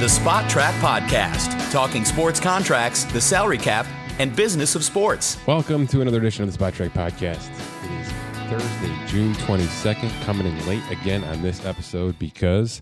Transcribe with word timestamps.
The 0.00 0.06
Spotrac 0.06 0.72
Podcast, 0.80 1.70
talking 1.70 2.06
sports 2.06 2.40
contracts, 2.40 3.04
the 3.04 3.20
salary 3.20 3.58
cap, 3.58 3.86
and 4.18 4.34
business 4.34 4.74
of 4.74 4.82
sports. 4.82 5.36
Welcome 5.46 5.86
to 5.88 6.00
another 6.00 6.16
edition 6.16 6.42
of 6.42 6.50
the 6.50 6.58
Spotrac 6.58 6.92
Podcast. 6.92 7.50
It 7.84 8.00
is 8.00 8.08
Thursday, 8.48 9.06
June 9.06 9.34
22nd, 9.34 10.22
coming 10.22 10.46
in 10.46 10.66
late 10.66 10.82
again 10.90 11.22
on 11.24 11.42
this 11.42 11.66
episode 11.66 12.18
because 12.18 12.80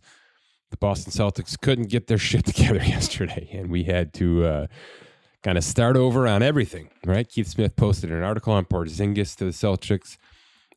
the 0.70 0.76
Boston 0.76 1.10
Celtics 1.10 1.60
couldn't 1.60 1.88
get 1.88 2.06
their 2.06 2.18
shit 2.18 2.46
together 2.46 2.84
yesterday, 2.84 3.48
and 3.52 3.68
we 3.68 3.82
had 3.82 4.14
to 4.14 4.44
uh, 4.44 4.66
kind 5.42 5.58
of 5.58 5.64
start 5.64 5.96
over 5.96 6.28
on 6.28 6.40
everything, 6.40 6.88
right? 7.04 7.28
Keith 7.28 7.48
Smith 7.48 7.74
posted 7.74 8.12
an 8.12 8.22
article 8.22 8.52
on 8.52 8.64
Porzingis 8.64 9.34
to 9.38 9.44
the 9.44 9.50
Celtics 9.50 10.18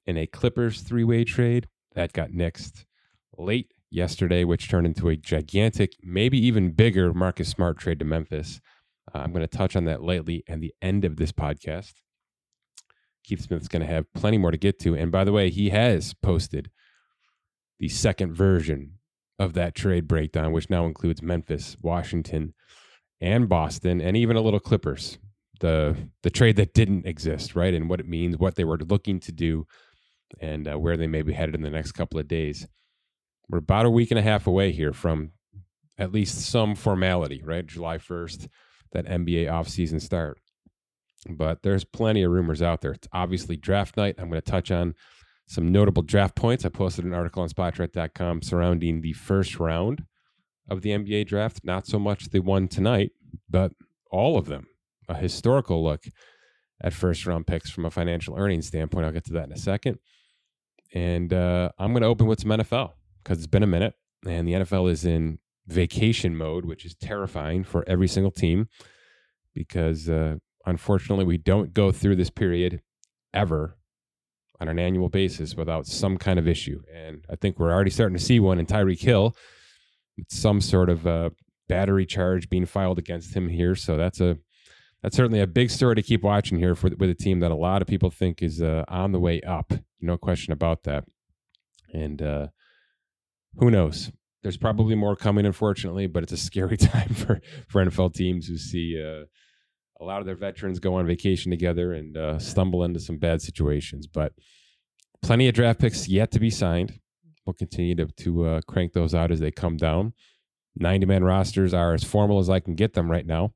in 0.07 0.17
a 0.17 0.25
Clippers 0.25 0.81
three 0.81 1.03
way 1.03 1.23
trade 1.23 1.67
that 1.93 2.13
got 2.13 2.31
nixed 2.31 2.85
late 3.37 3.71
yesterday, 3.91 4.43
which 4.43 4.69
turned 4.69 4.87
into 4.87 5.09
a 5.09 5.15
gigantic, 5.15 5.93
maybe 6.01 6.39
even 6.39 6.71
bigger 6.71 7.13
Marcus 7.13 7.49
Smart 7.49 7.77
trade 7.77 7.99
to 7.99 8.05
Memphis. 8.05 8.61
Uh, 9.13 9.19
I'm 9.19 9.33
going 9.33 9.47
to 9.47 9.57
touch 9.57 9.75
on 9.75 9.85
that 9.85 10.01
lately 10.01 10.43
and 10.47 10.63
the 10.63 10.73
end 10.81 11.05
of 11.05 11.17
this 11.17 11.31
podcast. 11.31 11.93
Keith 13.23 13.41
Smith's 13.41 13.67
going 13.67 13.85
to 13.85 13.93
have 13.93 14.11
plenty 14.13 14.37
more 14.37 14.51
to 14.51 14.57
get 14.57 14.79
to. 14.79 14.95
And 14.95 15.11
by 15.11 15.23
the 15.23 15.31
way, 15.31 15.49
he 15.49 15.69
has 15.69 16.13
posted 16.13 16.71
the 17.79 17.89
second 17.89 18.33
version 18.33 18.93
of 19.37 19.53
that 19.53 19.75
trade 19.75 20.07
breakdown, 20.07 20.51
which 20.51 20.69
now 20.69 20.85
includes 20.85 21.21
Memphis, 21.21 21.75
Washington, 21.81 22.53
and 23.19 23.49
Boston, 23.49 24.01
and 24.01 24.15
even 24.15 24.35
a 24.35 24.41
little 24.41 24.59
Clippers. 24.59 25.17
The 25.59 25.95
the 26.23 26.31
trade 26.31 26.55
that 26.55 26.73
didn't 26.73 27.05
exist, 27.05 27.55
right, 27.55 27.73
and 27.73 27.87
what 27.87 27.99
it 27.99 28.07
means, 28.07 28.37
what 28.37 28.55
they 28.55 28.63
were 28.63 28.77
looking 28.77 29.19
to 29.21 29.31
do, 29.31 29.67
and 30.39 30.67
uh, 30.67 30.79
where 30.79 30.97
they 30.97 31.05
may 31.05 31.21
be 31.21 31.33
headed 31.33 31.53
in 31.53 31.61
the 31.61 31.69
next 31.69 31.91
couple 31.91 32.19
of 32.19 32.27
days. 32.27 32.67
We're 33.51 33.57
about 33.57 33.85
a 33.85 33.89
week 33.89 34.11
and 34.11 34.17
a 34.17 34.23
half 34.23 34.47
away 34.47 34.71
here 34.71 34.93
from 34.93 35.31
at 35.97 36.13
least 36.13 36.39
some 36.39 36.73
formality, 36.73 37.41
right? 37.43 37.67
July 37.67 37.97
1st, 37.97 38.47
that 38.93 39.05
NBA 39.05 39.47
offseason 39.47 40.01
start. 40.01 40.39
But 41.29 41.61
there's 41.61 41.83
plenty 41.83 42.23
of 42.23 42.31
rumors 42.31 42.61
out 42.61 42.79
there. 42.79 42.93
It's 42.93 43.09
obviously 43.11 43.57
draft 43.57 43.97
night. 43.97 44.15
I'm 44.17 44.29
going 44.29 44.41
to 44.41 44.49
touch 44.49 44.71
on 44.71 44.95
some 45.47 45.67
notable 45.67 46.01
draft 46.01 46.33
points. 46.33 46.63
I 46.63 46.69
posted 46.69 47.03
an 47.03 47.13
article 47.13 47.43
on 47.43 47.49
spotrac.com 47.49 48.41
surrounding 48.41 49.01
the 49.01 49.11
first 49.13 49.59
round 49.59 50.05
of 50.69 50.81
the 50.81 50.91
NBA 50.91 51.27
draft. 51.27 51.59
Not 51.65 51.85
so 51.85 51.99
much 51.99 52.29
the 52.29 52.39
one 52.39 52.69
tonight, 52.69 53.11
but 53.49 53.73
all 54.09 54.37
of 54.37 54.45
them. 54.45 54.67
A 55.09 55.15
historical 55.15 55.83
look 55.83 56.05
at 56.81 56.93
first 56.93 57.25
round 57.25 57.47
picks 57.47 57.69
from 57.69 57.85
a 57.85 57.91
financial 57.91 58.37
earnings 58.37 58.67
standpoint. 58.67 59.05
I'll 59.05 59.11
get 59.11 59.25
to 59.25 59.33
that 59.33 59.47
in 59.47 59.51
a 59.51 59.57
second. 59.57 59.99
And 60.93 61.33
uh, 61.33 61.71
I'm 61.77 61.91
going 61.91 62.01
to 62.01 62.07
open 62.07 62.27
with 62.27 62.39
some 62.39 62.51
NFL 62.51 62.93
because 63.23 63.37
it's 63.37 63.47
been 63.47 63.63
a 63.63 63.67
minute 63.67 63.93
and 64.25 64.47
the 64.47 64.53
NFL 64.53 64.91
is 64.91 65.05
in 65.05 65.39
vacation 65.67 66.35
mode, 66.35 66.65
which 66.65 66.85
is 66.85 66.95
terrifying 66.95 67.63
for 67.63 67.83
every 67.87 68.07
single 68.07 68.31
team 68.31 68.67
because 69.53 70.09
uh, 70.09 70.35
unfortunately 70.65 71.25
we 71.25 71.37
don't 71.37 71.73
go 71.73 71.91
through 71.91 72.15
this 72.15 72.29
period 72.29 72.81
ever 73.33 73.77
on 74.59 74.67
an 74.67 74.79
annual 74.79 75.09
basis 75.09 75.55
without 75.55 75.87
some 75.87 76.17
kind 76.17 76.37
of 76.37 76.47
issue. 76.47 76.81
And 76.93 77.25
I 77.29 77.35
think 77.35 77.57
we're 77.57 77.71
already 77.71 77.89
starting 77.89 78.17
to 78.17 78.23
see 78.23 78.39
one 78.39 78.59
in 78.59 78.65
Tyreek 78.65 79.01
Hill 79.01 79.35
with 80.17 80.27
some 80.29 80.61
sort 80.61 80.89
of 80.89 81.07
uh, 81.07 81.31
battery 81.67 82.05
charge 82.05 82.49
being 82.49 82.65
filed 82.65 82.99
against 82.99 83.35
him 83.35 83.49
here. 83.49 83.75
So 83.75 83.97
that's 83.97 84.21
a 84.21 84.37
that's 85.01 85.15
certainly 85.15 85.39
a 85.39 85.47
big 85.47 85.71
story 85.71 85.95
to 85.95 86.03
keep 86.03 86.21
watching 86.21 86.59
here 86.59 86.75
for 86.75 86.91
with 86.95 87.09
a 87.09 87.15
team 87.15 87.39
that 87.39 87.49
a 87.49 87.55
lot 87.55 87.81
of 87.81 87.87
people 87.87 88.11
think 88.11 88.43
is 88.43 88.61
uh, 88.61 88.83
on 88.87 89.13
the 89.13 89.19
way 89.19 89.41
up. 89.41 89.73
No 89.99 90.15
question 90.15 90.53
about 90.53 90.83
that. 90.83 91.05
And 91.91 92.21
uh, 92.21 92.47
who 93.57 93.71
knows? 93.71 94.11
There's 94.43 94.57
probably 94.57 94.95
more 94.95 95.15
coming, 95.15 95.45
unfortunately, 95.45 96.07
but 96.07 96.23
it's 96.23 96.31
a 96.31 96.37
scary 96.37 96.77
time 96.77 97.13
for 97.13 97.41
for 97.67 97.83
NFL 97.83 98.13
teams 98.13 98.47
who 98.47 98.57
see 98.57 99.01
uh, 99.01 99.25
a 99.99 100.05
lot 100.05 100.19
of 100.19 100.25
their 100.25 100.35
veterans 100.35 100.79
go 100.79 100.95
on 100.95 101.05
vacation 101.05 101.51
together 101.51 101.93
and 101.93 102.17
uh, 102.17 102.39
stumble 102.39 102.83
into 102.83 102.99
some 102.99 103.17
bad 103.17 103.41
situations. 103.41 104.07
But 104.07 104.33
plenty 105.21 105.47
of 105.47 105.53
draft 105.53 105.79
picks 105.79 106.07
yet 106.07 106.31
to 106.31 106.39
be 106.39 106.49
signed. 106.49 106.99
We'll 107.45 107.53
continue 107.53 107.95
to 107.95 108.07
to 108.07 108.45
uh, 108.45 108.61
crank 108.67 108.93
those 108.93 109.13
out 109.13 109.31
as 109.31 109.39
they 109.39 109.51
come 109.51 109.77
down. 109.77 110.13
90 110.77 111.05
man 111.05 111.23
rosters 111.23 111.73
are 111.73 111.93
as 111.93 112.03
formal 112.03 112.39
as 112.39 112.49
I 112.49 112.59
can 112.59 112.75
get 112.75 112.93
them 112.93 113.11
right 113.11 113.25
now. 113.25 113.53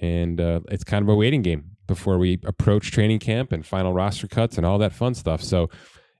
And 0.00 0.40
uh, 0.40 0.60
it's 0.68 0.84
kind 0.84 1.02
of 1.02 1.08
a 1.08 1.14
waiting 1.14 1.42
game 1.42 1.76
before 1.86 2.18
we 2.18 2.40
approach 2.44 2.90
training 2.90 3.20
camp 3.20 3.52
and 3.52 3.64
final 3.64 3.92
roster 3.92 4.26
cuts 4.26 4.56
and 4.56 4.66
all 4.66 4.78
that 4.78 4.92
fun 4.92 5.14
stuff. 5.14 5.42
So 5.42 5.70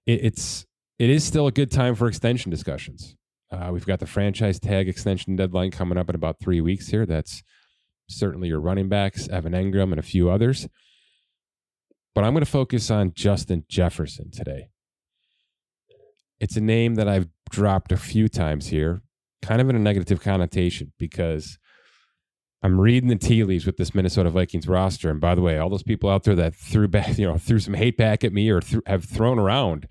it, 0.06 0.24
it's 0.24 0.66
it 0.98 1.10
is 1.10 1.24
still 1.24 1.46
a 1.46 1.52
good 1.52 1.70
time 1.70 1.94
for 1.94 2.08
extension 2.08 2.50
discussions. 2.50 3.16
Uh, 3.50 3.70
we've 3.72 3.86
got 3.86 4.00
the 4.00 4.06
franchise 4.06 4.58
tag 4.58 4.88
extension 4.88 5.36
deadline 5.36 5.70
coming 5.70 5.98
up 5.98 6.08
in 6.08 6.14
about 6.14 6.40
three 6.40 6.60
weeks 6.60 6.88
here. 6.88 7.06
That's 7.06 7.42
certainly 8.08 8.48
your 8.48 8.60
running 8.60 8.88
backs, 8.88 9.28
Evan 9.28 9.52
Engram, 9.52 9.90
and 9.92 9.98
a 9.98 10.02
few 10.02 10.30
others. 10.30 10.68
But 12.14 12.24
I'm 12.24 12.32
going 12.32 12.44
to 12.44 12.50
focus 12.50 12.90
on 12.90 13.12
Justin 13.14 13.64
Jefferson 13.68 14.30
today. 14.30 14.68
It's 16.40 16.56
a 16.56 16.60
name 16.60 16.96
that 16.96 17.08
I've 17.08 17.28
dropped 17.50 17.92
a 17.92 17.96
few 17.96 18.28
times 18.28 18.68
here, 18.68 19.02
kind 19.42 19.60
of 19.60 19.68
in 19.68 19.76
a 19.76 19.80
negative 19.80 20.20
connotation 20.20 20.92
because 20.98 21.58
I'm 22.62 22.80
reading 22.80 23.08
the 23.08 23.16
tea 23.16 23.44
leaves 23.44 23.66
with 23.66 23.76
this 23.76 23.94
Minnesota 23.94 24.30
Vikings 24.30 24.66
roster. 24.66 25.10
And 25.10 25.20
by 25.20 25.34
the 25.34 25.42
way, 25.42 25.58
all 25.58 25.70
those 25.70 25.82
people 25.82 26.10
out 26.10 26.24
there 26.24 26.34
that 26.34 26.54
threw 26.54 26.88
back, 26.88 27.16
you 27.18 27.26
know, 27.26 27.38
threw 27.38 27.58
some 27.58 27.74
hate 27.74 27.96
back 27.96 28.24
at 28.24 28.32
me 28.32 28.50
or 28.50 28.60
th- 28.60 28.82
have 28.86 29.04
thrown 29.04 29.38
around 29.38 29.86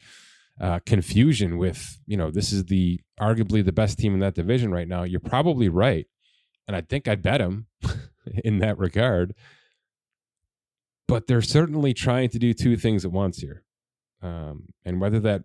uh, 0.60 0.80
confusion 0.86 1.58
with, 1.58 2.00
you 2.06 2.16
know, 2.16 2.32
this 2.32 2.54
is 2.54 2.66
the 2.66 3.00
arguably 3.20 3.64
the 3.64 3.72
best 3.72 3.98
team 3.98 4.14
in 4.14 4.20
that 4.22 4.36
division 4.36 4.72
right 4.72 4.88
now. 4.88 5.04
You're 5.04 5.20
probably 5.20 5.70
right, 5.70 6.08
and 6.68 6.76
I 6.76 6.82
think 6.82 7.08
I'd 7.08 7.22
bet 7.22 7.40
them 7.40 7.68
in 8.44 8.60
that 8.60 8.78
regard. 8.78 9.34
But 11.08 11.28
they're 11.28 11.42
certainly 11.42 11.94
trying 11.94 12.30
to 12.30 12.40
do 12.40 12.54
two 12.54 12.78
things 12.78 13.06
at 13.06 13.12
once 13.12 13.38
here, 13.38 13.64
um, 14.22 14.70
and 14.86 15.00
whether 15.00 15.20
that 15.22 15.44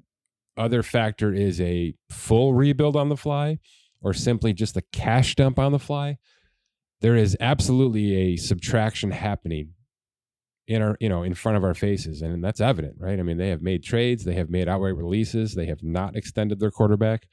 other 0.56 0.82
factor 0.82 1.32
is 1.34 1.60
a 1.60 1.94
full 2.10 2.54
rebuild 2.54 2.96
on 2.96 3.08
the 3.08 3.16
fly 3.16 3.58
or 4.02 4.14
simply 4.14 4.52
just 4.52 4.76
a 4.76 4.82
cash 4.92 5.34
dump 5.34 5.58
on 5.58 5.72
the 5.72 5.78
fly, 5.78 6.18
there 7.00 7.16
is 7.16 7.36
absolutely 7.40 8.14
a 8.14 8.36
subtraction 8.36 9.10
happening 9.10 9.74
in 10.70 10.82
our 10.82 10.96
you 11.00 11.08
know 11.08 11.24
in 11.24 11.34
front 11.34 11.58
of 11.58 11.64
our 11.64 11.74
faces 11.74 12.22
and 12.22 12.42
that's 12.44 12.60
evident 12.60 12.94
right? 12.98 13.18
I 13.18 13.22
mean 13.24 13.38
they 13.38 13.48
have 13.48 13.60
made 13.60 13.82
trades 13.82 14.24
they 14.24 14.34
have 14.34 14.48
made 14.48 14.68
outright 14.68 14.94
releases 14.94 15.54
they 15.54 15.66
have 15.66 15.82
not 15.82 16.16
extended 16.16 16.60
their 16.60 16.70
quarterback. 16.70 17.26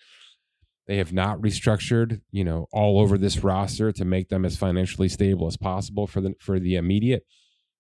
They 0.88 0.98
have 0.98 1.14
not 1.14 1.40
restructured 1.40 2.22
you 2.32 2.44
know 2.44 2.68
all 2.74 3.00
over 3.00 3.16
this 3.16 3.44
roster 3.44 3.92
to 3.92 4.06
make 4.06 4.30
them 4.30 4.44
as 4.44 4.58
financially 4.58 5.08
stable 5.08 5.46
as 5.46 5.56
possible 5.56 6.08
for 6.08 6.20
the 6.20 6.34
for 6.40 6.60
the 6.60 6.76
immediate. 6.76 7.28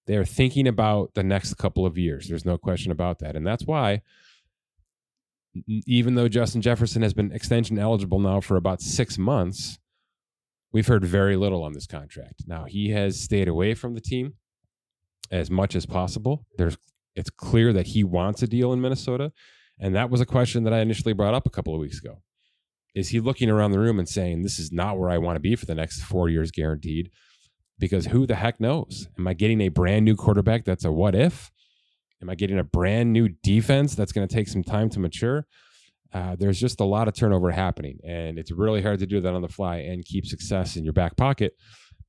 They 0.05 0.15
are 0.15 0.25
thinking 0.25 0.67
about 0.67 1.15
the 1.15 1.23
next 1.23 1.55
couple 1.55 1.87
of 1.87 1.97
years. 1.97 2.27
There's 2.27 2.45
no 2.45 2.59
question 2.59 2.91
about 2.91 3.19
that. 3.19 3.35
And 3.35 3.45
that's 3.45 3.65
why 3.65 4.03
even 5.87 6.13
though 6.13 6.27
Justin 6.27 6.61
Jefferson 6.61 7.01
has 7.01 7.15
been 7.15 7.31
extension 7.31 7.79
eligible 7.79 8.19
now 8.19 8.41
for 8.41 8.57
about 8.57 8.79
6 8.79 9.17
months 9.17 9.79
we've 10.71 10.85
heard 10.85 11.03
very 11.03 11.35
little 11.35 11.63
on 11.63 11.73
this 11.73 11.87
contract. 11.87 12.43
Now 12.45 12.65
he 12.65 12.91
has 12.91 13.19
stayed 13.19 13.47
away 13.47 13.73
from 13.73 13.95
the 13.95 14.01
team 14.01 14.35
as 15.31 15.49
much 15.49 15.75
as 15.75 15.85
possible. 15.85 16.45
There's 16.57 16.77
it's 17.15 17.29
clear 17.29 17.73
that 17.73 17.87
he 17.87 18.03
wants 18.03 18.43
a 18.43 18.47
deal 18.47 18.71
in 18.73 18.81
Minnesota, 18.81 19.31
and 19.79 19.95
that 19.95 20.09
was 20.09 20.21
a 20.21 20.25
question 20.25 20.63
that 20.63 20.73
I 20.73 20.79
initially 20.79 21.13
brought 21.13 21.33
up 21.33 21.47
a 21.47 21.49
couple 21.49 21.73
of 21.73 21.79
weeks 21.79 21.99
ago. 21.99 22.21
Is 22.93 23.09
he 23.09 23.19
looking 23.19 23.49
around 23.49 23.71
the 23.71 23.79
room 23.79 23.99
and 23.99 24.07
saying, 24.07 24.43
"This 24.43 24.59
is 24.59 24.71
not 24.71 24.97
where 24.99 25.09
I 25.09 25.17
want 25.17 25.35
to 25.35 25.39
be 25.39 25.55
for 25.55 25.65
the 25.65 25.75
next 25.75 26.01
4 26.03 26.29
years 26.29 26.51
guaranteed?" 26.51 27.09
Because 27.79 28.07
who 28.07 28.25
the 28.25 28.35
heck 28.35 28.59
knows? 28.59 29.07
Am 29.19 29.27
I 29.27 29.33
getting 29.33 29.61
a 29.61 29.69
brand 29.69 30.05
new 30.05 30.15
quarterback 30.15 30.65
that's 30.65 30.85
a 30.85 30.91
what 30.91 31.13
if? 31.13 31.51
Am 32.21 32.29
I 32.29 32.35
getting 32.35 32.57
a 32.57 32.63
brand 32.63 33.13
new 33.13 33.29
defense 33.29 33.93
that's 33.93 34.11
going 34.11 34.27
to 34.27 34.33
take 34.33 34.47
some 34.47 34.63
time 34.63 34.89
to 34.89 34.99
mature? 34.99 35.45
Uh, 36.13 36.35
there's 36.35 36.59
just 36.59 36.79
a 36.79 36.85
lot 36.85 37.07
of 37.07 37.13
turnover 37.13 37.51
happening, 37.51 37.99
and 38.03 38.39
it's 38.39 38.51
really 38.51 38.81
hard 38.81 38.99
to 38.99 39.05
do 39.05 39.21
that 39.21 39.33
on 39.33 39.41
the 39.41 39.47
fly 39.47 39.77
and 39.77 40.05
keep 40.05 40.25
success 40.25 40.75
in 40.75 40.83
your 40.83 40.93
back 40.93 41.15
pocket. 41.17 41.53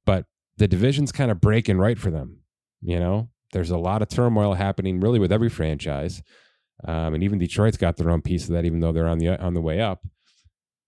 But 0.07 0.25
the 0.57 0.69
division's 0.69 1.13
kind 1.13 1.31
of 1.31 1.41
breaking 1.41 1.79
right 1.79 1.99
for 1.99 2.11
them. 2.11 2.39
You 2.81 2.99
know, 3.01 3.29
there's 3.53 3.71
a 3.71 3.79
lot 3.79 4.03
of 4.03 4.09
turmoil 4.09 4.55
happening 4.55 5.01
really 5.01 5.19
with 5.19 5.33
every 5.33 5.49
franchise, 5.49 6.23
um, 6.85 7.15
and 7.15 7.23
even 7.23 7.39
Detroit's 7.39 7.77
got 7.77 7.97
their 7.97 8.11
own 8.11 8.23
piece 8.23 8.45
of 8.45 8.55
that, 8.55 8.65
even 8.65 8.81
though 8.81 8.93
they're 8.93 9.09
on 9.09 9.19
the 9.19 9.41
on 9.41 9.55
the 9.55 9.61
way 9.61 9.81
up. 9.81 10.07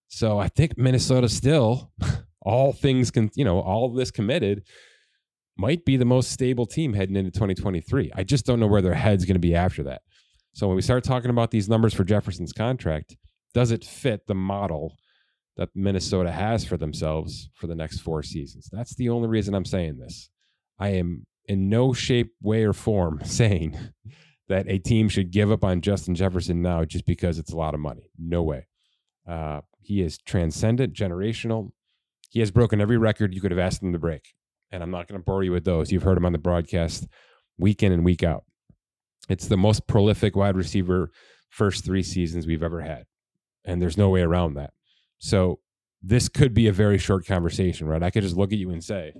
So 0.08 0.38
I 0.38 0.48
think 0.48 0.76
Minnesota 0.76 1.28
still, 1.28 1.92
all 2.42 2.72
things 2.72 3.10
can, 3.10 3.30
you 3.36 3.44
know, 3.44 3.60
all 3.60 3.92
this 3.92 4.10
committed, 4.10 4.64
might 5.56 5.84
be 5.84 5.96
the 5.96 6.04
most 6.04 6.32
stable 6.32 6.66
team 6.66 6.94
heading 6.94 7.16
into 7.16 7.30
2023. 7.30 8.12
I 8.14 8.24
just 8.24 8.44
don't 8.44 8.60
know 8.60 8.66
where 8.66 8.82
their 8.82 8.94
head's 8.94 9.24
going 9.24 9.36
to 9.36 9.40
be 9.40 9.54
after 9.54 9.84
that. 9.84 10.02
So 10.52 10.66
when 10.66 10.74
we 10.74 10.82
start 10.82 11.04
talking 11.04 11.30
about 11.30 11.50
these 11.50 11.68
numbers 11.68 11.94
for 11.94 12.02
Jefferson's 12.02 12.52
contract, 12.52 13.16
does 13.54 13.70
it 13.70 13.84
fit 13.84 14.26
the 14.26 14.34
model 14.34 14.96
that 15.56 15.68
Minnesota 15.74 16.32
has 16.32 16.64
for 16.64 16.76
themselves 16.76 17.50
for 17.54 17.66
the 17.66 17.74
next 17.74 18.00
four 18.00 18.22
seasons? 18.22 18.68
That's 18.72 18.96
the 18.96 19.10
only 19.10 19.28
reason 19.28 19.54
I'm 19.54 19.64
saying 19.64 19.98
this. 19.98 20.28
I 20.78 20.88
am 20.90 21.26
in 21.50 21.68
no 21.68 21.92
shape, 21.92 22.32
way, 22.40 22.62
or 22.62 22.72
form 22.72 23.20
saying 23.24 23.76
that 24.48 24.68
a 24.68 24.78
team 24.78 25.08
should 25.08 25.32
give 25.32 25.50
up 25.50 25.64
on 25.64 25.80
Justin 25.80 26.14
Jefferson 26.14 26.62
now 26.62 26.84
just 26.84 27.04
because 27.04 27.40
it's 27.40 27.52
a 27.52 27.56
lot 27.56 27.74
of 27.74 27.80
money. 27.80 28.08
No 28.16 28.44
way. 28.44 28.68
Uh, 29.28 29.62
he 29.80 30.00
is 30.00 30.16
transcendent, 30.18 30.94
generational, 30.94 31.72
He 32.30 32.38
has 32.38 32.52
broken 32.52 32.80
every 32.80 32.98
record 32.98 33.34
you 33.34 33.40
could 33.40 33.50
have 33.50 33.58
asked 33.58 33.82
him 33.82 33.92
to 33.92 33.98
break. 33.98 34.32
And 34.70 34.80
I'm 34.80 34.92
not 34.92 35.08
going 35.08 35.20
to 35.20 35.24
bore 35.24 35.42
you 35.42 35.50
with 35.50 35.64
those. 35.64 35.90
You've 35.90 36.04
heard 36.04 36.16
him 36.16 36.24
on 36.24 36.30
the 36.30 36.38
broadcast 36.38 37.08
week 37.58 37.82
in 37.82 37.90
and 37.90 38.04
week 38.04 38.22
out. 38.22 38.44
It's 39.28 39.48
the 39.48 39.56
most 39.56 39.88
prolific 39.88 40.36
wide 40.36 40.54
receiver 40.54 41.10
first 41.48 41.84
three 41.84 42.04
seasons 42.04 42.46
we've 42.46 42.62
ever 42.62 42.82
had. 42.82 43.06
And 43.64 43.82
there's 43.82 43.98
no 43.98 44.08
way 44.08 44.20
around 44.20 44.54
that. 44.54 44.72
So 45.18 45.58
this 46.00 46.28
could 46.28 46.54
be 46.54 46.68
a 46.68 46.72
very 46.72 46.98
short 46.98 47.26
conversation, 47.26 47.88
right? 47.88 48.04
I 48.04 48.10
could 48.10 48.22
just 48.22 48.36
look 48.36 48.52
at 48.52 48.58
you 48.58 48.70
and 48.70 48.84
say, 48.84 49.14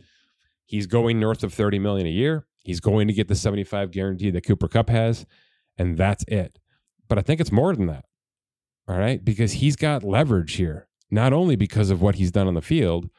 he's 0.71 0.87
going 0.87 1.19
north 1.19 1.43
of 1.43 1.53
30 1.53 1.81
million 1.81 2.07
a 2.07 2.11
year. 2.11 2.47
He's 2.63 2.79
going 2.79 3.09
to 3.09 3.13
get 3.13 3.27
the 3.27 3.35
75 3.35 3.91
guarantee 3.91 4.31
that 4.31 4.47
Cooper 4.47 4.69
Kupp 4.69 4.89
has, 4.89 5.27
and 5.77 5.99
that's 5.99 6.25
it. 6.29 6.61
But 7.09 7.19
I 7.19 7.23
think 7.23 7.41
it's 7.41 7.51
more 7.51 7.75
than 7.75 7.87
that. 7.87 8.05
All 8.89 8.97
right. 8.97 9.25
Because 9.25 9.55
he's 9.55 9.75
got 9.75 10.05
leverage 10.05 10.55
here, 10.55 10.87
not 11.11 11.33
only 11.33 11.57
because 11.57 11.91
of 11.91 12.01
what 12.01 12.15
he's 12.15 12.31
done 12.31 12.47
on 12.47 12.55
the 12.55 12.63
field, 12.63 13.11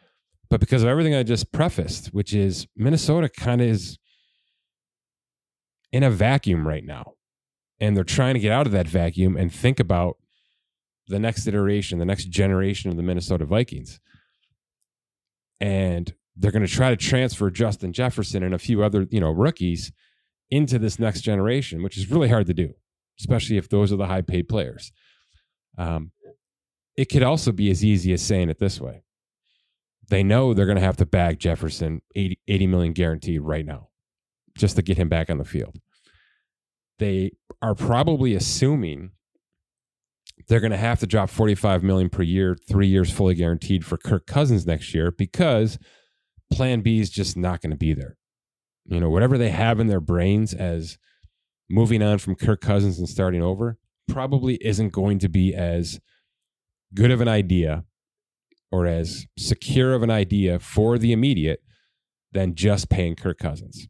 but 0.50 0.62
because 0.62 0.82
of 0.82 0.88
everything 0.88 1.14
I 1.14 1.24
just 1.24 1.52
prefaced, 1.52 2.08
which 2.14 2.34
is 2.34 2.68
Minnesota 2.78 3.28
kind 3.28 3.60
of 3.60 3.68
is 3.68 4.00
in 5.92 6.04
a 6.04 6.10
vacuum 6.10 6.66
right 6.66 6.86
now. 6.86 7.16
And 7.82 7.98
they're 7.98 8.06
trying 8.06 8.36
to 8.36 8.40
get 8.40 8.54
out 8.54 8.66
of 8.66 8.72
that 8.72 8.88
vacuum 8.88 9.36
and 9.36 9.54
think 9.54 9.78
about 9.78 10.18
the 11.08 11.20
next 11.20 11.48
iteration, 11.48 12.00
the 12.00 12.06
next 12.06 12.30
generation 12.30 12.92
of 12.92 12.96
the 12.96 13.04
Minnesota 13.04 13.44
Vikings. 13.44 14.00
And 15.60 16.14
they're 16.36 16.52
going 16.52 16.66
to 16.66 16.72
try 16.72 16.90
to 16.90 16.96
transfer 16.96 17.50
Justin 17.50 17.94
Jefferson 17.94 18.44
and 18.44 18.54
a 18.54 18.60
few 18.60 18.84
other, 18.84 19.08
you 19.10 19.20
know, 19.20 19.32
rookies 19.32 19.92
into 20.50 20.80
this 20.80 21.00
next 21.00 21.22
generation, 21.22 21.84
which 21.84 21.98
is 21.98 22.10
really 22.10 22.30
hard 22.30 22.48
to 22.48 22.54
do, 22.54 22.74
especially 23.20 23.58
if 23.58 23.70
those 23.70 23.92
are 23.92 23.98
the 23.98 24.08
high 24.08 24.22
paid 24.22 24.48
players. 24.48 24.92
Um, 25.78 26.12
it 26.98 27.06
could 27.06 27.24
also 27.24 27.52
be 27.52 27.72
as 27.72 27.84
easy 27.84 28.14
as 28.14 28.22
saying 28.22 28.50
it 28.50 28.60
this 28.60 28.80
way. 28.80 29.04
They 30.10 30.24
know 30.24 30.54
they're 30.54 30.66
going 30.66 30.78
to 30.78 30.84
have 30.84 30.98
to 30.98 31.06
bag 31.06 31.40
Jefferson 31.40 32.02
80, 32.16 32.40
80 32.48 32.68
million 32.68 32.94
guaranteed 32.94 33.42
right 33.42 33.66
now 33.66 33.90
just 34.58 34.76
to 34.76 34.82
get 34.82 34.98
him 34.98 35.08
back 35.08 35.30
on 35.30 35.38
the 35.38 35.46
field. 35.46 35.80
They 37.00 37.32
are 37.62 37.76
probably 37.76 38.36
assuming 38.36 39.12
they're 40.48 40.60
going 40.60 40.72
to 40.72 40.78
have 40.78 41.00
to 41.00 41.08
drop 41.08 41.30
45 41.30 41.84
million 41.84 42.10
per 42.10 42.24
year, 42.24 42.58
3 42.68 42.88
years 42.88 43.12
fully 43.12 43.36
guaranteed 43.36 43.86
for 43.86 43.98
Kirk 43.98 44.28
Cousins 44.28 44.66
next 44.66 44.94
year 44.94 45.12
because 45.12 45.80
plan 46.52 46.82
B 46.82 47.00
is 47.00 47.10
just 47.10 47.36
not 47.38 47.62
going 47.62 47.72
to 47.72 47.78
be 47.78 47.94
there. 47.94 48.18
You 48.86 49.00
know, 49.00 49.10
whatever 49.10 49.38
they 49.38 49.50
have 49.50 49.80
in 49.80 49.88
their 49.88 50.00
brains 50.00 50.54
as 50.54 50.98
moving 51.70 52.04
on 52.04 52.18
from 52.18 52.36
Kirk 52.36 52.62
Cousins 52.62 53.00
and 53.00 53.08
starting 53.08 53.42
over 53.42 53.78
probably 54.08 54.56
isn't 54.56 54.90
going 54.90 55.20
to 55.20 55.30
be 55.30 55.54
as 55.56 56.00
good 56.94 57.12
of 57.12 57.22
an 57.22 57.28
idea 57.28 57.86
or 58.72 58.86
as 58.86 59.26
secure 59.38 59.94
of 59.94 60.04
an 60.04 60.12
idea 60.12 60.60
for 60.60 60.98
the 60.98 61.14
immediate 61.14 61.62
than 62.32 62.56
just 62.56 62.90
paying 62.90 63.16
Kirk 63.16 63.38
Cousins. 63.38 63.88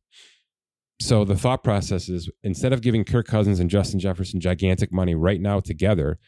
So 1.00 1.26
the 1.26 1.36
thought 1.36 1.64
process 1.64 2.10
is 2.10 2.30
instead 2.44 2.74
of 2.74 2.82
giving 2.82 3.04
Kirk 3.04 3.28
Cousins 3.28 3.60
and 3.60 3.70
Justin 3.70 4.00
Jefferson 4.00 4.40
gigantic 4.40 4.92
money 4.92 5.16
right 5.16 5.42
now 5.42 5.60
together, 5.60 6.20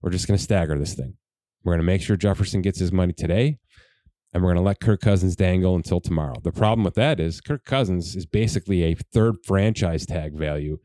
we're 0.00 0.10
just 0.10 0.26
going 0.26 0.38
to 0.38 0.42
stagger 0.42 0.78
this 0.78 0.94
thing. 0.94 1.16
We're 1.62 1.72
going 1.72 1.80
to 1.80 1.84
make 1.84 2.02
sure 2.02 2.16
Jefferson 2.16 2.62
gets 2.62 2.78
his 2.78 2.92
money 2.92 3.12
today 3.12 3.58
and 4.32 4.42
we're 4.42 4.48
going 4.48 4.62
to 4.62 4.66
let 4.66 4.80
Kirk 4.80 5.00
Cousins 5.00 5.36
dangle 5.36 5.76
until 5.76 6.00
tomorrow. 6.00 6.36
The 6.42 6.52
problem 6.52 6.84
with 6.84 6.94
that 6.94 7.20
is 7.20 7.40
Kirk 7.40 7.64
Cousins 7.64 8.16
is 8.16 8.26
basically 8.26 8.82
a 8.82 8.94
third 8.94 9.36
franchise 9.44 10.06
tag 10.06 10.34
value 10.34 10.78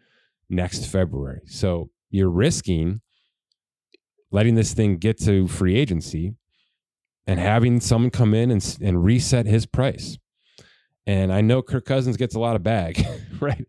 next 0.49 0.85
February. 0.85 1.41
So 1.45 1.89
you're 2.09 2.29
risking 2.29 3.01
letting 4.31 4.55
this 4.55 4.73
thing 4.73 4.97
get 4.97 5.19
to 5.21 5.47
free 5.47 5.75
agency 5.75 6.35
and 7.25 7.39
having 7.39 7.79
someone 7.79 8.09
come 8.09 8.33
in 8.33 8.51
and, 8.51 8.77
and 8.81 9.03
reset 9.03 9.45
his 9.45 9.65
price. 9.65 10.17
And 11.05 11.31
I 11.31 11.41
know 11.41 11.61
Kirk 11.61 11.85
Cousins 11.85 12.17
gets 12.17 12.35
a 12.35 12.39
lot 12.39 12.55
of 12.55 12.63
bag, 12.63 13.05
right? 13.39 13.65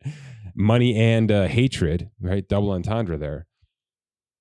Money 0.55 0.97
and 0.97 1.31
uh, 1.31 1.47
hatred, 1.47 2.11
right? 2.21 2.47
Double 2.49 2.73
entendre 2.73 3.17
there. 3.17 3.47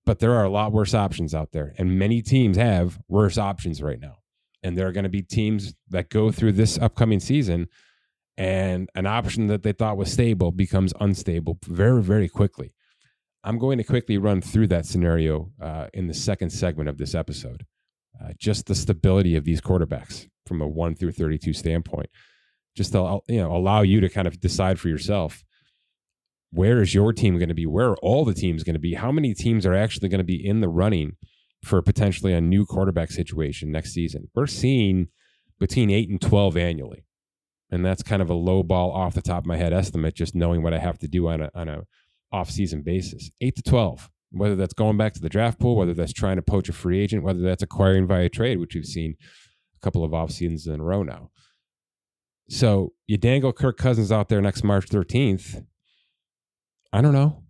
But 0.06 0.20
there 0.20 0.34
are 0.34 0.46
a 0.46 0.50
lot 0.50 0.72
worse 0.72 0.94
options 0.94 1.36
out 1.36 1.52
there. 1.52 1.74
And 1.78 2.00
many 2.00 2.22
teams 2.22 2.58
have 2.58 3.00
worse 3.08 3.38
options 3.38 3.82
right 3.82 4.00
now. 4.00 4.18
And 4.64 4.78
there 4.78 4.88
are 4.88 4.92
going 4.92 5.04
to 5.04 5.10
be 5.10 5.22
teams 5.22 5.76
that 5.90 6.10
go 6.10 6.32
through 6.32 6.54
this 6.54 6.78
upcoming 6.78 7.20
season 7.20 7.68
and 8.38 8.90
an 8.94 9.08
option 9.08 9.48
that 9.48 9.64
they 9.64 9.72
thought 9.72 9.98
was 9.98 10.12
stable 10.12 10.52
becomes 10.52 10.94
unstable 11.00 11.58
very, 11.66 12.04
very 12.04 12.30
quickly. 12.30 12.74
I'm 13.44 13.58
going 13.58 13.78
to 13.78 13.84
quickly 13.84 14.18
run 14.18 14.42
through 14.42 14.68
that 14.68 14.86
scenario 14.86 15.52
uh, 15.62 15.88
in 15.94 16.08
the 16.08 16.14
second 16.14 16.52
segment 16.52 16.90
of 16.90 16.98
this 16.98 17.16
episode. 17.16 17.66
Uh, 18.22 18.34
just 18.38 18.66
the 18.66 18.76
stability 18.76 19.36
of 19.36 19.46
these 19.46 19.62
quarterbacks 19.62 20.28
from 20.46 20.62
a 20.62 20.68
1 20.68 20.96
through 20.96 21.12
32 21.12 21.54
standpoint. 21.54 22.10
Just 22.76 22.92
to 22.92 23.20
you 23.28 23.42
know, 23.42 23.56
allow 23.56 23.82
you 23.82 24.02
to 24.02 24.10
kind 24.10 24.28
of 24.28 24.40
decide 24.40 24.80
for 24.80 24.90
yourself 24.90 25.44
where 26.52 26.82
is 26.82 26.94
your 26.94 27.12
team 27.12 27.38
going 27.38 27.50
to 27.50 27.56
be? 27.56 27.66
Where 27.66 27.90
are 27.90 27.98
all 27.98 28.24
the 28.24 28.34
teams 28.34 28.64
going 28.64 28.76
to 28.76 28.80
be? 28.80 28.94
How 28.94 29.12
many 29.12 29.34
teams 29.34 29.66
are 29.66 29.74
actually 29.74 30.10
going 30.10 30.20
to 30.20 30.24
be 30.24 30.46
in 30.46 30.62
the 30.62 30.70
running 30.70 31.18
for 31.64 31.82
potentially 31.82 32.34
a 32.34 32.42
new 32.42 32.66
quarterback 32.66 33.12
situation 33.12 33.72
next 33.72 33.94
season. 33.94 34.30
We're 34.36 34.48
seeing 34.48 35.08
between 35.60 35.90
eight 35.90 36.10
and 36.10 36.22
12 36.22 36.58
annually. 36.58 37.06
And 37.70 37.86
that's 37.86 38.04
kind 38.04 38.22
of 38.22 38.30
a 38.30 38.34
low 38.34 38.64
ball 38.64 38.92
off 38.92 39.14
the 39.14 39.22
top 39.22 39.40
of 39.40 39.46
my 39.46 39.58
head 39.58 39.74
estimate, 39.74 40.16
just 40.16 40.36
knowing 40.36 40.64
what 40.64 40.74
I 40.74 40.80
have 40.80 41.00
to 41.00 41.08
do 41.08 41.28
on 41.28 41.42
a, 41.42 41.52
on 41.54 41.68
a 41.68 41.84
off 42.32 42.50
season 42.50 42.82
basis. 42.82 43.30
Eight 43.42 43.56
to 43.58 43.62
12, 43.62 44.10
whether 44.32 44.56
that's 44.56 44.74
going 44.74 44.98
back 44.98 45.14
to 45.16 45.20
the 45.20 45.30
draft 45.30 45.60
pool, 45.60 45.76
whether 45.76 45.94
that's 45.94 46.14
trying 46.14 46.38
to 46.38 46.42
poach 46.42 46.70
a 46.70 46.74
free 46.74 47.00
agent, 47.00 47.24
whether 47.24 47.42
that's 47.42 47.64
acquiring 47.64 48.08
via 48.08 48.30
trade, 48.30 48.60
which 48.60 48.76
we've 48.76 48.86
seen 48.86 49.16
a 49.76 49.80
couple 49.84 50.04
of 50.04 50.14
off 50.14 50.32
seasons 50.32 50.66
in 50.68 50.80
a 50.80 50.84
row 50.84 51.04
now. 51.04 51.30
So 52.50 52.94
you 53.08 53.18
dangle 53.18 53.52
Kirk 53.52 53.78
Cousins 53.78 54.12
out 54.12 54.30
there 54.30 54.42
next 54.42 54.64
March 54.64 54.88
13th. 54.88 55.66
I 56.94 57.02
don't 57.02 57.14
know. 57.14 57.44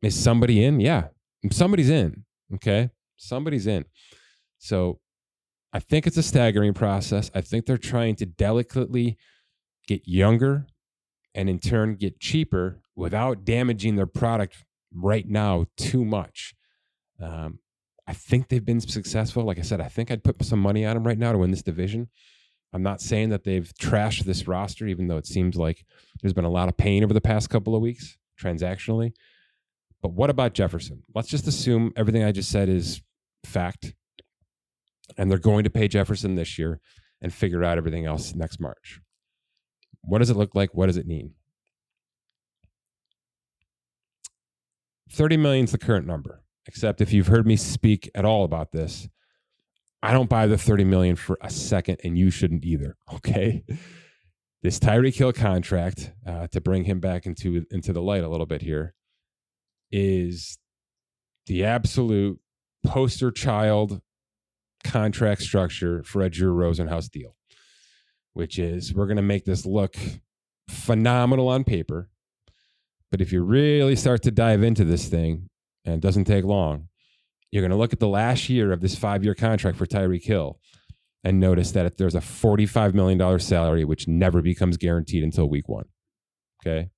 Is 0.00 0.14
somebody 0.14 0.62
in? 0.62 0.78
Yeah, 0.78 1.08
somebody's 1.50 1.90
in. 1.90 2.24
Okay 2.54 2.90
somebody's 3.16 3.66
in. 3.66 3.84
So 4.58 5.00
I 5.72 5.80
think 5.80 6.06
it's 6.06 6.16
a 6.16 6.22
staggering 6.22 6.74
process. 6.74 7.30
I 7.34 7.40
think 7.40 7.66
they're 7.66 7.78
trying 7.78 8.16
to 8.16 8.26
delicately 8.26 9.18
get 9.86 10.06
younger 10.06 10.66
and 11.34 11.50
in 11.50 11.58
turn 11.58 11.96
get 11.96 12.20
cheaper 12.20 12.80
without 12.94 13.44
damaging 13.44 13.96
their 13.96 14.06
product 14.06 14.64
right 14.92 15.28
now 15.28 15.66
too 15.76 16.04
much. 16.04 16.54
Um, 17.20 17.58
I 18.06 18.12
think 18.12 18.48
they've 18.48 18.64
been 18.64 18.80
successful. 18.80 19.44
Like 19.44 19.58
I 19.58 19.62
said, 19.62 19.80
I 19.80 19.88
think 19.88 20.10
I'd 20.10 20.24
put 20.24 20.44
some 20.44 20.60
money 20.60 20.84
on 20.84 20.94
them 20.94 21.06
right 21.06 21.18
now 21.18 21.32
to 21.32 21.38
win 21.38 21.50
this 21.50 21.62
division. 21.62 22.08
I'm 22.72 22.82
not 22.82 23.00
saying 23.00 23.30
that 23.30 23.44
they've 23.44 23.72
trashed 23.80 24.24
this 24.24 24.46
roster, 24.48 24.86
even 24.86 25.06
though 25.06 25.16
it 25.16 25.26
seems 25.26 25.56
like 25.56 25.84
there's 26.20 26.32
been 26.32 26.44
a 26.44 26.50
lot 26.50 26.68
of 26.68 26.76
pain 26.76 27.04
over 27.04 27.14
the 27.14 27.20
past 27.20 27.48
couple 27.48 27.74
of 27.74 27.82
weeks 27.82 28.18
transactionally. 28.40 29.12
But 30.02 30.12
what 30.12 30.28
about 30.28 30.54
Jefferson? 30.54 31.02
Let's 31.14 31.28
just 31.28 31.46
assume 31.46 31.92
everything 31.96 32.24
I 32.24 32.32
just 32.32 32.50
said 32.50 32.68
is 32.68 33.00
fact. 33.44 33.94
And 35.16 35.30
they're 35.30 35.38
going 35.38 35.64
to 35.64 35.70
pay 35.70 35.88
Jefferson 35.88 36.34
this 36.34 36.58
year 36.58 36.80
and 37.20 37.32
figure 37.32 37.64
out 37.64 37.78
everything 37.78 38.06
else 38.06 38.34
next 38.34 38.60
March. 38.60 39.00
What 40.02 40.18
does 40.18 40.30
it 40.30 40.36
look 40.36 40.54
like? 40.54 40.74
What 40.74 40.86
does 40.86 40.96
it 40.96 41.06
mean? 41.06 41.34
30 45.12 45.36
million 45.36 45.64
is 45.64 45.72
the 45.72 45.78
current 45.78 46.06
number, 46.06 46.42
except 46.66 47.00
if 47.00 47.12
you've 47.12 47.28
heard 47.28 47.46
me 47.46 47.56
speak 47.56 48.10
at 48.14 48.24
all 48.24 48.44
about 48.44 48.72
this, 48.72 49.08
I 50.02 50.12
don't 50.12 50.28
buy 50.28 50.46
the 50.46 50.58
30 50.58 50.84
million 50.84 51.16
for 51.16 51.38
a 51.40 51.50
second, 51.50 52.00
and 52.04 52.18
you 52.18 52.30
shouldn't 52.30 52.64
either. 52.64 52.96
Okay. 53.14 53.64
This 54.62 54.78
Tyreek 54.78 55.14
Hill 55.14 55.34
contract, 55.34 56.10
uh, 56.26 56.46
to 56.46 56.58
bring 56.58 56.84
him 56.84 56.98
back 56.98 57.26
into 57.26 57.66
into 57.70 57.92
the 57.92 58.00
light 58.00 58.24
a 58.24 58.28
little 58.28 58.46
bit 58.46 58.62
here, 58.62 58.94
is 59.92 60.58
the 61.46 61.64
absolute 61.64 62.40
poster 62.84 63.30
child 63.30 64.00
contract 64.82 65.42
structure 65.42 66.02
for 66.02 66.22
a 66.22 66.30
Drew 66.30 66.54
Rosenhaus 66.54 67.10
deal, 67.10 67.36
which 68.32 68.58
is 68.58 68.94
we're 68.94 69.06
going 69.06 69.16
to 69.16 69.22
make 69.22 69.44
this 69.44 69.64
look 69.64 69.96
phenomenal 70.68 71.48
on 71.48 71.64
paper. 71.64 72.08
But 73.10 73.20
if 73.20 73.32
you 73.32 73.42
really 73.42 73.96
start 73.96 74.22
to 74.22 74.30
dive 74.30 74.62
into 74.62 74.84
this 74.84 75.08
thing, 75.08 75.48
and 75.84 75.94
it 75.94 76.00
doesn't 76.00 76.24
take 76.24 76.44
long, 76.44 76.88
you're 77.50 77.62
going 77.62 77.70
to 77.70 77.76
look 77.76 77.92
at 77.92 78.00
the 78.00 78.08
last 78.08 78.48
year 78.48 78.72
of 78.72 78.80
this 78.80 78.96
five 78.96 79.22
year 79.22 79.34
contract 79.34 79.78
for 79.78 79.86
Tyreek 79.86 80.24
Hill 80.24 80.58
and 81.24 81.40
notice 81.40 81.72
that 81.72 81.96
there's 81.96 82.14
a 82.14 82.20
$45 82.20 82.92
million 82.92 83.38
salary, 83.40 83.84
which 83.84 84.06
never 84.06 84.42
becomes 84.42 84.76
guaranteed 84.76 85.24
until 85.24 85.48
week 85.48 85.68
one. 85.68 85.86
Okay. 86.62 86.90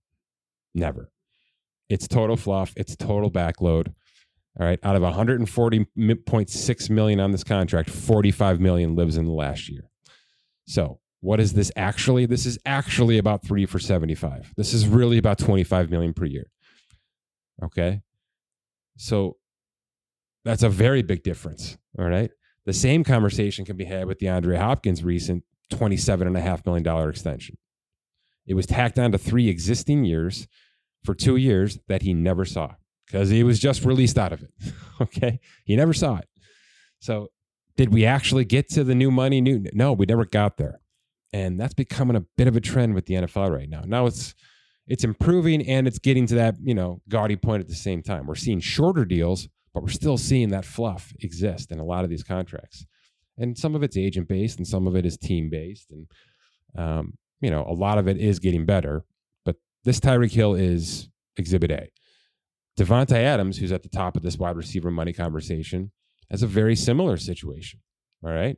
Never. 0.75 1.11
It's 1.89 2.09
total 2.09 2.37
fluff. 2.37 2.75
It's 2.77 2.97
total 2.97 3.31
backload. 3.31 3.95
All 4.59 4.67
right. 4.67 4.79
Out 4.83 4.97
of 4.97 5.03
140.6 5.03 6.91
million 6.91 7.21
on 7.21 7.33
this 7.33 7.45
contract, 7.45 7.91
45 7.91 8.61
million 8.61 8.97
lives 8.97 9.17
in 9.17 9.27
the 9.27 9.33
last 9.33 9.69
year. 9.69 9.91
So 10.67 11.01
what 11.21 11.41
is 11.41 11.53
this 11.53 11.71
actually? 11.77 12.27
This 12.27 12.47
is 12.47 12.59
actually 12.65 13.19
about 13.19 13.45
three 13.45 13.67
for 13.67 13.79
75. 13.79 14.55
This 14.57 14.73
is 14.73 14.87
really 14.87 15.19
about 15.19 15.39
25 15.39 15.91
million 15.91 16.15
per 16.15 16.25
year. 16.25 16.47
Okay. 17.63 18.01
So 18.97 19.37
that's 20.45 20.63
a 20.63 20.69
very 20.71 21.03
big 21.03 21.23
difference. 21.23 21.77
All 21.99 22.07
right. 22.07 22.31
The 22.65 22.73
same 22.73 23.05
conversation 23.05 23.65
can 23.65 23.77
be 23.77 23.85
had 23.85 24.07
with 24.07 24.19
the 24.19 24.29
Andre 24.29 24.57
Hopkins 24.57 25.05
recent 25.05 25.45
$27.5 25.73 26.67
million 26.67 27.09
extension. 27.09 27.59
It 28.47 28.55
was 28.55 28.67
tacked 28.67 28.99
on 28.99 29.13
to 29.13 29.19
three 29.19 29.49
existing 29.49 30.05
years 30.05 30.49
for 31.05 31.15
two 31.15 31.37
years 31.37 31.79
that 31.89 32.03
he 32.03 32.15
never 32.15 32.45
saw 32.45 32.75
because 33.07 33.31
he 33.31 33.43
was 33.43 33.59
just 33.59 33.85
released 33.85 34.19
out 34.19 34.33
of 34.33 34.43
it. 34.43 34.51
okay. 35.01 35.41
He 35.65 35.77
never 35.77 35.93
saw 35.93 36.17
it. 36.17 36.29
So, 37.01 37.29
did 37.77 37.93
we 37.93 38.07
actually 38.07 38.45
get 38.45 38.69
to 38.71 38.85
the 38.85 38.95
new 38.95 39.11
money? 39.11 39.41
New? 39.41 39.65
No, 39.75 39.93
we 39.93 40.07
never 40.07 40.25
got 40.25 40.57
there. 40.57 40.81
And 41.33 41.61
that's 41.61 41.75
becoming 41.75 42.17
a 42.17 42.25
bit 42.39 42.49
of 42.49 42.57
a 42.57 42.61
trend 42.61 42.95
with 42.95 43.05
the 43.07 43.15
NFL 43.15 43.51
right 43.55 43.69
now. 43.69 43.83
Now 43.85 44.07
it's 44.07 44.35
it's 44.87 45.05
improving 45.05 45.67
and 45.67 45.87
it's 45.87 45.99
getting 45.99 46.27
to 46.29 46.37
that, 46.37 46.57
you 46.63 46.75
know, 46.75 47.03
gaudy 47.09 47.37
point 47.37 47.61
at 47.61 47.69
the 47.69 47.75
same 47.75 48.03
time. 48.03 48.27
We're 48.27 48.35
seeing 48.35 48.61
shorter 48.61 49.05
deals, 49.05 49.49
but 49.75 49.83
we're 49.83 49.89
still 49.91 50.17
seeing 50.17 50.51
that 50.51 50.65
fluff 50.65 51.13
exist 51.21 51.73
in 51.73 51.79
a 51.79 51.85
lot 51.85 52.05
of 52.05 52.11
these 52.11 52.23
contracts. 52.23 52.87
And 53.37 53.59
some 53.59 53.75
of 53.75 53.83
it's 53.83 53.97
agent 53.97 54.29
based 54.29 54.59
and 54.59 54.67
some 54.67 54.87
of 54.87 54.97
it 54.97 55.05
is 55.05 55.19
team 55.19 55.51
based. 55.51 55.91
And, 55.91 56.07
um, 56.77 57.15
you 57.41 57.51
know, 57.51 57.65
a 57.69 57.75
lot 57.75 57.99
of 57.99 58.09
it 58.09 58.17
is 58.17 58.39
getting 58.39 58.65
better. 58.65 59.05
But 59.45 59.57
this 59.85 60.01
Tyreek 60.01 60.33
Hill 60.33 60.55
is 60.55 61.09
exhibit 61.37 61.71
A. 61.71 61.89
Davante 62.79 63.17
Adams, 63.17 63.59
who's 63.59 63.73
at 63.73 63.83
the 63.83 63.89
top 63.89 64.17
of 64.17 64.23
this 64.23 64.39
wide 64.39 64.57
receiver 64.57 64.91
money 64.91 65.13
conversation, 65.13 65.93
has 66.31 66.43
a 66.43 66.47
very 66.47 66.77
similar 66.77 67.17
situation. 67.17 67.81
All 68.23 68.33
right. 68.33 68.57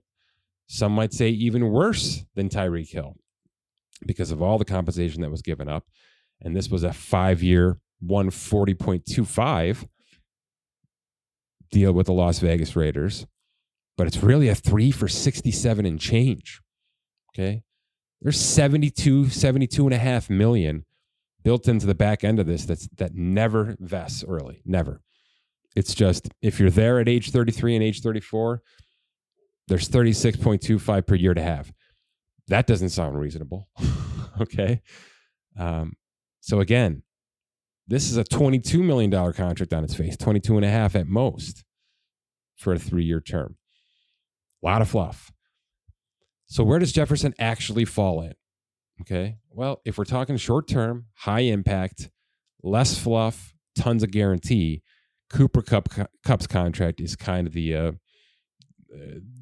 Some 0.67 0.93
might 0.93 1.13
say 1.13 1.29
even 1.29 1.71
worse 1.71 2.25
than 2.35 2.49
Tyreek 2.49 2.91
Hill 2.91 3.17
because 4.07 4.31
of 4.31 4.43
all 4.43 4.59
the 4.59 4.65
compensation 4.65 5.23
that 5.23 5.31
was 5.31 5.43
given 5.43 5.69
up. 5.69 5.85
And 6.41 6.55
this 6.55 6.69
was 6.69 6.83
a 6.83 6.93
five 6.93 7.43
year, 7.43 7.79
140.25 8.05 9.87
deal 11.71 11.93
with 11.93 12.07
the 12.07 12.13
Las 12.13 12.39
Vegas 12.39 12.77
Raiders. 12.77 13.27
But 13.97 14.07
it's 14.07 14.23
really 14.23 14.49
a 14.49 14.55
three 14.55 14.91
for 14.91 15.09
67 15.09 15.85
and 15.85 15.99
change. 15.99 16.61
Okay. 17.35 17.63
There's 18.21 18.41
72, 18.41 19.29
72 19.29 19.85
and 19.85 19.95
a 19.95 19.99
half 19.99 20.29
million 20.31 20.85
built 21.49 21.67
into 21.67 21.87
the 21.87 21.95
back 21.95 22.25
end 22.25 22.39
of 22.39 22.45
this 22.45 22.67
that's 22.67 22.87
that 22.99 23.15
never 23.15 23.75
vests 23.81 24.23
early. 24.29 24.61
Never. 24.67 25.01
It's 25.75 25.95
just 25.95 26.29
if 26.43 26.61
you're 26.61 26.69
there 26.69 27.01
at 27.01 27.09
age 27.09 27.31
33 27.31 27.75
and 27.75 27.83
age 27.83 28.03
34, 28.03 28.61
there's 29.67 29.89
36.25 29.89 31.07
per 31.07 31.15
year 31.15 31.33
to 31.33 31.41
have. 31.41 31.73
That 32.49 32.67
doesn't 32.67 32.91
sound 32.91 33.19
reasonable. 33.19 33.67
okay. 34.43 34.83
Um, 35.59 35.95
so 36.43 36.61
again, 36.61 37.03
this 37.87 38.11
is 38.11 38.19
a 38.19 38.25
$22 38.25 38.83
million 38.83 39.11
contract 39.33 39.73
on 39.73 39.85
its 39.85 39.95
face, 39.95 40.19
22 40.19 40.57
and 40.57 40.67
a 40.67 40.71
half 40.71 40.95
at 40.95 41.07
most 41.07 41.65
for 42.57 42.75
a 42.75 42.79
three 42.79 43.05
year 43.05 43.23
term. 43.23 43.57
A 44.63 44.67
lot 44.67 44.83
of 44.83 44.91
fluff. 44.91 45.33
So 46.45 46.63
where 46.63 46.79
does 46.79 46.93
Jefferson 46.93 47.33
actually 47.39 47.87
fall 47.87 48.21
in? 48.21 48.35
Okay. 49.01 49.39
Well, 49.59 49.81
if 49.85 49.99
we're 49.99 50.05
talking 50.05 50.37
short 50.37 50.69
term, 50.69 51.07
high 51.15 51.41
impact, 51.41 52.11
less 52.63 52.97
fluff, 52.97 53.57
tons 53.75 54.05
of 54.05 54.13
guarantee, 54.13 54.83
Cooper 55.31 55.63
Kupp 55.63 55.89
Kupp's 56.23 56.47
contract 56.47 57.01
is 57.01 57.17
kind 57.17 57.45
of 57.45 57.55
the 57.55 57.75
uh, 57.75 57.93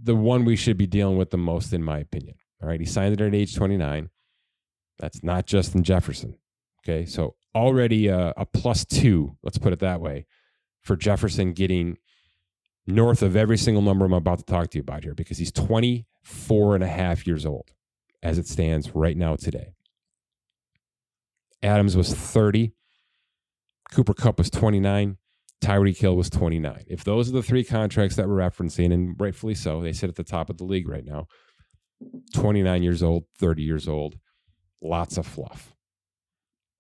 the 0.03 0.17
one 0.17 0.47
we 0.47 0.57
should 0.57 0.79
be 0.79 0.87
dealing 0.87 1.19
with 1.19 1.33
the 1.33 1.37
most, 1.37 1.75
in 1.75 1.83
my 1.83 1.99
opinion. 1.99 2.37
All 2.63 2.69
right, 2.71 2.81
he 2.81 2.87
signed 2.87 3.13
it 3.13 3.21
at 3.21 3.35
age 3.35 3.55
29. 3.55 4.09
That's 4.99 5.23
not 5.23 5.45
Justin 5.45 5.83
Jefferson. 5.83 6.39
Okay, 6.83 7.05
so 7.05 7.35
already 7.55 8.09
a, 8.09 8.33
a 8.39 8.47
plus 8.47 8.87
two, 8.87 9.37
let's 9.43 9.59
put 9.59 9.75
it 9.75 9.81
that 9.81 10.01
way, 10.01 10.25
for 10.81 10.97
Jefferson 10.97 11.53
getting 11.53 11.99
north 12.87 13.21
of 13.21 13.37
every 13.37 13.59
single 13.59 13.83
number 13.83 14.07
I'm 14.07 14.15
about 14.15 14.39
to 14.39 14.47
talk 14.47 14.71
to 14.71 14.79
you 14.79 14.83
about 14.83 15.05
here 15.05 15.15
because 15.15 15.37
he's 15.37 15.53
24 15.53 16.75
and 16.75 16.83
a 16.83 16.89
half 16.89 17.27
years 17.27 17.45
old 17.45 17.71
as 18.23 18.39
it 18.39 18.49
stands 18.49 18.95
right 18.95 19.19
now 19.19 19.37
today. 19.37 19.75
Adams 21.63 21.97
was 21.97 22.13
30. 22.13 22.73
Cooper 23.93 24.15
Kupp 24.15 24.39
was 24.39 24.51
29. 24.51 25.17
Tyreek 25.63 25.99
Hill 25.99 26.17
was 26.17 26.31
29. 26.31 26.85
If 26.87 27.05
those 27.05 27.29
are 27.29 27.33
the 27.33 27.43
three 27.43 27.65
contracts 27.65 28.17
that 28.17 28.29
we're 28.29 28.37
referencing, 28.37 28.93
and 28.93 29.19
rightfully 29.19 29.55
so, 29.55 29.81
they 29.81 29.93
sit 29.93 30.09
at 30.09 30.17
the 30.17 30.25
top 30.25 30.51
of 30.51 30.59
the 30.59 30.65
league 30.65 30.89
right 30.89 31.05
now 31.05 31.27
29 32.35 32.83
years 32.83 33.03
old, 33.03 33.25
30 33.39 33.63
years 33.63 33.89
old, 33.89 34.19
lots 34.83 35.17
of 35.17 35.27
fluff. 35.27 35.75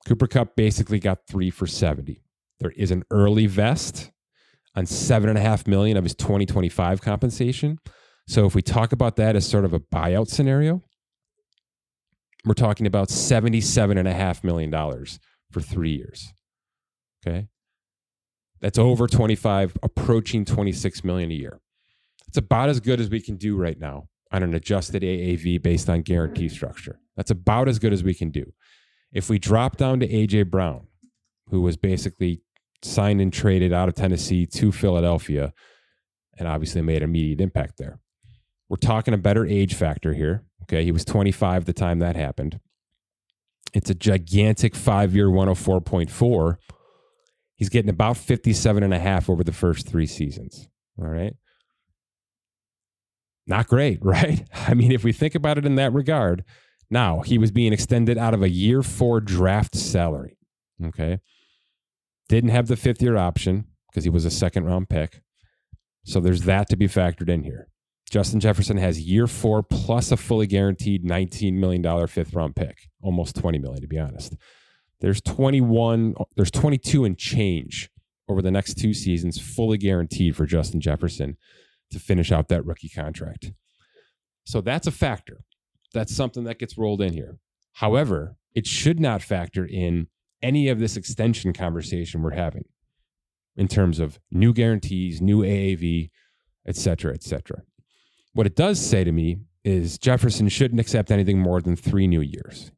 Cooper 0.07 0.27
Kupp 0.27 0.55
basically 0.57 0.99
got 0.99 1.27
three 1.27 1.51
for 1.51 1.67
70. 1.67 2.23
There 2.61 2.73
is 2.77 2.91
an 2.91 3.03
early 3.11 3.47
vest 3.47 4.11
on 4.75 4.87
seven 4.87 5.29
and 5.29 5.39
a 5.39 5.41
half 5.41 5.67
million 5.67 5.97
of 5.97 6.05
his 6.05 6.15
2025 6.15 7.01
compensation. 7.01 7.79
So 8.29 8.45
if 8.45 8.55
we 8.55 8.63
talk 8.63 8.93
about 8.93 9.17
that 9.17 9.37
as 9.37 9.49
sort 9.49 9.65
of 9.65 9.73
a 9.73 9.81
buyout 9.81 10.29
scenario, 10.29 10.83
we're 12.47 12.55
talking 12.55 12.87
about 12.87 13.11
seventy-seven 13.11 13.99
and 13.99 14.09
a 14.09 14.15
half 14.15 14.43
million 14.43 14.71
dollars 14.71 15.19
for 15.51 15.61
three 15.61 15.95
years. 15.95 16.33
Okay. 17.27 17.49
That's 18.61 18.79
over 18.79 19.07
25, 19.07 19.77
approaching 19.83 20.45
26 20.45 21.05
million 21.05 21.31
a 21.31 21.35
year. 21.35 21.61
It's 22.29 22.39
about 22.39 22.69
as 22.69 22.81
good 22.81 23.01
as 23.01 23.11
we 23.11 23.21
can 23.21 23.37
do 23.37 23.57
right 23.57 23.79
now 23.79 24.09
on 24.33 24.43
an 24.43 24.55
adjusted 24.55 25.03
AAV 25.03 25.63
based 25.63 25.91
on 25.91 26.03
guarantee 26.03 26.49
structure. 26.49 26.99
That's 27.17 27.31
about 27.31 27.69
as 27.69 27.79
good 27.79 27.93
as 27.93 28.03
we 28.03 28.15
can 28.15 28.31
do. 28.31 28.53
If 29.13 29.29
we 29.29 29.39
drop 29.39 29.77
down 29.77 30.01
to 30.01 30.09
AJ 30.09 30.51
Brown, 30.51 30.87
who 31.49 31.61
was 31.61 31.77
basically 31.77 32.41
signed 32.83 33.21
and 33.21 33.33
traded 33.33 33.73
out 33.73 33.89
of 33.89 33.95
Tennessee 33.95 34.47
to 34.47 34.73
Philadelphia, 34.73 35.53
and 36.39 36.49
obviously 36.49 36.83
made 36.83 36.99
an 36.99 37.05
immediate 37.05 37.41
impact 37.41 37.79
there. 37.79 37.99
We're 38.69 38.77
talking 38.77 39.15
a 39.15 39.19
better 39.19 39.47
age 39.47 39.75
factor 39.75 40.13
here. 40.13 40.45
Okay. 40.69 40.85
He 40.85 40.93
was 40.93 41.05
25 41.05 41.65
the 41.65 41.73
time 41.73 41.99
that 42.01 42.17
happened. 42.17 42.61
It's 43.73 43.91
a 43.91 43.95
gigantic 43.95 44.75
five 44.75 45.15
year 45.15 45.29
104.4. 45.29 46.57
He's 47.57 47.69
getting 47.69 47.91
about 47.91 48.17
57 48.17 48.83
and 48.83 48.93
a 48.93 48.99
half 48.99 49.31
over 49.31 49.43
the 49.43 49.53
first 49.53 49.89
three 49.89 50.07
seasons. 50.07 50.69
All 50.99 51.09
right. 51.09 51.35
Not 53.47 53.69
great, 53.69 53.99
right? 54.03 54.47
I 54.53 54.75
mean, 54.75 54.93
if 54.93 55.05
we 55.05 55.13
think 55.13 55.35
about 55.35 55.59
it 55.59 55.67
in 55.67 55.77
that 55.77 55.93
regard, 55.93 56.45
now 56.91 57.21
he 57.21 57.39
was 57.39 57.51
being 57.51 57.73
extended 57.73 58.19
out 58.19 58.35
of 58.35 58.43
a 58.43 58.49
year 58.49 58.83
four 58.83 59.21
draft 59.21 59.75
salary. 59.75 60.37
Okay. 60.85 61.21
Didn't 62.29 62.51
have 62.51 62.67
the 62.67 62.77
fifth 62.77 63.03
year 63.03 63.17
option 63.17 63.67
because 63.91 64.05
he 64.05 64.11
was 64.11 64.25
a 64.25 64.31
second 64.31 64.65
round 64.65 64.89
pick. 64.89 65.23
So 66.05 66.21
there's 66.21 66.43
that 66.43 66.69
to 66.69 66.77
be 66.77 66.87
factored 66.87 67.29
in 67.29 67.43
here. 67.43 67.69
Justin 68.11 68.39
Jefferson 68.39 68.77
has 68.77 69.01
year 69.01 69.27
four 69.27 69.63
plus 69.63 70.13
a 70.13 70.17
fully 70.17 70.47
guaranteed 70.47 71.05
$19 71.05 71.55
million 71.55 72.07
fifth 72.07 72.35
round 72.35 72.55
pick, 72.55 72.89
almost 73.03 73.37
20 73.37 73.59
million 73.59 73.81
to 73.81 73.89
be 73.89 73.99
honest. 73.99 74.35
There's 75.01 75.21
21, 75.21 76.15
there's 76.37 76.51
22 76.51 77.05
and 77.05 77.19
change 77.19 77.91
over 78.29 78.41
the 78.41 78.51
next 78.51 78.75
two 78.75 78.95
seasons, 78.95 79.39
fully 79.39 79.79
guaranteed 79.79 80.37
for 80.37 80.47
Justin 80.47 80.81
Jefferson 80.81 81.37
to 81.91 81.99
finish 81.99 82.33
out 82.33 82.49
that 82.49 82.65
rookie 82.65 82.89
contract. 82.89 83.53
So 84.45 84.61
that's 84.61 84.87
a 84.87 84.93
factor. 84.93 85.45
That's 85.93 86.15
something 86.15 86.45
that 86.45 86.59
gets 86.59 86.79
rolled 86.79 87.03
in 87.03 87.13
here. 87.13 87.39
However, 87.75 88.37
it 88.55 88.67
should 88.67 89.01
not 89.01 89.23
factor 89.23 89.65
in 89.65 90.09
any 90.43 90.69
of 90.69 90.79
this 90.79 90.97
extension 90.97 91.53
conversation 91.53 92.23
we're 92.23 92.31
having 92.33 92.65
in 93.57 93.69
terms 93.69 93.99
of 93.99 94.19
new 94.31 94.53
guarantees, 94.53 95.21
new 95.21 95.43
AAV, 95.43 96.11
et 96.67 96.77
cetera, 96.77 97.13
et 97.13 97.23
cetera. 97.23 97.63
What 98.37 98.47
it 98.47 98.55
does 98.55 98.79
say 98.79 99.03
to 99.03 99.13
me 99.13 99.39
is 99.65 99.97
Jefferson 99.97 100.51
shouldn't 100.51 100.79
accept 100.79 101.11
anything 101.11 101.39
more 101.39 101.63
than 101.63 101.75
three 101.75 102.07
new 102.07 102.21
years. 102.21 102.71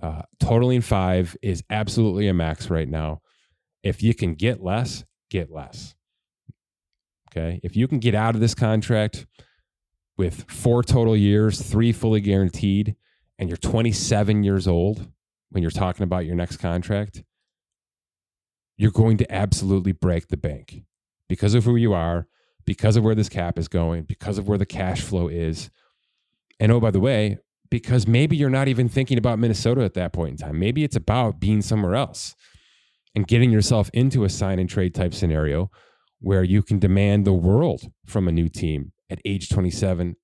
Uh, 0.00 0.22
totaling 0.38 0.82
five 0.82 1.36
is 1.42 1.64
absolutely 1.68 2.28
a 2.28 2.32
max 2.32 2.70
right 2.70 2.88
now. 2.88 3.20
If 3.82 4.04
you 4.04 4.14
can 4.14 4.34
get 4.34 4.62
less, 4.62 5.04
get 5.30 5.50
less. 5.50 5.96
Okay. 7.28 7.58
If 7.64 7.74
you 7.74 7.88
can 7.88 7.98
get 7.98 8.14
out 8.14 8.36
of 8.36 8.40
this 8.40 8.54
contract 8.54 9.26
with 10.16 10.48
four 10.48 10.84
total 10.84 11.16
years, 11.16 11.60
three 11.60 11.90
fully 11.90 12.20
guaranteed, 12.20 12.94
and 13.36 13.48
you're 13.48 13.56
27 13.56 14.44
years 14.44 14.68
old 14.68 15.08
when 15.50 15.60
you're 15.60 15.72
talking 15.72 16.04
about 16.04 16.24
your 16.24 16.36
next 16.36 16.58
contract, 16.58 17.24
you're 18.76 18.92
going 18.92 19.16
to 19.16 19.34
absolutely 19.34 19.90
break 19.90 20.28
the 20.28 20.36
bank 20.36 20.84
because 21.28 21.54
of 21.54 21.64
who 21.64 21.74
you 21.74 21.92
are, 21.92 22.28
because 22.64 22.96
of 22.96 23.04
where 23.04 23.14
this 23.14 23.28
cap 23.28 23.58
is 23.58 23.68
going, 23.68 24.04
because 24.04 24.38
of 24.38 24.48
where 24.48 24.58
the 24.58 24.66
cash 24.66 25.00
flow 25.00 25.28
is. 25.28 25.70
And 26.60 26.72
oh, 26.72 26.80
by 26.80 26.90
the 26.90 27.00
way, 27.00 27.38
because 27.70 28.06
maybe 28.06 28.36
you're 28.36 28.50
not 28.50 28.68
even 28.68 28.88
thinking 28.88 29.18
about 29.18 29.38
Minnesota 29.38 29.82
at 29.82 29.94
that 29.94 30.12
point 30.12 30.32
in 30.32 30.36
time. 30.36 30.58
Maybe 30.58 30.84
it's 30.84 30.96
about 30.96 31.40
being 31.40 31.62
somewhere 31.62 31.94
else 31.94 32.34
and 33.14 33.26
getting 33.26 33.50
yourself 33.50 33.90
into 33.92 34.24
a 34.24 34.28
sign 34.28 34.58
and 34.58 34.68
trade 34.68 34.94
type 34.94 35.14
scenario 35.14 35.70
where 36.20 36.42
you 36.42 36.62
can 36.62 36.78
demand 36.78 37.26
the 37.26 37.32
world 37.32 37.90
from 38.06 38.28
a 38.28 38.32
new 38.32 38.48
team 38.48 38.92
at 39.10 39.20
age 39.24 39.48
27, 39.48 40.16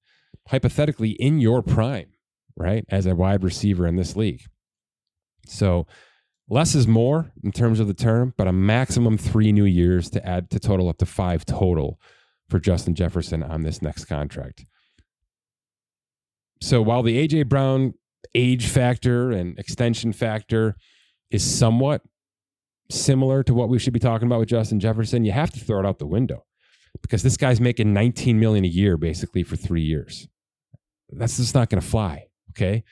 hypothetically 0.49 1.11
in 1.11 1.41
your 1.41 1.63
prime, 1.63 2.11
right? 2.57 2.85
As 2.89 3.07
a 3.07 3.15
wide 3.15 3.45
receiver 3.45 3.87
in 3.87 3.97
this 3.97 4.17
league. 4.17 4.43
So 5.47 5.87
less 6.49 6.75
is 6.75 6.87
more 6.87 7.33
in 7.43 7.53
terms 7.53 7.81
of 7.81 7.87
the 7.87 7.95
term, 7.95 8.35
but 8.37 8.49
a 8.49 8.53
maximum 8.53 9.19
three 9.19 9.53
new 9.53 9.65
years 9.65 10.11
to 10.11 10.27
add 10.27 10.51
to 10.51 10.59
total 10.61 10.89
up 10.89 10.99
to 10.99 11.07
five 11.07 11.45
total 11.45 11.99
for 12.51 12.59
Justin 12.59 12.95
Jefferson 12.95 13.43
on 13.43 13.63
this 13.63 13.81
next 13.81 14.07
contract. 14.07 14.67
So 16.61 16.83
while 16.83 17.03
the 17.03 17.27
AJ 17.27 17.49
Brown 17.49 17.95
age 18.35 18.67
factor 18.67 19.31
and 19.31 19.59
extension 19.59 20.13
factor 20.13 20.77
is 21.31 21.43
somewhat 21.43 22.03
similar 22.91 23.43
to 23.45 23.55
what 23.55 23.69
we 23.69 23.79
should 23.79 23.93
be 23.93 24.01
talking 24.01 24.27
about 24.27 24.41
with 24.41 24.49
Justin 24.49 24.81
Jefferson, 24.81 25.25
you 25.25 25.33
have 25.33 25.51
to 25.53 25.61
throw 25.61 25.81
it 25.81 25.87
out 25.87 25.99
the 25.99 26.07
window 26.07 26.45
because 27.03 27.23
this 27.23 27.37
guy's 27.37 27.61
making 27.61 27.95
19 27.95 28.39
million 28.39 28.65
a 28.65 28.69
year 28.69 28.97
basically 28.97 29.43
for 29.43 29.57
3 29.57 29.81
years. 29.81 30.29
That's 31.11 31.39
just 31.39 31.55
not 31.55 31.71
going 31.71 31.81
to 31.81 31.87
fly, 31.87 32.27
okay? 32.51 32.85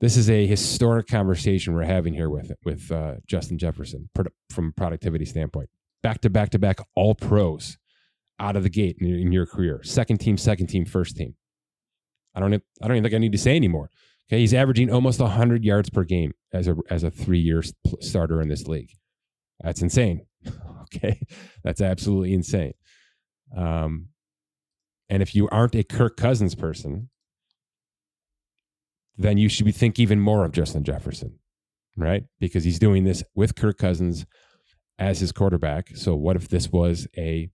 This 0.00 0.16
is 0.16 0.28
a 0.28 0.46
historic 0.46 1.06
conversation 1.06 1.72
we're 1.72 1.84
having 1.84 2.14
here 2.14 2.28
with 2.28 2.52
with 2.64 2.90
uh, 2.90 3.14
Justin 3.26 3.58
Jefferson 3.58 4.10
from 4.50 4.68
a 4.68 4.72
productivity 4.72 5.24
standpoint. 5.24 5.70
Back 6.02 6.20
to 6.22 6.30
back 6.30 6.50
to 6.50 6.58
back 6.58 6.80
all 6.94 7.14
pros 7.14 7.78
out 8.44 8.56
of 8.56 8.62
the 8.62 8.70
gate 8.70 8.96
in, 9.00 9.06
in 9.06 9.32
your 9.32 9.46
career. 9.46 9.80
Second 9.82 10.18
team, 10.18 10.36
second 10.36 10.66
team, 10.66 10.84
first 10.84 11.16
team. 11.16 11.34
I 12.34 12.40
don't 12.40 12.52
I 12.54 12.88
don't 12.88 12.96
even 12.96 13.04
think 13.04 13.14
I 13.14 13.18
need 13.18 13.32
to 13.32 13.38
say 13.38 13.56
anymore. 13.56 13.90
Okay, 14.28 14.40
he's 14.40 14.54
averaging 14.54 14.90
almost 14.90 15.20
100 15.20 15.64
yards 15.64 15.90
per 15.90 16.04
game 16.04 16.32
as 16.52 16.68
a 16.68 16.76
as 16.90 17.04
a 17.04 17.10
3-year 17.10 17.62
starter 18.00 18.40
in 18.42 18.48
this 18.48 18.66
league. 18.66 18.90
That's 19.62 19.82
insane. 19.82 20.26
okay? 20.82 21.20
That's 21.62 21.80
absolutely 21.80 22.34
insane. 22.34 22.74
Um 23.56 24.08
and 25.08 25.22
if 25.22 25.34
you 25.34 25.48
aren't 25.50 25.74
a 25.74 25.84
Kirk 25.84 26.16
Cousins 26.16 26.54
person, 26.54 27.10
then 29.16 29.38
you 29.38 29.48
should 29.48 29.66
be 29.66 29.72
think 29.72 29.98
even 29.98 30.20
more 30.20 30.44
of 30.44 30.52
Justin 30.52 30.82
Jefferson, 30.82 31.38
right? 31.96 32.24
Because 32.40 32.64
he's 32.64 32.78
doing 32.78 33.04
this 33.04 33.22
with 33.34 33.54
Kirk 33.54 33.78
Cousins 33.78 34.26
as 34.98 35.20
his 35.20 35.30
quarterback. 35.30 35.94
So 35.94 36.14
what 36.16 36.36
if 36.36 36.48
this 36.48 36.70
was 36.70 37.06
a 37.16 37.50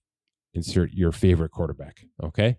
insert 0.55 0.93
your 0.93 1.13
favorite 1.13 1.51
quarterback? 1.51 2.01
Okay 2.23 2.57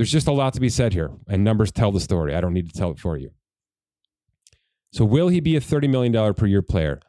there's 0.00 0.10
just 0.10 0.28
a 0.28 0.32
lot 0.32 0.54
to 0.54 0.60
be 0.60 0.70
said 0.70 0.94
here, 0.94 1.10
and 1.28 1.44
numbers 1.44 1.70
tell 1.70 1.92
the 1.92 2.00
story. 2.00 2.34
I 2.34 2.40
don't 2.40 2.54
need 2.54 2.72
to 2.72 2.78
tell 2.78 2.90
it 2.90 2.98
for 2.98 3.18
you. 3.18 3.32
So, 4.94 5.04
will 5.04 5.28
he 5.28 5.40
be 5.40 5.56
a 5.56 5.60
$30 5.60 5.90
million 5.90 6.34
per 6.34 6.46
year 6.46 6.62
player? 6.62 7.00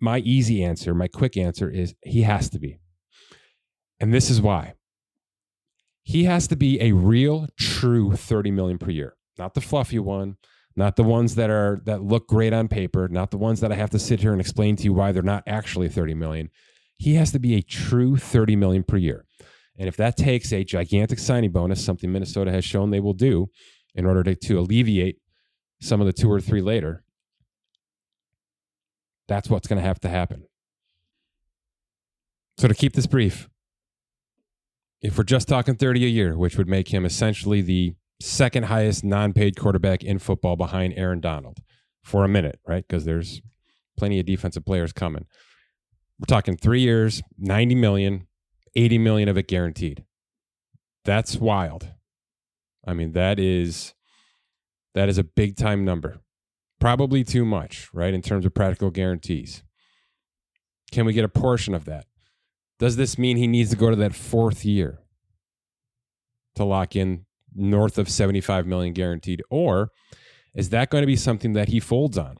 My 0.00 0.18
easy 0.18 0.62
answer, 0.64 0.94
my 0.94 1.06
quick 1.06 1.36
answer 1.36 1.70
is 1.70 1.94
he 2.02 2.22
has 2.22 2.50
to 2.50 2.58
be. 2.58 2.80
And 4.00 4.12
this 4.12 4.30
is 4.30 4.42
why. 4.42 4.74
He 6.02 6.24
has 6.24 6.48
to 6.48 6.56
be 6.56 6.82
a 6.82 6.90
real, 6.90 7.46
true 7.56 8.16
30 8.16 8.50
million 8.50 8.78
per 8.78 8.90
year, 8.90 9.14
not 9.38 9.54
the 9.54 9.60
fluffy 9.60 10.00
one, 10.00 10.36
not 10.74 10.96
the 10.96 11.04
ones 11.04 11.36
that 11.36 11.50
are 11.50 11.80
that 11.84 12.02
look 12.02 12.26
great 12.26 12.52
on 12.52 12.66
paper, 12.66 13.06
not 13.06 13.30
the 13.30 13.38
ones 13.38 13.60
that 13.60 13.70
I 13.70 13.76
have 13.76 13.90
to 13.90 13.98
sit 14.00 14.18
here 14.18 14.32
and 14.32 14.40
explain 14.40 14.74
to 14.74 14.82
you 14.82 14.92
why 14.92 15.12
they're 15.12 15.22
not 15.22 15.44
actually 15.46 15.88
30 15.88 16.14
million. 16.14 16.50
He 17.04 17.16
has 17.16 17.32
to 17.32 17.38
be 17.38 17.54
a 17.54 17.60
true 17.60 18.16
30 18.16 18.56
million 18.56 18.82
per 18.82 18.96
year. 18.96 19.26
And 19.78 19.88
if 19.88 19.96
that 19.98 20.16
takes 20.16 20.54
a 20.54 20.64
gigantic 20.64 21.18
signing 21.18 21.52
bonus, 21.52 21.84
something 21.84 22.10
Minnesota 22.10 22.50
has 22.50 22.64
shown 22.64 22.88
they 22.88 22.98
will 22.98 23.12
do 23.12 23.50
in 23.94 24.06
order 24.06 24.22
to, 24.22 24.34
to 24.34 24.58
alleviate 24.58 25.18
some 25.82 26.00
of 26.00 26.06
the 26.06 26.14
two 26.14 26.32
or 26.32 26.40
three 26.40 26.62
later, 26.62 27.04
that's 29.28 29.50
what's 29.50 29.68
going 29.68 29.82
to 29.82 29.86
have 29.86 30.00
to 30.00 30.08
happen. 30.08 30.44
So, 32.56 32.68
to 32.68 32.74
keep 32.74 32.94
this 32.94 33.06
brief, 33.06 33.50
if 35.02 35.18
we're 35.18 35.24
just 35.24 35.46
talking 35.46 35.74
30 35.74 36.06
a 36.06 36.08
year, 36.08 36.38
which 36.38 36.56
would 36.56 36.68
make 36.68 36.88
him 36.88 37.04
essentially 37.04 37.60
the 37.60 37.96
second 38.22 38.62
highest 38.62 39.04
non 39.04 39.34
paid 39.34 39.56
quarterback 39.56 40.02
in 40.02 40.18
football 40.18 40.56
behind 40.56 40.94
Aaron 40.96 41.20
Donald 41.20 41.58
for 42.02 42.24
a 42.24 42.28
minute, 42.28 42.60
right? 42.66 42.86
Because 42.88 43.04
there's 43.04 43.42
plenty 43.98 44.18
of 44.18 44.24
defensive 44.24 44.64
players 44.64 44.94
coming. 44.94 45.26
We're 46.18 46.26
talking 46.26 46.56
three 46.56 46.80
years, 46.80 47.22
90 47.38 47.74
million, 47.74 48.26
80 48.76 48.98
million 48.98 49.28
of 49.28 49.36
it 49.36 49.48
guaranteed. 49.48 50.04
That's 51.04 51.36
wild. 51.36 51.88
I 52.86 52.94
mean, 52.94 53.12
that 53.12 53.38
is 53.38 53.94
that 54.94 55.08
is 55.08 55.18
a 55.18 55.24
big 55.24 55.56
time 55.56 55.84
number. 55.84 56.20
Probably 56.80 57.24
too 57.24 57.44
much, 57.44 57.88
right? 57.92 58.14
In 58.14 58.22
terms 58.22 58.44
of 58.44 58.54
practical 58.54 58.90
guarantees. 58.90 59.62
Can 60.92 61.04
we 61.06 61.12
get 61.12 61.24
a 61.24 61.28
portion 61.28 61.74
of 61.74 61.84
that? 61.86 62.06
Does 62.78 62.96
this 62.96 63.18
mean 63.18 63.36
he 63.36 63.46
needs 63.46 63.70
to 63.70 63.76
go 63.76 63.90
to 63.90 63.96
that 63.96 64.14
fourth 64.14 64.64
year 64.64 65.00
to 66.54 66.64
lock 66.64 66.94
in 66.94 67.26
north 67.54 67.98
of 67.98 68.08
75 68.08 68.66
million 68.66 68.92
guaranteed? 68.92 69.42
Or 69.50 69.90
is 70.54 70.70
that 70.70 70.90
going 70.90 71.02
to 71.02 71.06
be 71.06 71.16
something 71.16 71.54
that 71.54 71.68
he 71.68 71.80
folds 71.80 72.18
on 72.18 72.36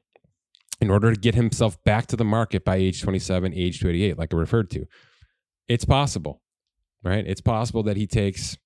in 0.80 0.90
order 0.90 1.12
to 1.12 1.20
get 1.20 1.34
himself 1.34 1.82
back 1.84 2.06
to 2.08 2.16
the 2.16 2.24
market 2.24 2.64
by 2.64 2.76
age 2.76 3.02
27, 3.02 3.52
age 3.54 3.80
28, 3.80 4.18
like 4.18 4.34
I 4.34 4.36
referred 4.36 4.70
to? 4.70 4.86
it's 5.68 5.84
possible, 5.84 6.42
right? 7.02 7.26
It's 7.26 7.40
possible 7.40 7.82
that 7.84 7.96
he 7.96 8.06
takes 8.06 8.56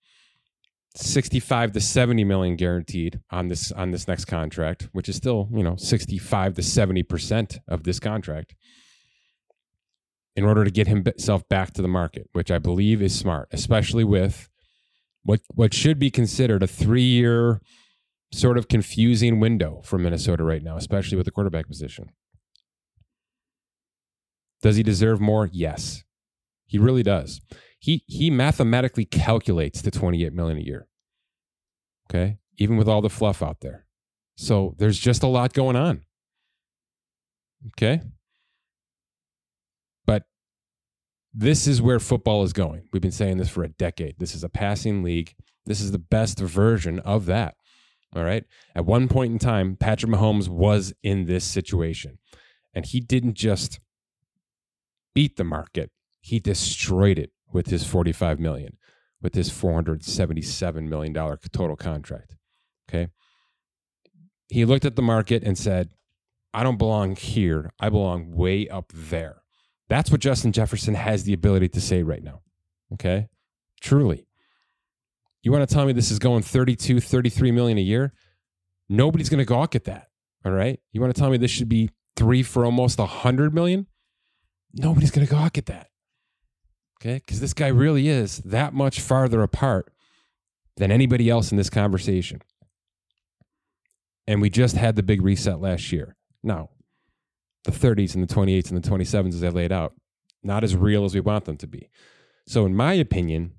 65 0.94 1.72
to 1.72 1.80
70 1.80 2.24
million 2.24 2.56
guaranteed 2.56 3.20
on 3.30 3.48
this 3.48 3.70
on 3.72 3.90
this 3.90 4.08
next 4.08 4.24
contract, 4.24 4.88
which 4.92 5.08
is 5.08 5.16
still, 5.16 5.48
you 5.52 5.62
know, 5.62 5.76
65 5.76 6.54
to 6.54 6.62
70% 6.62 7.58
of 7.68 7.84
this 7.84 8.00
contract 8.00 8.54
in 10.34 10.44
order 10.44 10.64
to 10.64 10.70
get 10.70 10.86
himself 10.86 11.48
back 11.48 11.72
to 11.72 11.82
the 11.82 11.88
market, 11.88 12.28
which 12.32 12.50
I 12.50 12.58
believe 12.58 13.02
is 13.02 13.16
smart, 13.16 13.48
especially 13.52 14.04
with 14.04 14.48
what 15.24 15.40
what 15.54 15.74
should 15.74 15.98
be 15.98 16.10
considered 16.10 16.62
a 16.62 16.66
3-year 16.66 17.60
sort 18.32 18.58
of 18.58 18.68
confusing 18.68 19.40
window 19.40 19.80
for 19.84 19.98
Minnesota 19.98 20.44
right 20.44 20.62
now, 20.62 20.76
especially 20.76 21.16
with 21.16 21.24
the 21.24 21.32
quarterback 21.32 21.66
position. 21.66 22.10
Does 24.62 24.76
he 24.76 24.82
deserve 24.82 25.20
more? 25.20 25.48
Yes. 25.52 26.04
He 26.66 26.78
really 26.78 27.02
does. 27.02 27.40
He 27.78 28.02
he 28.06 28.30
mathematically 28.30 29.04
calculates 29.04 29.80
the 29.80 29.90
28 29.90 30.32
million 30.32 30.58
a 30.58 30.62
year. 30.62 30.88
Okay? 32.10 32.38
Even 32.58 32.76
with 32.76 32.88
all 32.88 33.00
the 33.00 33.08
fluff 33.08 33.42
out 33.42 33.60
there. 33.60 33.86
So 34.36 34.74
there's 34.78 34.98
just 34.98 35.22
a 35.22 35.28
lot 35.28 35.52
going 35.52 35.76
on. 35.76 36.02
Okay? 37.68 38.00
But 40.06 40.24
this 41.32 41.66
is 41.66 41.80
where 41.80 42.00
football 42.00 42.42
is 42.42 42.52
going. 42.52 42.88
We've 42.92 43.02
been 43.02 43.10
saying 43.10 43.38
this 43.38 43.48
for 43.48 43.62
a 43.62 43.68
decade. 43.68 44.16
This 44.18 44.34
is 44.34 44.44
a 44.44 44.48
passing 44.48 45.02
league. 45.02 45.34
This 45.66 45.80
is 45.80 45.92
the 45.92 45.98
best 45.98 46.40
version 46.40 46.98
of 47.00 47.26
that. 47.26 47.54
All 48.14 48.24
right. 48.24 48.44
At 48.74 48.86
one 48.86 49.08
point 49.08 49.32
in 49.32 49.38
time, 49.38 49.76
Patrick 49.76 50.10
Mahomes 50.10 50.48
was 50.48 50.94
in 51.02 51.26
this 51.26 51.44
situation, 51.44 52.18
and 52.74 52.86
he 52.86 53.00
didn't 53.00 53.34
just 53.34 53.80
beat 55.18 55.36
the 55.36 55.42
market, 55.42 55.90
he 56.20 56.38
destroyed 56.38 57.18
it 57.18 57.32
with 57.52 57.66
his 57.66 57.84
45 57.84 58.38
million, 58.38 58.76
with 59.20 59.34
his 59.34 59.50
477 59.50 60.88
million 60.88 61.12
dollar 61.12 61.36
total 61.50 61.74
contract. 61.74 62.36
Okay? 62.88 63.08
He 64.46 64.64
looked 64.64 64.84
at 64.84 64.94
the 64.94 65.02
market 65.02 65.42
and 65.42 65.58
said, 65.58 65.90
"I 66.54 66.62
don't 66.62 66.78
belong 66.78 67.16
here. 67.16 67.72
I 67.80 67.88
belong 67.88 68.30
way 68.30 68.68
up 68.68 68.92
there." 68.94 69.42
That's 69.88 70.12
what 70.12 70.20
Justin 70.20 70.52
Jefferson 70.52 70.94
has 70.94 71.24
the 71.24 71.32
ability 71.32 71.70
to 71.70 71.80
say 71.80 72.04
right 72.04 72.22
now. 72.22 72.42
Okay? 72.92 73.28
Truly. 73.80 74.27
You 75.42 75.53
want 75.53 75.68
to 75.68 75.72
tell 75.72 75.87
me 75.87 75.92
this 75.92 76.11
is 76.11 76.18
going 76.18 76.42
32, 76.42 77.01
33 77.01 77.53
million 77.53 77.79
a 77.79 77.83
year? 77.83 78.12
Nobody's 78.88 79.29
going 79.29 79.38
to 79.38 79.44
gawk 79.44 79.74
at 79.74 79.85
that. 79.85 80.09
All 80.44 80.53
right? 80.53 80.81
You 80.92 81.01
want 81.01 81.14
to 81.14 81.20
tell 81.20 81.31
me 81.31 81.37
this 81.37 81.51
should 81.51 81.68
be 81.68 81.90
3 82.16 82.42
for 82.42 82.64
almost 82.64 82.98
100 82.98 83.55
million? 83.55 83.87
Nobody's 84.74 85.11
going 85.11 85.27
to 85.27 85.33
gawk 85.33 85.59
at 85.59 85.66
that. 85.66 85.88
Okay. 87.01 87.16
Because 87.16 87.40
this 87.40 87.55
guy 87.55 87.68
really 87.68 88.09
is 88.09 88.38
that 88.38 88.74
much 88.74 89.01
farther 89.01 89.42
apart 89.42 89.92
than 90.77 90.90
anybody 90.90 91.29
else 91.29 91.51
in 91.51 91.57
this 91.57 91.70
conversation. 91.70 92.42
And 94.27 94.40
we 94.42 94.51
just 94.51 94.77
had 94.77 94.96
the 94.96 95.03
big 95.03 95.22
reset 95.22 95.61
last 95.61 95.90
year. 95.92 96.16
Now, 96.42 96.70
the 97.64 97.72
30s 97.72 98.14
and 98.14 98.27
the 98.27 98.33
28s 98.33 98.70
and 98.70 98.83
the 98.83 98.88
27s, 98.88 99.35
as 99.35 99.44
I 99.44 99.48
laid 99.48 99.72
out, 99.72 99.94
not 100.42 100.64
as 100.64 100.77
real 100.77 101.05
as 101.05 101.14
we 101.14 101.20
want 101.20 101.44
them 101.44 101.57
to 101.59 101.66
be. 101.66 101.88
So, 102.46 102.64
in 102.64 102.74
my 102.74 102.92
opinion, 102.94 103.55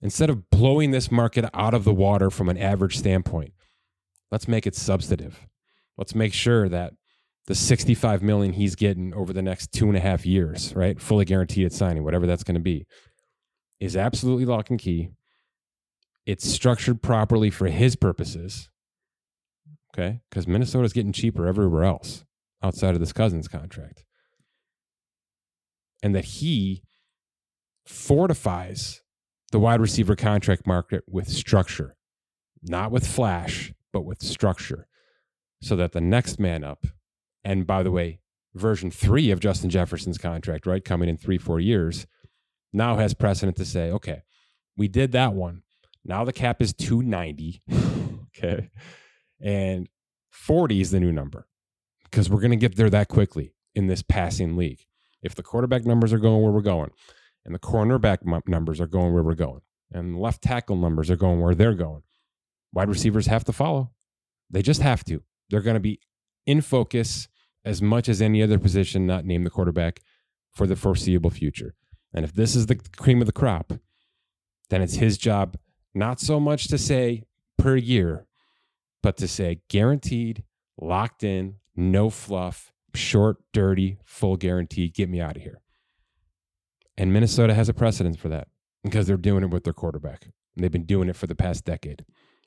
instead 0.00 0.30
of 0.30 0.48
blowing 0.50 0.90
this 0.90 1.10
market 1.10 1.44
out 1.54 1.74
of 1.74 1.84
the 1.84 1.94
water 1.94 2.30
from 2.30 2.48
an 2.48 2.58
average 2.58 2.96
standpoint, 2.96 3.52
let's 4.30 4.48
make 4.48 4.66
it 4.66 4.74
substantive. 4.74 5.46
Let's 5.96 6.14
make 6.14 6.32
sure 6.32 6.68
that 6.68 6.94
the 7.46 7.54
65 7.54 8.22
million 8.22 8.52
he's 8.52 8.76
getting 8.76 9.14
over 9.14 9.32
the 9.32 9.42
next 9.42 9.72
two 9.72 9.88
and 9.88 9.96
a 9.96 10.00
half 10.00 10.26
years, 10.26 10.74
right? 10.76 11.00
Fully 11.00 11.24
guaranteed 11.24 11.66
at 11.66 11.72
signing, 11.72 12.04
whatever 12.04 12.26
that's 12.26 12.44
going 12.44 12.54
to 12.54 12.60
be, 12.60 12.86
is 13.80 13.96
absolutely 13.96 14.44
lock 14.44 14.70
and 14.70 14.78
key. 14.78 15.10
It's 16.26 16.48
structured 16.48 17.02
properly 17.02 17.48
for 17.48 17.68
his 17.68 17.96
purposes. 17.96 18.68
Okay. 19.94 20.20
Because 20.28 20.46
Minnesota's 20.46 20.92
getting 20.92 21.12
cheaper 21.12 21.46
everywhere 21.46 21.84
else 21.84 22.24
outside 22.62 22.94
of 22.94 23.00
this 23.00 23.14
Cousins 23.14 23.48
contract. 23.48 24.04
And 26.02 26.14
that 26.14 26.24
he 26.26 26.82
fortifies 27.86 29.00
the 29.52 29.58
wide 29.58 29.80
receiver 29.80 30.16
contract 30.16 30.66
market 30.66 31.04
with 31.08 31.28
structure, 31.28 31.96
not 32.62 32.90
with 32.90 33.06
flash, 33.06 33.72
but 33.92 34.02
with 34.02 34.22
structure, 34.22 34.86
so 35.60 35.76
that 35.76 35.92
the 35.92 36.00
next 36.00 36.38
man 36.38 36.62
up 36.62 36.86
and 37.44 37.66
by 37.66 37.82
the 37.82 37.90
way, 37.90 38.20
version 38.54 38.90
three 38.90 39.30
of 39.30 39.40
Justin 39.40 39.70
Jefferson's 39.70 40.18
contract, 40.18 40.66
right, 40.66 40.84
coming 40.84 41.08
in 41.08 41.16
three, 41.16 41.38
four 41.38 41.60
years, 41.60 42.06
now 42.72 42.96
has 42.96 43.14
precedent 43.14 43.56
to 43.56 43.64
say, 43.64 43.90
okay, 43.90 44.22
We 44.76 44.86
did 44.86 45.12
that 45.12 45.32
one. 45.32 45.62
Now 46.04 46.24
the 46.24 46.32
cap 46.32 46.62
is 46.62 46.72
290. 46.72 47.62
okay. 48.38 48.70
And 49.40 49.88
40 50.30 50.80
is 50.80 50.90
the 50.90 51.00
new 51.00 51.10
number 51.10 51.48
because 52.04 52.30
we're 52.30 52.40
going 52.40 52.50
to 52.50 52.56
get 52.56 52.76
there 52.76 52.90
that 52.90 53.08
quickly 53.08 53.54
in 53.74 53.86
this 53.86 54.02
passing 54.02 54.56
league. 54.56 54.84
If 55.22 55.34
the 55.34 55.42
quarterback 55.42 55.84
numbers 55.84 56.12
are 56.12 56.18
going 56.18 56.42
where 56.42 56.52
we're 56.52 56.60
going, 56.60 56.90
and 57.48 57.54
the 57.54 57.58
cornerback 57.58 58.18
numbers 58.46 58.78
are 58.78 58.86
going 58.86 59.14
where 59.14 59.22
we're 59.22 59.32
going, 59.32 59.62
and 59.90 60.20
left 60.20 60.42
tackle 60.42 60.76
numbers 60.76 61.10
are 61.10 61.16
going 61.16 61.40
where 61.40 61.54
they're 61.54 61.72
going, 61.72 62.02
wide 62.74 62.90
receivers 62.90 63.24
have 63.24 63.42
to 63.44 63.54
follow. 63.54 63.90
They 64.50 64.60
just 64.60 64.82
have 64.82 65.02
to. 65.04 65.22
They're 65.48 65.62
going 65.62 65.72
to 65.72 65.80
be 65.80 65.98
in 66.44 66.60
focus 66.60 67.26
as 67.64 67.80
much 67.80 68.06
as 68.06 68.20
any 68.20 68.42
other 68.42 68.58
position 68.58 69.06
not 69.06 69.24
named 69.24 69.46
the 69.46 69.50
quarterback 69.50 70.00
for 70.52 70.66
the 70.66 70.76
foreseeable 70.76 71.30
future. 71.30 71.74
And 72.12 72.22
if 72.22 72.34
this 72.34 72.54
is 72.54 72.66
the 72.66 72.76
cream 72.98 73.22
of 73.22 73.26
the 73.26 73.32
crop, 73.32 73.72
then 74.68 74.82
it's 74.82 74.96
his 74.96 75.16
job 75.16 75.56
not 75.94 76.20
so 76.20 76.38
much 76.38 76.68
to 76.68 76.76
say 76.76 77.24
per 77.56 77.76
year, 77.76 78.26
but 79.02 79.16
to 79.16 79.26
say 79.26 79.62
guaranteed, 79.70 80.44
locked 80.78 81.24
in, 81.24 81.54
no 81.74 82.10
fluff, 82.10 82.74
short, 82.94 83.38
dirty, 83.54 83.96
full 84.04 84.36
guarantee, 84.36 84.90
get 84.90 85.08
me 85.08 85.18
out 85.18 85.36
of 85.36 85.42
here. 85.42 85.62
And 86.98 87.12
Minnesota 87.12 87.54
has 87.54 87.68
a 87.68 87.72
precedent 87.74 88.18
for 88.18 88.28
that 88.28 88.48
because 88.82 89.06
they're 89.06 89.16
doing 89.16 89.44
it 89.44 89.50
with 89.50 89.62
their 89.62 89.72
quarterback. 89.72 90.24
And 90.24 90.64
they've 90.64 90.72
been 90.72 90.84
doing 90.84 91.08
it 91.08 91.14
for 91.14 91.28
the 91.28 91.36
past 91.36 91.64
decade. 91.64 92.04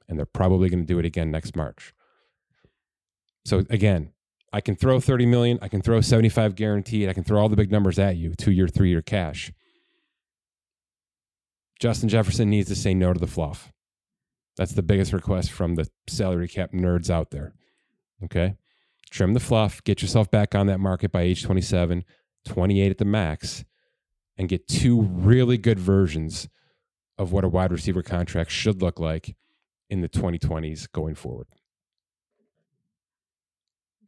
And 0.10 0.20
they're 0.20 0.26
probably 0.26 0.70
going 0.70 0.82
to 0.82 0.86
do 0.86 1.00
it 1.00 1.06
again 1.06 1.32
next 1.32 1.56
March. 1.56 1.94
So 3.46 3.64
again, 3.70 4.12
I 4.52 4.60
can 4.60 4.76
throw 4.76 5.00
30 5.00 5.26
million, 5.26 5.58
I 5.62 5.70
can 5.70 5.82
throw 5.82 6.02
75 6.02 6.56
guaranteed, 6.56 7.08
I 7.08 7.14
can 7.14 7.24
throw 7.24 7.42
all 7.42 7.48
the 7.48 7.56
big 7.56 7.72
numbers 7.72 7.98
at 7.98 8.18
you, 8.18 8.34
two 8.36 8.52
year, 8.52 8.68
three 8.68 8.90
year 8.90 9.02
cash. 9.02 9.54
Justin 11.80 12.10
Jefferson 12.10 12.50
needs 12.50 12.68
to 12.68 12.76
say 12.76 12.94
no 12.94 13.14
to 13.14 13.20
the 13.20 13.28
fluff. 13.28 13.72
That's 14.58 14.74
the 14.74 14.84
biggest 14.84 15.14
request 15.14 15.52
from 15.52 15.76
the 15.76 15.88
salary 16.08 16.50
cap 16.50 16.74
nerds 16.74 17.10
out 17.10 17.32
there. 17.32 17.54
Okay. 18.26 18.56
Trim 19.10 19.34
the 19.34 19.40
fluff, 19.40 19.82
get 19.86 20.02
yourself 20.02 20.30
back 20.30 20.54
on 20.54 20.68
that 20.68 20.82
market 20.82 21.14
by 21.14 21.22
age 21.22 21.44
27, 21.44 22.04
28 22.46 22.92
at 22.92 22.98
the 22.98 23.06
max, 23.06 23.64
and 24.38 24.50
get 24.50 24.68
two 24.68 25.02
really 25.02 25.58
good 25.58 25.80
versions 25.80 26.48
of 27.18 27.32
what 27.32 27.44
a 27.44 27.50
wide 27.50 27.72
receiver 27.72 28.02
contract 28.02 28.52
should 28.52 28.82
look 28.82 29.00
like 29.00 29.36
in 29.90 30.02
the 30.02 30.10
2020s 30.10 30.92
going 30.92 31.16
forward. 31.16 31.48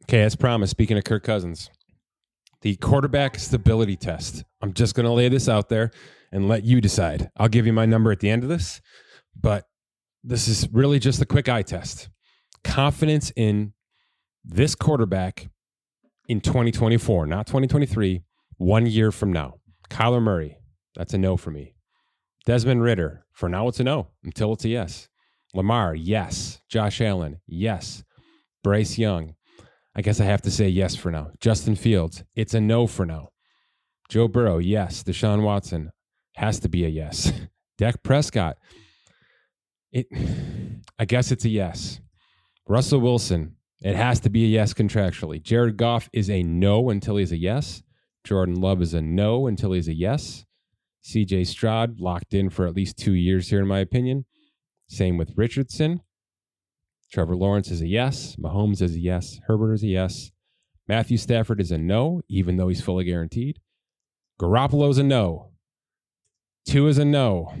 Okay, 0.04 0.22
as 0.22 0.36
promised, 0.36 0.70
speaking 0.70 0.98
of 0.98 1.04
Kirk 1.04 1.22
Cousins, 1.22 1.70
the 2.64 2.76
quarterback 2.76 3.38
stability 3.38 3.94
test. 3.94 4.42
I'm 4.62 4.72
just 4.72 4.94
going 4.94 5.04
to 5.04 5.12
lay 5.12 5.28
this 5.28 5.48
out 5.48 5.68
there 5.68 5.90
and 6.32 6.48
let 6.48 6.64
you 6.64 6.80
decide. 6.80 7.30
I'll 7.36 7.48
give 7.48 7.66
you 7.66 7.72
my 7.72 7.86
number 7.86 8.10
at 8.10 8.20
the 8.20 8.30
end 8.30 8.42
of 8.42 8.48
this, 8.48 8.80
but 9.38 9.66
this 10.24 10.48
is 10.48 10.66
really 10.72 10.98
just 10.98 11.20
a 11.20 11.26
quick 11.26 11.48
eye 11.48 11.62
test. 11.62 12.08
Confidence 12.64 13.30
in 13.36 13.74
this 14.44 14.74
quarterback 14.74 15.50
in 16.26 16.40
2024, 16.40 17.26
not 17.26 17.46
2023, 17.46 18.22
one 18.56 18.86
year 18.86 19.12
from 19.12 19.30
now. 19.30 19.56
Kyler 19.90 20.22
Murray, 20.22 20.58
that's 20.94 21.14
a 21.14 21.18
no 21.18 21.36
for 21.36 21.50
me. 21.50 21.74
Desmond 22.46 22.82
Ridder, 22.82 23.24
for 23.32 23.48
now 23.48 23.68
it's 23.68 23.80
a 23.80 23.84
no 23.84 24.08
until 24.22 24.52
it's 24.52 24.64
a 24.64 24.68
yes. 24.68 25.08
Lamar, 25.54 25.94
yes. 25.94 26.60
Josh 26.68 27.00
Allen, 27.00 27.40
yes. 27.46 28.04
Bryce 28.62 28.98
Young, 28.98 29.34
I 29.94 30.02
guess 30.02 30.20
I 30.20 30.24
have 30.24 30.42
to 30.42 30.50
say 30.50 30.68
yes 30.68 30.96
for 30.96 31.10
now. 31.10 31.30
Justin 31.40 31.76
Fields, 31.76 32.24
it's 32.34 32.54
a 32.54 32.60
no 32.60 32.86
for 32.86 33.06
now. 33.06 33.28
Joe 34.08 34.28
Burrow, 34.28 34.58
yes. 34.58 35.02
Deshaun 35.02 35.42
Watson 35.42 35.90
has 36.36 36.58
to 36.60 36.68
be 36.68 36.84
a 36.84 36.88
yes. 36.88 37.32
Dak 37.78 38.02
Prescott, 38.02 38.56
it 39.92 40.06
I 40.98 41.04
guess 41.04 41.32
it's 41.32 41.44
a 41.44 41.48
yes. 41.48 42.00
Russell 42.66 43.00
Wilson, 43.00 43.56
it 43.80 43.96
has 43.96 44.20
to 44.20 44.30
be 44.30 44.44
a 44.44 44.48
yes 44.48 44.74
contractually. 44.74 45.42
Jared 45.42 45.76
Goff 45.76 46.08
is 46.12 46.30
a 46.30 46.42
no 46.42 46.90
until 46.90 47.16
he's 47.16 47.32
a 47.32 47.36
yes. 47.36 47.82
Jordan 48.24 48.60
Love 48.60 48.80
is 48.80 48.94
a 48.94 49.02
no 49.02 49.46
until 49.46 49.72
he's 49.72 49.88
a 49.88 49.94
yes. 49.94 50.44
CJ 51.04 51.46
Stroud 51.46 52.00
locked 52.00 52.32
in 52.32 52.48
for 52.48 52.66
at 52.66 52.74
least 52.74 52.96
two 52.96 53.12
years 53.12 53.50
here, 53.50 53.60
in 53.60 53.68
my 53.68 53.80
opinion. 53.80 54.24
Same 54.88 55.18
with 55.18 55.34
Richardson. 55.36 56.00
Trevor 57.12 57.36
Lawrence 57.36 57.70
is 57.70 57.82
a 57.82 57.86
yes. 57.86 58.36
Mahomes 58.36 58.80
is 58.80 58.96
a 58.96 59.00
yes. 59.00 59.38
Herbert 59.46 59.74
is 59.74 59.82
a 59.82 59.88
yes. 59.88 60.30
Matthew 60.88 61.16
Stafford 61.16 61.60
is 61.60 61.70
a 61.70 61.78
no, 61.78 62.22
even 62.28 62.56
though 62.56 62.68
he's 62.68 62.80
fully 62.80 63.04
guaranteed. 63.04 63.60
Garoppolo's 64.40 64.98
a 64.98 65.02
no. 65.02 65.50
Tua 66.66 66.88
is 66.88 66.98
a 66.98 67.04
no, 67.04 67.52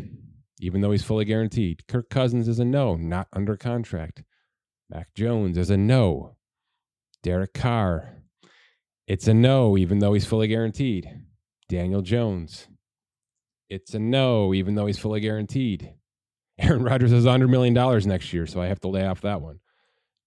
even 0.60 0.80
though 0.80 0.90
he's 0.90 1.04
fully 1.04 1.24
guaranteed. 1.24 1.86
Kirk 1.86 2.08
Cousins 2.08 2.48
is 2.48 2.58
a 2.58 2.64
no, 2.64 2.96
not 2.96 3.28
under 3.32 3.56
contract. 3.56 4.22
Mac 4.90 5.14
Jones 5.14 5.58
is 5.58 5.70
a 5.70 5.76
no. 5.76 6.36
Derek 7.22 7.54
Carr, 7.54 8.13
it's 9.06 9.28
a 9.28 9.34
no, 9.34 9.76
even 9.76 9.98
though 9.98 10.14
he's 10.14 10.26
fully 10.26 10.48
guaranteed. 10.48 11.08
Daniel 11.68 12.02
Jones, 12.02 12.68
it's 13.68 13.94
a 13.94 13.98
no, 13.98 14.54
even 14.54 14.74
though 14.74 14.86
he's 14.86 14.98
fully 14.98 15.20
guaranteed. 15.20 15.94
Aaron 16.58 16.84
Rodgers 16.84 17.10
has 17.10 17.24
$100 17.24 17.48
million 17.48 17.74
next 18.06 18.32
year, 18.32 18.46
so 18.46 18.60
I 18.60 18.66
have 18.66 18.80
to 18.80 18.88
lay 18.88 19.06
off 19.06 19.22
that 19.22 19.40
one. 19.40 19.60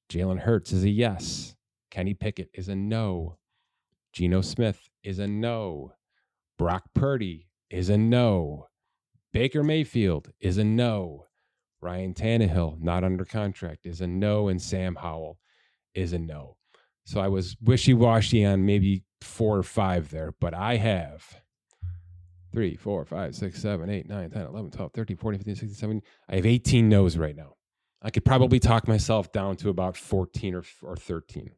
Jalen 0.10 0.40
Hurts 0.40 0.72
is 0.72 0.84
a 0.84 0.90
yes. 0.90 1.56
Kenny 1.92 2.14
Pickett 2.14 2.50
is 2.54 2.70
a 2.70 2.76
no. 2.76 3.38
Geno 4.14 4.42
Smith 4.42 4.90
is 5.04 5.20
a 5.20 5.28
no. 5.28 5.94
Brock 6.58 6.84
Purdy 6.94 7.48
is 7.70 7.90
a 7.90 7.98
no. 7.98 8.68
Baker 9.32 9.64
Mayfield 9.64 10.32
is 10.40 10.58
a 10.58 10.64
no. 10.64 11.26
Ryan 11.82 12.14
Tannehill, 12.14 12.82
not 12.82 13.04
under 13.04 13.24
contract, 13.24 13.86
is 13.86 14.02
a 14.02 14.08
no. 14.08 14.48
And 14.48 14.62
Sam 14.62 14.96
Howell 14.96 15.38
is 15.94 16.14
a 16.14 16.20
no. 16.20 16.58
So 17.08 17.22
I 17.22 17.30
was 17.30 17.56
wishy 17.64 17.94
washy 17.94 18.44
on 18.44 18.66
maybe 18.66 19.06
four 19.22 19.58
or 19.58 19.64
five 19.64 20.10
there, 20.12 20.34
but 20.42 20.54
I 20.54 20.76
have 20.76 21.40
3, 22.52 22.76
4, 22.76 23.06
5, 23.06 23.34
6, 23.34 23.62
7, 23.62 23.90
8, 23.90 24.10
9, 24.10 24.30
10, 24.30 24.42
11, 24.42 24.72
12, 24.72 24.92
13, 24.92 25.16
14, 25.16 25.40
15, 25.40 25.56
16, 25.56 25.76
17. 25.76 26.02
I 26.28 26.36
have 26.36 26.46
18 26.46 26.90
no's 26.90 27.18
right 27.18 27.36
now. 27.36 27.54
I 28.02 28.10
could 28.10 28.26
probably 28.26 28.60
talk 28.60 28.90
myself 28.90 29.32
down 29.32 29.56
to 29.56 29.70
about 29.70 29.96
14 29.96 30.54
or, 30.54 30.64
or 30.84 30.98
13. 30.98 31.52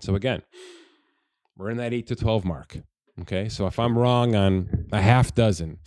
So 0.00 0.16
again, 0.16 0.42
we're 1.56 1.70
in 1.70 1.76
that 1.76 1.94
8 1.94 2.08
to 2.08 2.16
12 2.16 2.44
mark. 2.44 2.78
Okay. 3.20 3.48
So 3.48 3.68
if 3.68 3.78
I'm 3.78 3.96
wrong 3.96 4.34
on 4.34 4.88
a 4.90 5.00
half 5.00 5.32
dozen, 5.32 5.78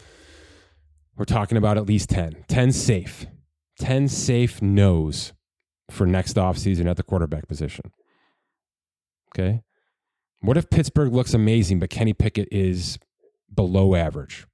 we're 1.18 1.26
talking 1.26 1.58
about 1.58 1.78
at 1.78 1.86
least 1.86 2.10
10. 2.12 2.46
10 2.48 2.72
safe. 2.72 3.26
10 3.80 4.08
safe 4.08 4.62
no's 4.62 5.34
for 5.92 6.08
next 6.08 6.38
offseason 6.38 6.90
at 6.90 6.96
the 6.96 7.04
quarterback 7.04 7.46
position. 7.50 7.92
Okay. 9.34 9.62
What 10.42 10.58
if 10.58 10.70
Pittsburgh 10.70 11.14
looks 11.14 11.34
amazing, 11.34 11.80
but 11.80 11.90
Kenny 11.90 12.14
Pickett 12.14 12.48
is 12.52 12.98
below 13.54 13.96
average. 13.96 14.48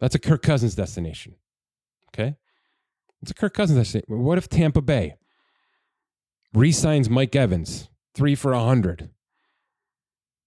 That's 0.00 0.14
a 0.14 0.18
Kirk 0.18 0.42
Cousins 0.42 0.74
destination. 0.74 1.36
Okay? 2.08 2.36
It's 3.22 3.30
a 3.30 3.34
Kirk 3.34 3.54
Cousins 3.54 3.78
destination. 3.78 4.24
What 4.24 4.38
if 4.38 4.48
Tampa 4.48 4.80
Bay 4.82 5.14
re-signs 6.54 7.10
Mike 7.10 7.34
Evans, 7.36 7.88
three 8.14 8.34
for 8.34 8.52
a 8.52 8.64
hundred, 8.64 9.10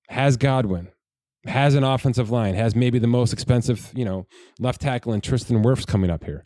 has 0.10 0.38
Godwin, 0.38 0.90
has 1.46 1.76
an 1.76 1.84
offensive 1.84 2.30
line, 2.30 2.56
has 2.56 2.76
maybe 2.76 3.00
the 3.00 3.08
most 3.08 3.34
expensive, 3.34 3.92
you 3.96 4.06
know, 4.06 4.28
left 4.60 4.82
tackle 4.82 5.14
and 5.14 5.24
Tristan 5.24 5.64
Wirfs 5.64 5.88
coming 5.88 6.10
up 6.10 6.24
here, 6.24 6.46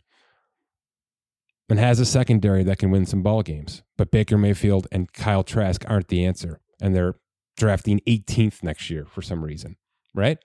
and 1.68 1.78
has 1.78 1.98
a 2.00 2.06
secondary 2.06 2.62
that 2.64 2.78
can 2.78 2.90
win 2.90 3.06
some 3.06 3.22
ball 3.22 3.42
games. 3.42 3.82
But 3.96 4.10
Baker 4.10 4.38
Mayfield 4.38 4.86
and 4.92 5.12
Kyle 5.12 5.42
Trask 5.42 5.84
aren't 5.88 6.08
the 6.08 6.24
answer, 6.24 6.60
and 6.80 6.94
they're 6.94 7.14
drafting 7.56 8.00
18th 8.06 8.62
next 8.62 8.90
year 8.90 9.06
for 9.06 9.22
some 9.22 9.44
reason, 9.44 9.76
right? 10.14 10.38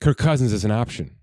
Kirk 0.00 0.18
Cousins 0.18 0.52
is 0.52 0.64
an 0.64 0.70
option. 0.70 1.16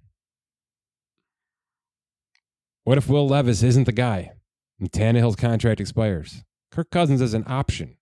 What 2.84 2.98
if 2.98 3.08
Will 3.08 3.28
Levis 3.28 3.62
isn't 3.62 3.84
the 3.84 3.92
guy 3.92 4.32
and 4.80 4.92
Tannehill's 4.92 5.36
contract 5.36 5.80
expires? 5.80 6.44
Kirk 6.72 6.90
Cousins 6.90 7.22
is 7.22 7.34
an 7.34 7.44
option. 7.46 7.98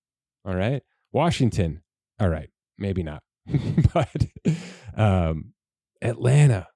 All 0.46 0.56
right. 0.56 0.82
Washington. 1.12 1.82
All 2.20 2.30
right. 2.30 2.50
Maybe 2.78 3.04
not. 3.04 3.22
but 3.94 4.28
um, 4.96 5.54
Atlanta. 6.02 6.68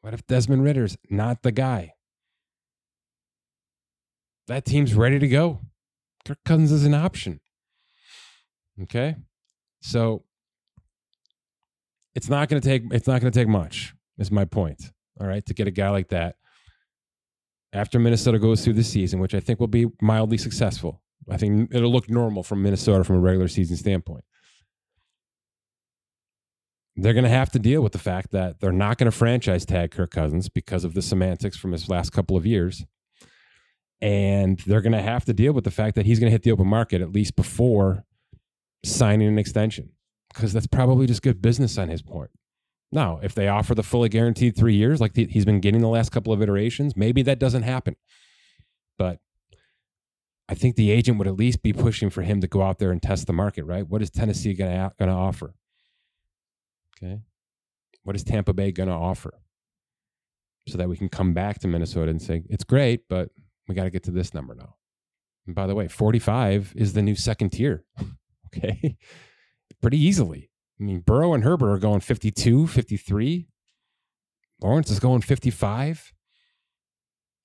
What 0.00 0.14
if 0.14 0.26
Desmond 0.26 0.64
Ridder's 0.64 0.96
not 1.10 1.42
the 1.42 1.52
guy? 1.52 1.92
That 4.48 4.64
team's 4.64 4.94
ready 4.94 5.18
to 5.18 5.28
go. 5.28 5.60
Kirk 6.24 6.38
Cousins 6.44 6.72
is 6.72 6.86
an 6.86 6.94
option. 6.94 7.40
Okay. 8.82 9.16
So 9.80 10.24
it's 12.14 12.28
not 12.28 12.48
going 12.48 12.60
to 12.60 12.68
take 12.68 12.82
it's 12.92 13.06
not 13.06 13.20
going 13.20 13.32
to 13.32 13.38
take 13.38 13.48
much. 13.48 13.94
Is 14.18 14.30
my 14.30 14.44
point. 14.44 14.92
All 15.20 15.26
right, 15.26 15.44
to 15.46 15.54
get 15.54 15.66
a 15.66 15.70
guy 15.70 15.90
like 15.90 16.08
that 16.08 16.36
after 17.72 17.98
Minnesota 17.98 18.38
goes 18.38 18.64
through 18.64 18.74
the 18.74 18.84
season, 18.84 19.20
which 19.20 19.34
I 19.34 19.40
think 19.40 19.60
will 19.60 19.66
be 19.66 19.86
mildly 20.00 20.38
successful. 20.38 21.02
I 21.30 21.36
think 21.36 21.72
it'll 21.72 21.92
look 21.92 22.10
normal 22.10 22.42
from 22.42 22.62
Minnesota 22.62 23.04
from 23.04 23.16
a 23.16 23.20
regular 23.20 23.48
season 23.48 23.76
standpoint. 23.76 24.24
they're 26.96 27.14
going 27.14 27.24
to 27.24 27.30
have 27.30 27.50
to 27.50 27.58
deal 27.58 27.80
with 27.80 27.92
the 27.92 27.98
fact 27.98 28.32
that 28.32 28.60
they're 28.60 28.72
not 28.72 28.98
going 28.98 29.10
to 29.10 29.16
franchise 29.16 29.64
tag 29.64 29.90
Kirk 29.92 30.10
Cousins 30.10 30.48
because 30.48 30.84
of 30.84 30.94
the 30.94 31.02
semantics 31.02 31.56
from 31.56 31.72
his 31.72 31.88
last 31.88 32.10
couple 32.10 32.36
of 32.36 32.44
years. 32.44 32.84
And 34.00 34.58
they're 34.66 34.82
going 34.82 34.92
to 34.92 35.02
have 35.02 35.24
to 35.26 35.32
deal 35.32 35.52
with 35.52 35.64
the 35.64 35.70
fact 35.70 35.94
that 35.94 36.06
he's 36.06 36.18
going 36.18 36.28
to 36.28 36.32
hit 36.32 36.42
the 36.42 36.52
open 36.52 36.66
market 36.66 37.00
at 37.00 37.12
least 37.12 37.36
before 37.36 38.04
signing 38.84 39.28
an 39.28 39.38
extension 39.38 39.90
because 40.32 40.52
that's 40.52 40.66
probably 40.66 41.06
just 41.06 41.22
good 41.22 41.42
business 41.42 41.78
on 41.78 41.88
his 41.88 42.02
part. 42.02 42.30
Now, 42.90 43.20
if 43.22 43.34
they 43.34 43.48
offer 43.48 43.74
the 43.74 43.82
fully 43.82 44.10
guaranteed 44.10 44.56
three 44.56 44.74
years 44.74 45.00
like 45.00 45.16
he's 45.16 45.46
been 45.46 45.60
getting 45.60 45.80
the 45.80 45.88
last 45.88 46.12
couple 46.12 46.32
of 46.32 46.42
iterations, 46.42 46.94
maybe 46.94 47.22
that 47.22 47.38
doesn't 47.38 47.62
happen. 47.62 47.96
But 48.98 49.18
I 50.48 50.54
think 50.54 50.76
the 50.76 50.90
agent 50.90 51.16
would 51.18 51.26
at 51.26 51.36
least 51.36 51.62
be 51.62 51.72
pushing 51.72 52.10
for 52.10 52.20
him 52.20 52.42
to 52.42 52.46
go 52.46 52.62
out 52.62 52.78
there 52.78 52.90
and 52.90 53.02
test 53.02 53.26
the 53.26 53.32
market, 53.32 53.64
right? 53.64 53.88
What 53.88 54.02
is 54.02 54.10
Tennessee 54.10 54.52
going 54.52 54.70
to 54.70 54.92
going 54.98 55.10
to 55.10 55.14
offer? 55.14 55.54
Okay. 56.96 57.20
What 58.02 58.16
is 58.16 58.24
Tampa 58.24 58.52
Bay 58.52 58.72
going 58.72 58.90
to 58.90 58.94
offer? 58.94 59.32
So 60.68 60.76
that 60.76 60.88
we 60.88 60.96
can 60.96 61.08
come 61.08 61.32
back 61.32 61.60
to 61.60 61.68
Minnesota 61.68 62.10
and 62.10 62.20
say, 62.20 62.42
it's 62.50 62.64
great, 62.64 63.08
but 63.08 63.30
we 63.66 63.74
got 63.74 63.84
to 63.84 63.90
get 63.90 64.02
to 64.04 64.10
this 64.10 64.34
number 64.34 64.54
now. 64.54 64.76
And 65.46 65.54
by 65.54 65.66
the 65.66 65.74
way, 65.74 65.88
45 65.88 66.74
is 66.76 66.92
the 66.92 67.02
new 67.02 67.16
second 67.16 67.50
tier. 67.50 67.84
okay. 68.56 68.96
Pretty 69.80 69.98
easily. 69.98 70.50
I 70.80 70.84
mean, 70.84 71.00
Burrow 71.00 71.34
and 71.34 71.44
Herbert 71.44 71.72
are 71.72 71.78
going 71.78 72.00
52, 72.00 72.66
53. 72.66 73.48
Lawrence 74.60 74.90
is 74.90 75.00
going 75.00 75.22
55. 75.22 76.12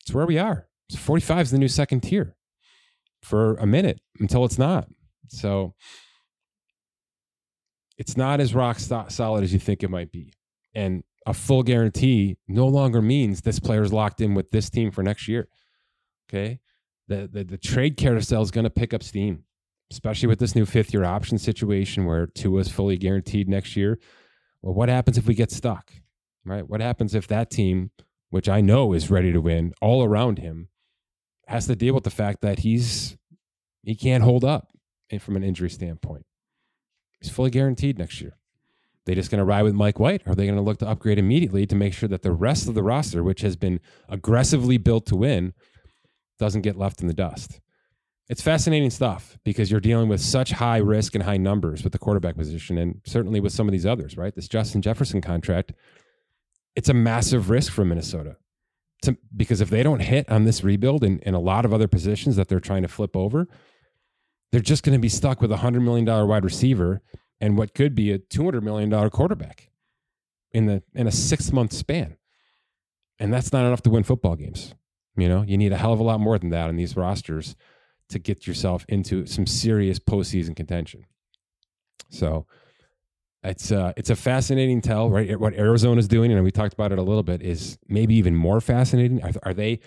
It's 0.02 0.14
where 0.14 0.26
we 0.26 0.38
are. 0.38 0.68
So 0.90 0.98
45 0.98 1.48
is 1.48 1.52
the 1.52 1.58
new 1.58 1.68
second 1.68 2.02
tier 2.02 2.36
for 3.22 3.56
a 3.56 3.66
minute 3.66 4.00
until 4.20 4.46
it's 4.46 4.58
not. 4.58 4.88
So 5.28 5.74
it's 7.98 8.16
not 8.16 8.40
as 8.40 8.54
rock 8.54 8.80
solid 8.80 9.44
as 9.44 9.52
you 9.52 9.60
think 9.60 9.84
it 9.84 9.90
might 9.90 10.12
be. 10.12 10.34
And 10.74 11.04
a 11.26 11.34
full 11.34 11.64
guarantee 11.64 12.38
no 12.48 12.68
longer 12.68 13.02
means 13.02 13.42
this 13.42 13.60
player 13.60 13.84
is 13.84 13.92
locked 13.92 14.22
in 14.22 14.34
with 14.34 14.52
this 14.52 14.70
team 14.70 14.92
for 14.92 15.04
next 15.04 15.28
year. 15.28 15.50
Okay. 16.30 16.60
The, 17.08 17.30
the, 17.32 17.44
the 17.44 17.58
trade 17.58 17.98
carousel 17.98 18.42
is 18.42 18.52
going 18.52 18.66
to 18.66 18.70
pick 18.70 18.94
up 18.94 19.02
steam, 19.02 19.44
especially 19.92 20.28
with 20.28 20.40
this 20.40 20.56
new 20.56 20.66
fifth 20.66 20.94
year 20.94 21.04
option 21.04 21.38
situation 21.38 22.06
where 22.06 22.28
Tua 22.28 22.60
is 22.62 22.70
fully 22.70 22.98
guaranteed 22.98 23.48
next 23.48 23.76
year. 23.76 24.00
Well, 24.62 24.74
what 24.74 24.90
happens 24.90 25.18
if 25.18 25.28
we 25.28 25.34
get 25.34 25.52
stuck? 25.52 25.92
Right? 26.46 26.68
What 26.68 26.82
happens 26.82 27.14
if 27.14 27.28
that 27.28 27.50
team, 27.50 27.92
which 28.30 28.50
I 28.50 28.62
know 28.62 28.94
is 28.94 29.12
ready 29.12 29.32
to 29.32 29.42
win 29.42 29.74
all 29.82 30.04
around 30.04 30.40
him, 30.40 30.70
has 31.48 31.68
to 31.68 31.76
deal 31.76 31.94
with 31.94 32.04
the 32.04 32.10
fact 32.10 32.42
that 32.42 32.60
he's 32.60 33.18
he 33.84 33.96
can't 33.96 34.24
hold 34.24 34.44
up 34.44 34.70
from 35.20 35.38
an 35.38 35.44
injury 35.44 35.70
standpoint. 35.70 36.26
He's 37.22 37.32
fully 37.32 37.50
guaranteed 37.50 37.98
next 37.98 38.20
year. 38.22 38.38
They 39.06 39.16
just 39.16 39.32
going 39.32 39.40
to 39.40 39.46
ride 39.46 39.64
with 39.64 39.74
Mike 39.74 40.00
White? 40.00 40.24
Or 40.26 40.32
are 40.32 40.36
they 40.36 40.46
going 40.46 40.58
to 40.58 40.62
look 40.62 40.80
to 40.80 40.88
upgrade 40.88 41.18
immediately 41.18 41.66
to 41.66 41.76
make 41.76 41.94
sure 41.94 42.10
that 42.10 42.24
the 42.24 42.34
rest 42.34 42.68
of 42.68 42.74
the 42.74 42.84
roster, 42.84 43.24
which 43.24 43.40
has 43.40 43.56
been 43.56 43.80
aggressively 44.10 44.78
built 44.78 45.06
to 45.06 45.16
win, 45.16 45.54
doesn't 46.38 46.62
get 46.62 46.76
left 46.76 47.02
in 47.02 47.08
the 47.08 47.14
dust? 47.14 47.62
It's 48.30 48.42
fascinating 48.42 48.90
stuff 48.90 49.38
because 49.46 49.72
you're 49.72 49.80
dealing 49.80 50.10
with 50.10 50.20
such 50.20 50.52
high 50.52 50.78
risk 50.78 51.16
and 51.16 51.24
high 51.24 51.38
numbers 51.38 51.84
with 51.84 51.94
the 51.94 52.00
quarterback 52.00 52.36
position, 52.36 52.78
and 52.78 53.00
certainly 53.06 53.40
with 53.40 53.54
some 53.54 53.68
of 53.68 53.72
these 53.72 53.86
others, 53.86 54.18
right? 54.18 54.36
This 54.36 54.50
Justin 54.50 54.82
Jefferson 54.82 55.22
contract, 55.22 55.72
it's 56.76 56.90
a 56.90 56.94
massive 56.94 57.50
risk 57.50 57.72
for 57.72 57.86
Minnesota. 57.86 58.36
To, 59.04 59.16
because 59.36 59.62
if 59.62 59.70
they 59.70 59.84
don't 59.84 60.02
hit 60.02 60.30
on 60.30 60.44
this 60.44 60.64
rebuild 60.64 61.04
and 61.04 61.22
in 61.22 61.36
a 61.36 61.40
lot 61.40 61.66
of 61.66 61.74
other 61.74 61.88
positions 61.88 62.36
that 62.36 62.50
they're 62.50 62.60
trying 62.60 62.82
to 62.82 62.88
flip 62.88 63.16
over, 63.16 63.48
they're 64.52 64.60
just 64.60 64.84
going 64.84 64.98
to 64.98 65.02
be 65.02 65.10
stuck 65.10 65.40
with 65.40 65.52
a 65.52 65.58
$100 65.58 65.82
million 65.82 66.06
wide 66.28 66.44
receiver 66.44 67.02
and 67.40 67.58
what 67.58 67.76
could 67.76 67.96
be 67.96 68.12
a 68.12 68.20
$200 68.20 68.64
million 68.64 69.10
quarterback 69.10 69.70
in, 70.52 70.66
the, 70.66 70.84
in 70.94 71.08
a 71.08 71.12
six 71.12 71.54
month 71.54 71.72
span. 71.72 72.18
And 73.20 73.32
that's 73.32 73.54
not 73.54 73.66
enough 73.66 73.84
to 73.84 73.90
win 73.90 74.04
football 74.04 74.36
games. 74.36 74.74
You 75.16 75.30
know, 75.30 75.44
you 75.44 75.58
need 75.58 75.72
a 75.72 75.78
hell 75.78 75.94
of 75.94 76.00
a 76.00 76.04
lot 76.04 76.20
more 76.20 76.38
than 76.38 76.50
that 76.50 76.70
in 76.70 76.76
these 76.76 76.98
rosters 76.98 77.56
to 78.10 78.20
get 78.20 78.48
yourself 78.48 78.86
into 78.88 79.26
some 79.26 79.46
serious 79.46 80.00
postseason 80.00 80.56
contention. 80.56 81.06
So 82.10 82.46
it's 83.44 83.72
uh, 83.72 83.94
it's 83.98 84.10
a 84.10 84.16
fascinating 84.16 84.82
tell, 84.82 85.10
right? 85.10 85.40
What 85.40 85.54
Arizona's 85.54 86.08
doing, 86.08 86.32
and 86.32 86.44
we 86.44 86.52
talked 86.52 86.74
about 86.74 86.92
it 86.92 87.00
a 87.00 87.04
little 87.04 87.24
bit, 87.24 87.42
is 87.42 87.78
maybe 87.88 88.16
even 88.16 88.36
more 88.36 88.62
fascinating. 88.62 89.24
Are, 89.24 89.32
are 89.44 89.54
they 89.54 89.80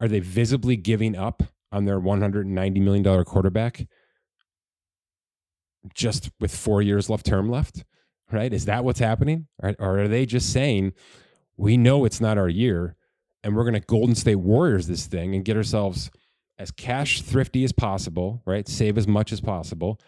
are 0.00 0.08
they 0.08 0.20
visibly 0.20 0.76
giving 0.76 1.16
up 1.16 1.42
on 1.72 1.84
their 1.84 1.98
190 1.98 2.80
million 2.80 3.02
dollar 3.02 3.24
quarterback 3.24 3.86
just 5.94 6.30
with 6.40 6.54
four 6.54 6.82
years 6.82 7.08
left 7.08 7.26
term 7.26 7.50
left, 7.50 7.84
right? 8.30 8.52
Is 8.52 8.64
that 8.66 8.84
what's 8.84 9.00
happening? 9.00 9.46
Or, 9.62 9.74
or 9.78 10.00
are 10.00 10.08
they 10.08 10.26
just 10.26 10.52
saying, 10.52 10.92
we 11.56 11.76
know 11.76 12.04
it's 12.04 12.20
not 12.20 12.38
our 12.38 12.48
year 12.48 12.96
and 13.42 13.54
we're 13.54 13.62
going 13.62 13.74
to 13.74 13.80
Golden 13.80 14.14
State 14.14 14.36
Warriors 14.36 14.86
this 14.86 15.06
thing 15.06 15.34
and 15.34 15.44
get 15.44 15.56
ourselves 15.56 16.10
as 16.58 16.70
cash 16.70 17.22
thrifty 17.22 17.64
as 17.64 17.72
possible, 17.72 18.42
right? 18.44 18.66
Save 18.68 18.98
as 18.98 19.06
much 19.06 19.32
as 19.32 19.40
possible, 19.40 20.00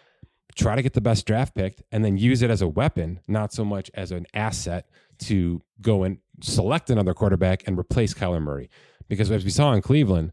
try 0.57 0.75
to 0.75 0.83
get 0.83 0.95
the 0.95 1.01
best 1.01 1.27
draft 1.27 1.55
pick, 1.55 1.83
and 1.93 2.05
then 2.05 2.17
use 2.17 2.43
it 2.43 2.51
as 2.51 2.61
a 2.61 2.69
weapon, 2.69 3.21
not 3.29 3.53
so 3.53 3.65
much 3.65 3.91
as 3.95 4.11
an 4.11 4.27
asset 4.35 4.89
to 5.19 5.63
go 5.81 6.03
and 6.03 6.19
select 6.41 6.91
another 6.91 7.15
quarterback 7.15 7.67
and 7.67 7.79
replace 7.79 8.15
Kyler 8.15 8.43
Murray. 8.43 8.69
Because 9.09 9.31
as 9.31 9.45
we 9.45 9.51
saw 9.51 9.73
in 9.73 9.83
Cleveland, 9.83 10.33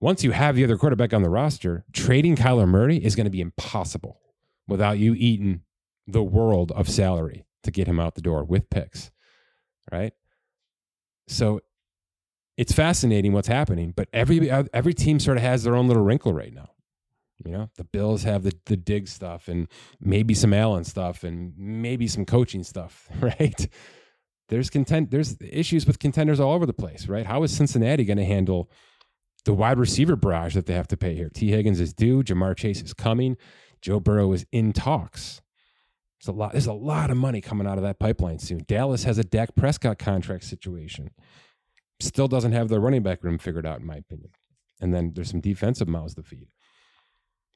once 0.00 0.22
you 0.22 0.30
have 0.30 0.54
the 0.54 0.64
other 0.64 0.76
quarterback 0.76 1.12
on 1.12 1.22
the 1.22 1.30
roster, 1.30 1.84
trading 1.92 2.36
Kyler 2.36 2.68
Murray 2.68 2.96
is 2.96 3.16
going 3.16 3.24
to 3.24 3.30
be 3.30 3.40
impossible 3.40 4.20
without 4.66 4.98
you 4.98 5.14
eating 5.14 5.62
the 6.06 6.22
world 6.22 6.72
of 6.72 6.88
salary 6.88 7.44
to 7.64 7.70
get 7.70 7.86
him 7.86 7.98
out 7.98 8.14
the 8.14 8.22
door 8.22 8.44
with 8.44 8.70
picks, 8.70 9.10
right? 9.90 10.12
So 11.26 11.60
it's 12.58 12.72
fascinating 12.72 13.32
what's 13.32 13.48
happening, 13.48 13.94
but 13.96 14.08
every 14.12 14.50
every 14.50 14.92
team 14.92 15.20
sort 15.20 15.36
of 15.36 15.44
has 15.44 15.62
their 15.62 15.76
own 15.76 15.86
little 15.86 16.02
wrinkle 16.02 16.34
right 16.34 16.52
now. 16.52 16.70
You 17.44 17.52
know, 17.52 17.70
the 17.76 17.84
Bills 17.84 18.24
have 18.24 18.42
the 18.42 18.52
the 18.66 18.76
dig 18.76 19.06
stuff 19.06 19.46
and 19.46 19.68
maybe 20.00 20.34
some 20.34 20.52
Allen 20.52 20.82
stuff 20.82 21.22
and 21.22 21.56
maybe 21.56 22.08
some 22.08 22.26
coaching 22.26 22.64
stuff, 22.64 23.08
right? 23.20 23.68
There's 24.48 24.70
content 24.70 25.12
there's 25.12 25.36
issues 25.40 25.86
with 25.86 26.00
contenders 26.00 26.40
all 26.40 26.52
over 26.52 26.66
the 26.66 26.72
place, 26.72 27.06
right? 27.06 27.24
How 27.24 27.44
is 27.44 27.56
Cincinnati 27.56 28.04
going 28.04 28.18
to 28.18 28.24
handle 28.24 28.68
the 29.44 29.54
wide 29.54 29.78
receiver 29.78 30.16
barrage 30.16 30.54
that 30.54 30.66
they 30.66 30.74
have 30.74 30.88
to 30.88 30.96
pay 30.96 31.14
here? 31.14 31.30
Tee 31.30 31.50
Higgins 31.52 31.78
is 31.78 31.94
due, 31.94 32.24
Ja'Marr 32.24 32.56
Chase 32.56 32.82
is 32.82 32.92
coming. 32.92 33.36
Joe 33.80 34.00
Burrow 34.00 34.32
is 34.32 34.44
in 34.50 34.72
talks. 34.72 35.42
There's 36.18 36.34
a 36.34 36.36
lot. 36.36 36.50
There's 36.50 36.66
a 36.66 36.72
lot 36.72 37.12
of 37.12 37.16
money 37.16 37.40
coming 37.40 37.68
out 37.68 37.78
of 37.78 37.84
that 37.84 38.00
pipeline 38.00 38.40
soon. 38.40 38.64
Dallas 38.66 39.04
has 39.04 39.16
a 39.16 39.22
Dak 39.22 39.54
Prescott 39.54 40.00
contract 40.00 40.42
situation. 40.42 41.10
Still 42.00 42.28
doesn't 42.28 42.52
have 42.52 42.68
their 42.68 42.80
running 42.80 43.02
back 43.02 43.24
room 43.24 43.38
figured 43.38 43.66
out, 43.66 43.80
in 43.80 43.86
my 43.86 43.96
opinion. 43.96 44.30
And 44.80 44.94
then 44.94 45.12
there's 45.14 45.30
some 45.30 45.40
defensive 45.40 45.88
mouths 45.88 46.14
to 46.14 46.22
feed. 46.22 46.48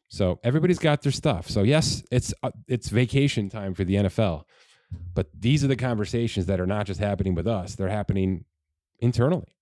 So 0.09 0.41
everybody's 0.43 0.79
got 0.79 1.03
their 1.03 1.13
stuff. 1.13 1.49
So 1.49 1.63
yes, 1.63 2.03
it's 2.11 2.35
uh, 2.43 2.51
it's 2.69 2.89
vacation 2.89 3.49
time 3.49 3.73
for 3.73 3.85
the 3.85 3.95
NFL, 3.95 4.43
but 5.15 5.29
these 5.39 5.65
are 5.65 5.69
the 5.69 5.77
conversations 5.77 6.47
that 6.47 6.61
are 6.61 6.67
not 6.67 6.87
just 6.87 7.01
happening 7.01 7.35
with 7.35 7.47
us; 7.47 7.77
they're 7.77 7.89
happening 7.89 8.45
internally. 8.99 9.57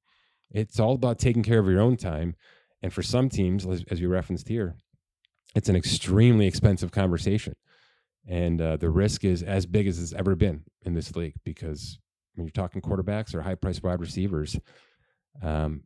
It's 0.51 0.81
all 0.81 0.95
about 0.95 1.19
taking 1.19 1.43
care 1.45 1.61
of 1.61 1.69
your 1.69 1.81
own 1.81 1.97
time. 1.97 2.35
And 2.83 2.93
for 2.93 3.03
some 3.03 3.29
teams, 3.29 3.67
as, 3.67 3.85
as 3.91 4.01
you 4.01 4.09
referenced 4.09 4.49
here, 4.49 4.75
it's 5.55 5.69
an 5.69 5.77
extremely 5.77 6.47
expensive 6.47 6.91
conversation. 6.91 7.55
And 8.27 8.61
uh, 8.61 8.77
the 8.77 8.91
risk 8.91 9.25
is 9.25 9.43
as 9.43 9.67
big 9.67 9.87
as 9.87 10.01
it's 10.01 10.13
ever 10.13 10.35
been 10.35 10.65
in 10.85 10.95
this 10.95 11.15
league 11.17 11.35
because 11.45 11.99
when 12.41 12.47
you're 12.47 12.53
talking 12.53 12.81
quarterbacks 12.81 13.35
or 13.35 13.43
high 13.43 13.55
priced 13.55 13.83
wide 13.83 14.01
receivers, 14.01 14.59
um, 15.43 15.83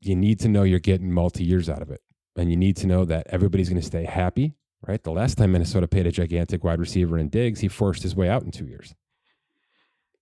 you 0.00 0.14
need 0.14 0.40
to 0.40 0.48
know 0.48 0.62
you're 0.62 0.78
getting 0.78 1.10
multi 1.10 1.42
years 1.42 1.70
out 1.70 1.80
of 1.82 1.90
it. 1.90 2.02
And 2.36 2.50
you 2.50 2.56
need 2.56 2.76
to 2.78 2.86
know 2.86 3.04
that 3.06 3.28
everybody's 3.30 3.68
going 3.68 3.80
to 3.80 3.86
stay 3.86 4.04
happy, 4.04 4.54
right? 4.86 5.02
The 5.02 5.12
last 5.12 5.38
time 5.38 5.52
Minnesota 5.52 5.88
paid 5.88 6.06
a 6.06 6.12
gigantic 6.12 6.64
wide 6.64 6.80
receiver 6.80 7.16
in 7.16 7.28
Diggs, 7.28 7.60
he 7.60 7.68
forced 7.68 8.02
his 8.02 8.14
way 8.14 8.28
out 8.28 8.42
in 8.42 8.50
two 8.50 8.66
years. 8.66 8.94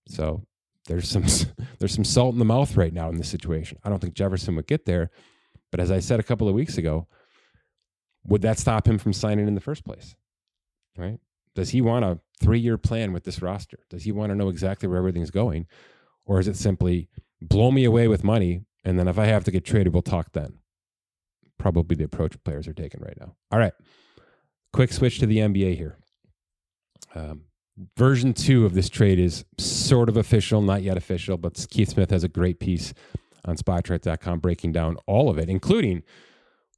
So 0.06 0.46
there's 0.86 1.08
some 1.08 1.24
there's 1.78 1.94
some 1.94 2.04
salt 2.04 2.34
in 2.34 2.38
the 2.38 2.44
mouth 2.44 2.76
right 2.76 2.92
now 2.92 3.08
in 3.08 3.16
this 3.16 3.28
situation. 3.28 3.78
I 3.82 3.88
don't 3.88 3.98
think 3.98 4.14
Jefferson 4.14 4.54
would 4.56 4.66
get 4.66 4.84
there, 4.84 5.10
but 5.70 5.80
as 5.80 5.90
I 5.90 5.98
said 5.98 6.20
a 6.20 6.24
couple 6.24 6.48
of 6.48 6.54
weeks 6.54 6.78
ago, 6.78 7.08
would 8.24 8.42
that 8.42 8.58
stop 8.58 8.86
him 8.86 8.98
from 8.98 9.12
signing 9.12 9.48
in 9.48 9.54
the 9.54 9.60
first 9.60 9.84
place? 9.84 10.14
Right? 10.96 11.18
Does 11.54 11.70
he 11.70 11.80
want 11.80 12.04
a 12.04 12.18
three 12.40 12.58
year 12.58 12.78
plan 12.78 13.12
with 13.12 13.24
this 13.24 13.42
roster? 13.42 13.78
Does 13.90 14.04
he 14.04 14.12
want 14.12 14.30
to 14.30 14.36
know 14.36 14.48
exactly 14.48 14.88
where 14.88 14.98
everything's 14.98 15.30
going? 15.30 15.66
Or 16.24 16.40
is 16.40 16.48
it 16.48 16.56
simply 16.56 17.08
blow 17.40 17.70
me 17.70 17.84
away 17.84 18.08
with 18.08 18.24
money 18.24 18.64
and 18.84 18.98
then 18.98 19.08
if 19.08 19.18
I 19.18 19.26
have 19.26 19.44
to 19.44 19.50
get 19.50 19.64
traded, 19.64 19.92
we'll 19.92 20.02
talk 20.02 20.32
then? 20.32 20.58
Probably 21.58 21.96
the 21.96 22.04
approach 22.04 22.42
players 22.44 22.66
are 22.66 22.72
taking 22.72 23.00
right 23.00 23.16
now. 23.20 23.34
All 23.50 23.58
right. 23.58 23.72
Quick 24.72 24.92
switch 24.92 25.18
to 25.18 25.26
the 25.26 25.38
NBA 25.38 25.76
here. 25.76 25.98
Um, 27.14 27.42
version 27.96 28.32
two 28.32 28.64
of 28.64 28.74
this 28.74 28.88
trade 28.88 29.18
is 29.18 29.44
sort 29.58 30.08
of 30.08 30.16
official, 30.16 30.62
not 30.62 30.82
yet 30.82 30.96
official, 30.96 31.36
but 31.36 31.66
Keith 31.70 31.90
Smith 31.90 32.10
has 32.10 32.24
a 32.24 32.28
great 32.28 32.58
piece 32.58 32.94
on 33.44 33.56
spotrac.com 33.56 34.38
breaking 34.38 34.72
down 34.72 34.96
all 35.06 35.28
of 35.28 35.38
it, 35.38 35.48
including 35.48 36.02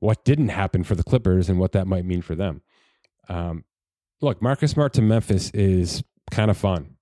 what 0.01 0.25
didn't 0.25 0.49
happen 0.49 0.83
for 0.83 0.95
the 0.95 1.05
Clippers 1.05 1.49
and 1.49 1.59
what 1.59 1.73
that 1.73 1.87
might 1.87 2.05
mean 2.05 2.23
for 2.23 2.35
them. 2.35 2.63
Um, 3.29 3.65
look, 4.21 4.43
Marcus 4.43 4.73
Smart 4.73 4.93
to 4.95 5.03
Memphis 5.03 5.51
is 5.51 6.03
kind 6.31 6.51
of 6.51 6.57
fun. 6.57 6.97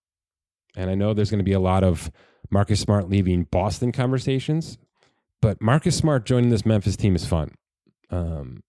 And 0.77 0.91
I 0.91 0.95
know 0.95 1.15
there's 1.15 1.31
going 1.31 1.39
to 1.39 1.45
be 1.45 1.53
a 1.53 1.61
lot 1.61 1.85
of 1.85 2.11
Marcus 2.51 2.81
Smart 2.81 3.09
leaving 3.09 3.45
Boston 3.45 3.93
conversations, 3.93 4.79
but 5.41 5.61
Marcus 5.61 5.97
Smart 5.97 6.25
joining 6.27 6.51
this 6.51 6.67
Memphis 6.67 6.97
team 6.97 7.15
is 7.15 7.27
fun 7.27 7.55
um, 8.11 8.63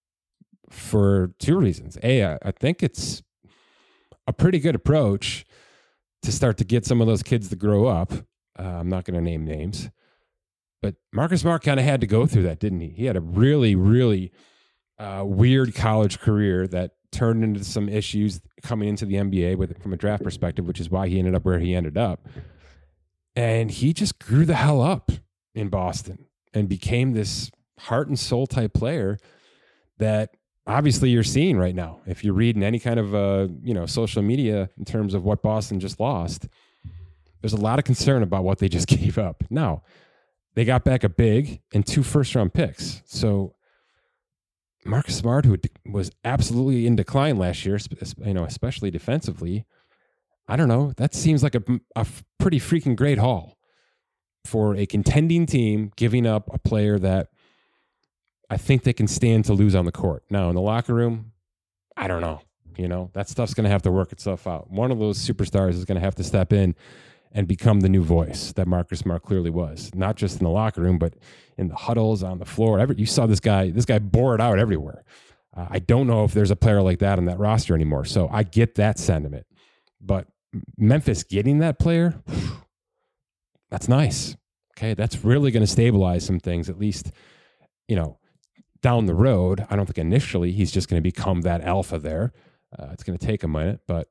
for 0.69 1.31
two 1.39 1.57
reasons. 1.57 1.97
A, 2.03 2.23
I, 2.25 2.39
I 2.43 2.51
think 2.51 2.83
it's 2.83 3.23
a 4.27 4.33
pretty 4.33 4.59
good 4.59 4.75
approach 4.75 5.45
to 6.21 6.31
start 6.31 6.57
to 6.57 6.63
get 6.63 6.85
some 6.85 7.01
of 7.01 7.07
those 7.07 7.23
kids 7.23 7.49
to 7.49 7.55
grow 7.55 7.85
up. 7.85 8.13
Uh, 8.57 8.63
I'm 8.63 8.89
not 8.89 9.05
going 9.05 9.15
to 9.15 9.21
name 9.21 9.45
names, 9.45 9.89
but 10.81 10.95
Marcus 11.11 11.41
Smart 11.41 11.63
kind 11.63 11.79
of 11.79 11.85
had 11.85 12.01
to 12.01 12.07
go 12.07 12.25
through 12.25 12.43
that, 12.43 12.59
didn't 12.59 12.81
he? 12.81 12.89
He 12.89 13.05
had 13.05 13.17
a 13.17 13.21
really, 13.21 13.75
really 13.75 14.31
uh, 14.99 15.23
weird 15.25 15.73
college 15.75 16.19
career 16.19 16.67
that 16.67 16.91
turned 17.13 17.43
into 17.43 17.63
some 17.63 17.87
issues 17.87 18.41
coming 18.61 18.89
into 18.89 19.05
the 19.05 19.15
NBA 19.15 19.57
with 19.57 19.81
from 19.81 19.93
a 19.93 19.97
draft 19.97 20.23
perspective, 20.23 20.65
which 20.65 20.79
is 20.79 20.89
why 20.89 21.07
he 21.07 21.19
ended 21.19 21.35
up 21.35 21.45
where 21.45 21.59
he 21.59 21.75
ended 21.75 21.97
up. 21.97 22.27
And 23.35 23.71
he 23.71 23.93
just 23.93 24.19
grew 24.19 24.45
the 24.45 24.55
hell 24.55 24.81
up 24.81 25.11
in 25.55 25.69
Boston 25.69 26.25
and 26.53 26.67
became 26.67 27.13
this 27.13 27.51
heart 27.79 28.07
and 28.07 28.19
soul 28.19 28.47
type 28.47 28.73
player 28.73 29.17
that 29.97 30.35
obviously 30.67 31.09
you're 31.09 31.23
seeing 31.23 31.57
right 31.57 31.75
now. 31.75 32.01
If 32.05 32.23
you're 32.23 32.33
reading 32.33 32.63
any 32.63 32.79
kind 32.79 32.99
of 32.99 33.15
uh, 33.15 33.47
you 33.63 33.73
know 33.73 33.85
social 33.85 34.21
media 34.21 34.69
in 34.77 34.85
terms 34.85 35.13
of 35.13 35.23
what 35.23 35.41
Boston 35.41 35.79
just 35.79 35.99
lost, 35.99 36.47
there's 37.41 37.53
a 37.53 37.57
lot 37.57 37.79
of 37.79 37.85
concern 37.85 38.23
about 38.23 38.43
what 38.43 38.59
they 38.59 38.69
just 38.69 38.87
gave 38.99 39.17
up. 39.17 39.43
Now, 39.49 39.83
they 40.55 40.65
got 40.65 40.83
back 40.83 41.03
a 41.03 41.09
big 41.09 41.61
and 41.73 41.85
two 41.85 42.03
first 42.03 42.35
round 42.35 42.53
picks. 42.53 43.01
So 43.05 43.55
Marcus 44.85 45.17
Smart, 45.17 45.45
who 45.45 45.57
was 45.85 46.11
absolutely 46.23 46.85
in 46.85 46.95
decline 46.95 47.37
last 47.37 47.65
year, 47.65 47.79
you 48.25 48.33
know, 48.33 48.43
especially 48.43 48.91
defensively, 48.91 49.65
I 50.47 50.55
don't 50.55 50.67
know. 50.67 50.93
That 50.97 51.13
seems 51.13 51.43
like 51.43 51.55
a, 51.55 51.63
a 51.95 52.05
pretty 52.37 52.59
freaking 52.59 52.95
great 52.95 53.17
haul 53.17 53.57
for 54.45 54.75
a 54.75 54.85
contending 54.85 55.45
team, 55.45 55.91
giving 55.95 56.27
up 56.27 56.53
a 56.53 56.59
player 56.59 56.99
that 56.99 57.29
I 58.49 58.57
think 58.57 58.83
they 58.83 58.93
can 58.93 59.07
stand 59.07 59.45
to 59.45 59.53
lose 59.53 59.73
on 59.73 59.85
the 59.85 59.91
court. 59.91 60.23
Now, 60.29 60.49
in 60.49 60.55
the 60.55 60.61
locker 60.61 60.93
room, 60.93 61.31
I 61.95 62.07
don't 62.07 62.21
know. 62.21 62.41
You 62.77 62.87
know, 62.87 63.09
that 63.13 63.29
stuff's 63.29 63.53
going 63.53 63.65
to 63.65 63.69
have 63.69 63.83
to 63.83 63.91
work 63.91 64.11
itself 64.11 64.47
out. 64.47 64.69
One 64.69 64.91
of 64.91 64.99
those 64.99 65.17
superstars 65.17 65.75
is 65.75 65.85
going 65.85 65.99
to 65.99 66.03
have 66.03 66.15
to 66.15 66.23
step 66.23 66.51
in 66.51 66.75
and 67.33 67.47
become 67.47 67.79
the 67.79 67.89
new 67.89 68.03
voice 68.03 68.53
that 68.53 68.67
Marcus 68.67 68.99
Smart 68.99 69.23
clearly 69.23 69.49
was, 69.49 69.91
not 69.95 70.15
just 70.15 70.39
in 70.39 70.43
the 70.43 70.51
locker 70.51 70.81
room, 70.81 70.99
but 70.99 71.15
in 71.57 71.67
the 71.67 71.75
huddles, 71.75 72.23
on 72.23 72.37
the 72.39 72.45
floor. 72.45 72.79
Every, 72.79 72.95
you 72.97 73.05
saw 73.05 73.25
this 73.25 73.39
guy, 73.39 73.71
this 73.71 73.85
guy 73.85 73.99
bore 73.99 74.35
it 74.35 74.41
out 74.41 74.59
everywhere. 74.59 75.03
Uh, 75.55 75.67
I 75.69 75.79
don't 75.79 76.07
know 76.07 76.23
if 76.23 76.33
there's 76.33 76.51
a 76.51 76.55
player 76.55 76.81
like 76.81 76.99
that 76.99 77.17
on 77.17 77.25
that 77.25 77.39
roster 77.39 77.75
anymore. 77.75 78.05
So 78.05 78.29
I 78.31 78.43
get 78.43 78.75
that 78.75 78.99
sentiment. 78.99 79.45
But 79.99 80.27
Memphis 80.77 81.23
getting 81.23 81.59
that 81.59 81.79
player, 81.79 82.21
that's 83.71 83.87
nice. 83.87 84.35
Okay. 84.77 84.93
That's 84.93 85.23
really 85.23 85.51
going 85.51 85.61
to 85.63 85.71
stabilize 85.71 86.25
some 86.25 86.39
things, 86.39 86.69
at 86.69 86.79
least, 86.79 87.11
you 87.87 87.95
know, 87.95 88.17
down 88.81 89.05
the 89.05 89.15
road. 89.15 89.65
I 89.69 89.75
don't 89.75 89.85
think 89.85 89.97
initially 89.97 90.51
he's 90.51 90.71
just 90.71 90.89
going 90.89 91.01
to 91.01 91.03
become 91.03 91.41
that 91.41 91.61
alpha 91.61 91.97
there. 91.97 92.33
Uh, 92.77 92.89
it's 92.91 93.03
going 93.03 93.17
to 93.17 93.25
take 93.25 93.43
a 93.43 93.47
minute, 93.47 93.81
but 93.87 94.09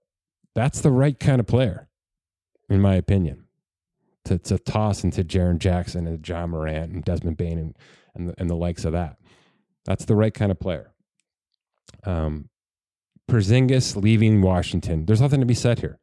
that's 0.55 0.81
the 0.81 0.91
right 0.91 1.19
kind 1.19 1.41
of 1.41 1.47
player, 1.47 1.89
in 2.73 2.81
my 2.81 2.95
opinion 2.95 3.45
to, 4.25 4.39
to 4.39 4.59
toss 4.59 5.05
into 5.05 5.25
Jaren 5.25 5.59
Jackson 5.59 6.07
and 6.07 6.27
Ja 6.27 6.47
Morant 6.47 6.93
and 6.93 7.05
Desmond 7.05 7.37
Bane 7.37 7.59
and 7.59 7.77
and 8.15 8.29
the, 8.29 8.35
and 8.39 8.51
the 8.51 8.57
likes 8.57 8.85
of 8.85 8.93
that. 8.93 9.17
That's 9.85 10.05
the 10.05 10.17
right 10.17 10.33
kind 10.33 10.53
of 10.53 10.61
player. 10.61 10.93
Um, 12.05 12.49
Porzingis 13.31 14.01
leaving 14.01 14.43
Washington. 14.43 15.07
There's 15.07 15.21
nothing 15.21 15.41
to 15.41 15.47
be 15.47 15.55
said 15.55 15.81
here. 15.81 15.99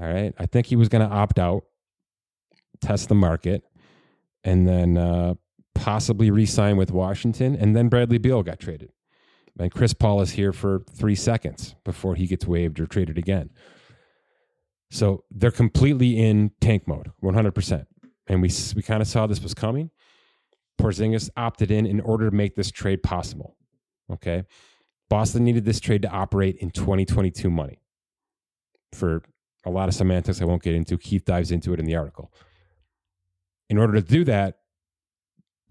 All 0.00 0.06
right, 0.06 0.34
I 0.38 0.46
think 0.46 0.66
he 0.66 0.76
was 0.76 0.88
going 0.88 1.06
to 1.06 1.14
opt 1.14 1.38
out, 1.38 1.64
test 2.80 3.08
the 3.08 3.14
market, 3.14 3.62
and 4.42 4.66
then 4.66 4.96
uh, 4.96 5.34
possibly 5.74 6.30
re-sign 6.30 6.78
with 6.78 6.90
Washington. 6.90 7.54
And 7.54 7.76
then 7.76 7.88
Bradley 7.88 8.18
Beal 8.18 8.42
got 8.42 8.58
traded, 8.58 8.90
and 9.58 9.70
Chris 9.70 9.92
Paul 9.92 10.22
is 10.22 10.30
here 10.30 10.52
for 10.52 10.82
three 10.90 11.14
seconds 11.14 11.74
before 11.84 12.14
he 12.14 12.26
gets 12.26 12.46
waived 12.46 12.80
or 12.80 12.86
traded 12.86 13.18
again. 13.18 13.50
So 14.92 15.24
they're 15.30 15.50
completely 15.50 16.18
in 16.18 16.50
tank 16.60 16.86
mode, 16.86 17.12
100%. 17.22 17.86
And 18.26 18.42
we, 18.42 18.50
we 18.76 18.82
kind 18.82 19.00
of 19.00 19.08
saw 19.08 19.26
this 19.26 19.42
was 19.42 19.54
coming. 19.54 19.90
Porzingis 20.78 21.30
opted 21.34 21.70
in 21.70 21.86
in 21.86 21.98
order 21.98 22.28
to 22.28 22.36
make 22.36 22.56
this 22.56 22.70
trade 22.70 23.02
possible. 23.02 23.56
Okay. 24.12 24.44
Boston 25.08 25.44
needed 25.44 25.64
this 25.64 25.80
trade 25.80 26.02
to 26.02 26.10
operate 26.10 26.56
in 26.56 26.70
2022 26.70 27.48
money 27.48 27.80
for 28.92 29.22
a 29.64 29.70
lot 29.70 29.88
of 29.88 29.94
semantics 29.94 30.42
I 30.42 30.44
won't 30.44 30.62
get 30.62 30.74
into. 30.74 30.98
Keith 30.98 31.24
dives 31.24 31.50
into 31.50 31.72
it 31.72 31.80
in 31.80 31.86
the 31.86 31.96
article. 31.96 32.30
In 33.70 33.78
order 33.78 33.94
to 33.94 34.02
do 34.02 34.24
that, 34.24 34.58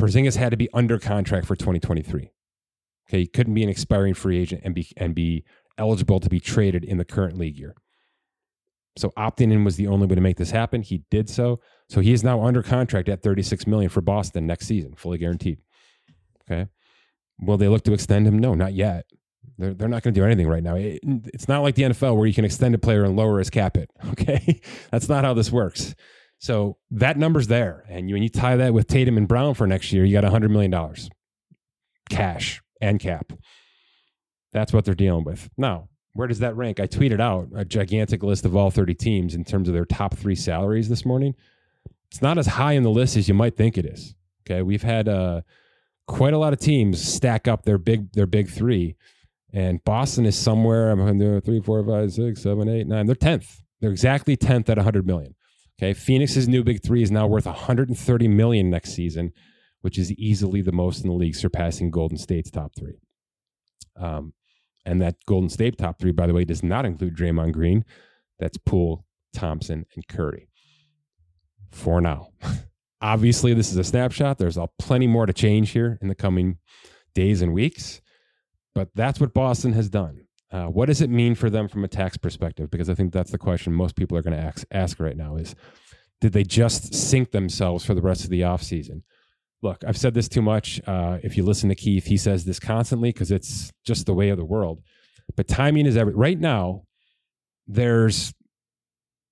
Porzingis 0.02 0.36
had 0.36 0.50
to 0.50 0.58
be 0.58 0.68
under 0.74 0.98
contract 0.98 1.46
for 1.46 1.56
2023. 1.56 2.32
Okay, 3.08 3.20
he 3.20 3.28
couldn't 3.28 3.54
be 3.54 3.62
an 3.62 3.70
expiring 3.70 4.16
free 4.16 4.40
agent 4.40 4.62
and 4.64 4.74
be 4.74 4.88
and 4.98 5.14
be 5.14 5.44
eligible 5.78 6.20
to 6.20 6.30
be 6.30 6.40
traded 6.40 6.84
in 6.84 6.98
the 6.98 7.06
current 7.06 7.38
league 7.38 7.60
year. 7.60 7.76
So 8.98 9.10
opting 9.18 9.52
in 9.54 9.64
was 9.64 9.78
the 9.78 9.88
only 9.88 10.08
way 10.08 10.16
to 10.16 10.22
make 10.22 10.38
this 10.38 10.52
happen. 10.52 10.82
He 10.82 11.04
did 11.10 11.30
so. 11.30 11.60
So 11.90 12.02
he 12.02 12.12
is 12.12 12.24
now 12.24 12.44
under 12.44 12.62
contract 12.62 13.10
at 13.10 13.22
36 13.22 13.66
million 13.68 13.90
for 13.90 14.02
Boston 14.02 14.46
next 14.46 14.68
season, 14.68 14.96
fully 14.96 15.18
guaranteed. 15.18 15.60
Okay. 16.44 16.70
Will 17.40 17.58
they 17.58 17.68
look 17.68 17.84
to 17.84 17.94
extend 17.94 18.28
him? 18.28 18.38
No, 18.38 18.54
not 18.54 18.74
yet. 18.74 19.06
They're, 19.58 19.74
they're 19.74 19.88
not 19.88 20.04
going 20.04 20.14
to 20.14 20.20
do 20.20 20.26
anything 20.26 20.48
right 20.48 20.64
now. 20.64 20.76
It, 20.76 21.00
it's 21.34 21.48
not 21.48 21.62
like 21.62 21.76
the 21.76 21.84
NFL 21.84 22.18
where 22.18 22.28
you 22.28 22.34
can 22.34 22.46
extend 22.46 22.76
a 22.76 22.78
player 22.78 23.04
and 23.04 23.16
lower 23.16 23.40
his 23.40 23.50
cap 23.50 23.78
hit. 23.78 23.90
Okay. 24.12 24.62
That's 24.92 25.08
not 25.08 25.24
how 25.24 25.34
this 25.34 25.52
works. 25.52 25.96
So 26.40 26.78
that 26.92 27.18
number's 27.18 27.48
there. 27.48 27.86
And 27.88 28.10
you, 28.10 28.16
when 28.16 28.24
you 28.24 28.30
tie 28.30 28.58
that 28.58 28.74
with 28.74 28.88
Tatum 28.88 29.18
and 29.18 29.28
Brown 29.28 29.54
for 29.54 29.68
next 29.68 29.94
year, 29.94 30.04
you 30.04 30.20
got 30.20 30.30
$100 30.30 30.50
million 30.50 30.74
cash 32.10 32.62
and 32.82 33.00
cap. 33.00 33.32
That's 34.52 34.74
what 34.74 34.84
they're 34.84 34.96
dealing 34.96 35.24
with. 35.24 35.50
Now, 35.58 35.90
where 36.14 36.28
does 36.28 36.40
that 36.40 36.56
rank? 36.56 36.80
I 36.80 36.88
tweeted 36.88 37.22
out 37.22 37.50
a 37.56 37.64
gigantic 37.64 38.24
list 38.24 38.46
of 38.46 38.56
all 38.56 38.70
30 38.70 38.94
teams 38.96 39.36
in 39.36 39.44
terms 39.44 39.68
of 39.68 39.74
their 39.74 39.86
top 39.86 40.16
three 40.18 40.36
salaries 40.36 40.90
this 40.90 41.06
morning. 41.06 41.36
It's 42.10 42.22
not 42.22 42.38
as 42.38 42.48
high 42.48 42.74
in 42.74 42.84
the 42.84 42.90
list 42.90 43.16
as 43.16 43.28
you 43.28 43.34
might 43.34 43.56
think 43.56 43.78
it 43.78 43.86
is. 43.86 44.16
Okay, 44.46 44.62
we've 44.62 44.84
had 44.84 45.08
uh, 45.08 45.42
quite 46.08 46.34
a 46.34 46.38
lot 46.38 46.52
of 46.52 46.60
teams 46.60 47.02
stack 47.02 47.48
up 47.48 47.64
their 47.64 47.78
big 47.78 48.12
their 48.12 48.26
big 48.26 48.50
three, 48.50 48.96
and 49.54 49.84
Boston 49.86 50.26
is 50.26 50.38
somewhere. 50.38 50.90
I'm 50.92 51.18
there 51.20 51.40
three, 51.40 51.62
four, 51.62 51.86
five, 51.86 52.12
six, 52.12 52.42
seven, 52.42 52.68
eight, 52.68 52.88
nine. 52.88 53.06
They're 53.06 53.16
tenth. 53.16 53.62
They're 53.80 53.92
exactly 53.92 54.36
tenth 54.36 54.70
at 54.70 54.78
100 54.78 55.08
million. 55.08 55.36
Okay, 55.82 55.94
Phoenix's 55.94 56.48
new 56.48 56.64
big 56.64 56.84
three 56.84 57.02
is 57.02 57.10
now 57.10 57.26
worth 57.26 57.46
130 57.46 58.28
million 58.28 58.70
next 58.70 58.94
season, 58.94 59.32
which 59.82 59.98
is 59.98 60.12
easily 60.14 60.62
the 60.62 60.72
most 60.72 61.02
in 61.04 61.10
the 61.10 61.16
league, 61.16 61.36
surpassing 61.36 61.90
Golden 61.90 62.18
State's 62.18 62.52
top 62.52 62.74
three. 62.78 63.00
Um, 63.96 64.34
and 64.86 65.02
that 65.02 65.16
Golden 65.28 65.50
State 65.50 65.78
top 65.78 66.00
three, 66.00 66.12
by 66.12 66.28
the 66.28 66.34
way, 66.34 66.46
does 66.46 66.64
not 66.64 66.86
include 66.86 67.16
Draymond 67.16 67.54
Green. 67.54 67.86
That's 68.40 68.58
Poole, 68.58 69.06
Thompson, 69.34 69.86
and 69.96 70.08
Curry. 70.08 70.48
For 71.72 72.02
now. 72.02 72.30
Obviously, 73.02 73.54
this 73.54 73.72
is 73.72 73.78
a 73.78 73.84
snapshot. 73.84 74.38
There's 74.38 74.58
plenty 74.78 75.08
more 75.08 75.26
to 75.26 75.34
change 75.34 75.72
here 75.72 75.98
in 76.02 76.08
the 76.08 76.16
coming 76.16 76.58
days 77.16 77.42
and 77.42 77.54
weeks. 77.54 78.02
But 78.76 78.90
that's 78.96 79.20
what 79.20 79.34
Boston 79.34 79.74
has 79.74 79.90
done. 79.90 80.28
Uh, 80.52 80.66
what 80.66 80.88
does 80.88 81.02
it 81.02 81.10
mean 81.10 81.34
for 81.34 81.50
them 81.50 81.68
from 81.68 81.84
a 81.84 81.88
tax 81.88 82.18
perspective? 82.18 82.70
Because 82.70 82.90
I 82.90 82.96
think 82.96 83.14
that's 83.14 83.32
the 83.32 83.38
question 83.38 83.74
most 83.74 83.96
people 83.96 84.18
are 84.18 84.22
going 84.22 84.38
to 84.38 84.44
ask, 84.44 84.66
ask 84.72 85.00
right 85.00 85.16
now 85.16 85.38
is, 85.38 85.56
did 86.20 86.34
they 86.34 86.44
just 86.44 86.94
sink 86.94 87.32
themselves 87.32 87.86
for 87.86 87.94
the 87.94 88.02
rest 88.02 88.24
of 88.24 88.30
the 88.30 88.42
offseason? 88.42 89.02
Look, 89.62 89.84
I've 89.88 89.98
said 89.98 90.14
this 90.14 90.28
too 90.28 90.42
much. 90.42 90.82
Uh, 90.86 91.20
if 91.24 91.38
you 91.38 91.44
listen 91.44 91.70
to 91.70 91.76
Keith, 91.76 92.06
he 92.06 92.18
says 92.18 92.46
this 92.46 92.60
constantly 92.60 93.12
because 93.12 93.32
it's 93.32 93.72
just 93.86 94.06
the 94.06 94.14
way 94.14 94.30
of 94.30 94.38
the 94.38 94.46
world. 94.46 94.82
But 95.36 95.48
timing 95.48 95.86
is 95.86 95.96
every. 95.98 96.14
Right 96.14 96.40
now, 96.40 96.84
there's, 97.68 98.34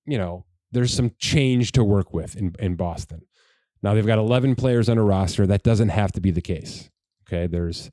you 0.06 0.18
know, 0.18 0.46
there's 0.72 0.94
some 0.94 1.12
change 1.20 1.72
to 1.74 1.84
work 1.84 2.14
with 2.14 2.36
in 2.36 2.56
in 2.60 2.76
Boston. 2.76 3.22
Now 3.82 3.94
they've 3.94 4.06
got 4.06 4.18
11 4.18 4.56
players 4.56 4.90
on 4.90 4.98
a 4.98 5.04
roster. 5.04 5.48
That 5.48 5.64
doesn't 5.64 5.90
have 5.90 6.12
to 6.14 6.22
be 6.22 6.32
the 6.32 6.42
case. 6.42 6.90
Okay, 7.28 7.48
there's 7.48 7.90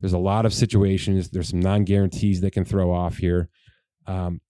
there's 0.00 0.12
a 0.12 0.18
lot 0.18 0.46
of 0.46 0.54
situations. 0.54 1.30
There's 1.30 1.48
some 1.48 1.60
non 1.60 1.84
guarantees 1.84 2.40
they 2.40 2.50
can 2.50 2.64
throw 2.64 2.92
off 2.92 3.18
here. 3.18 3.48
Um, 4.06 4.40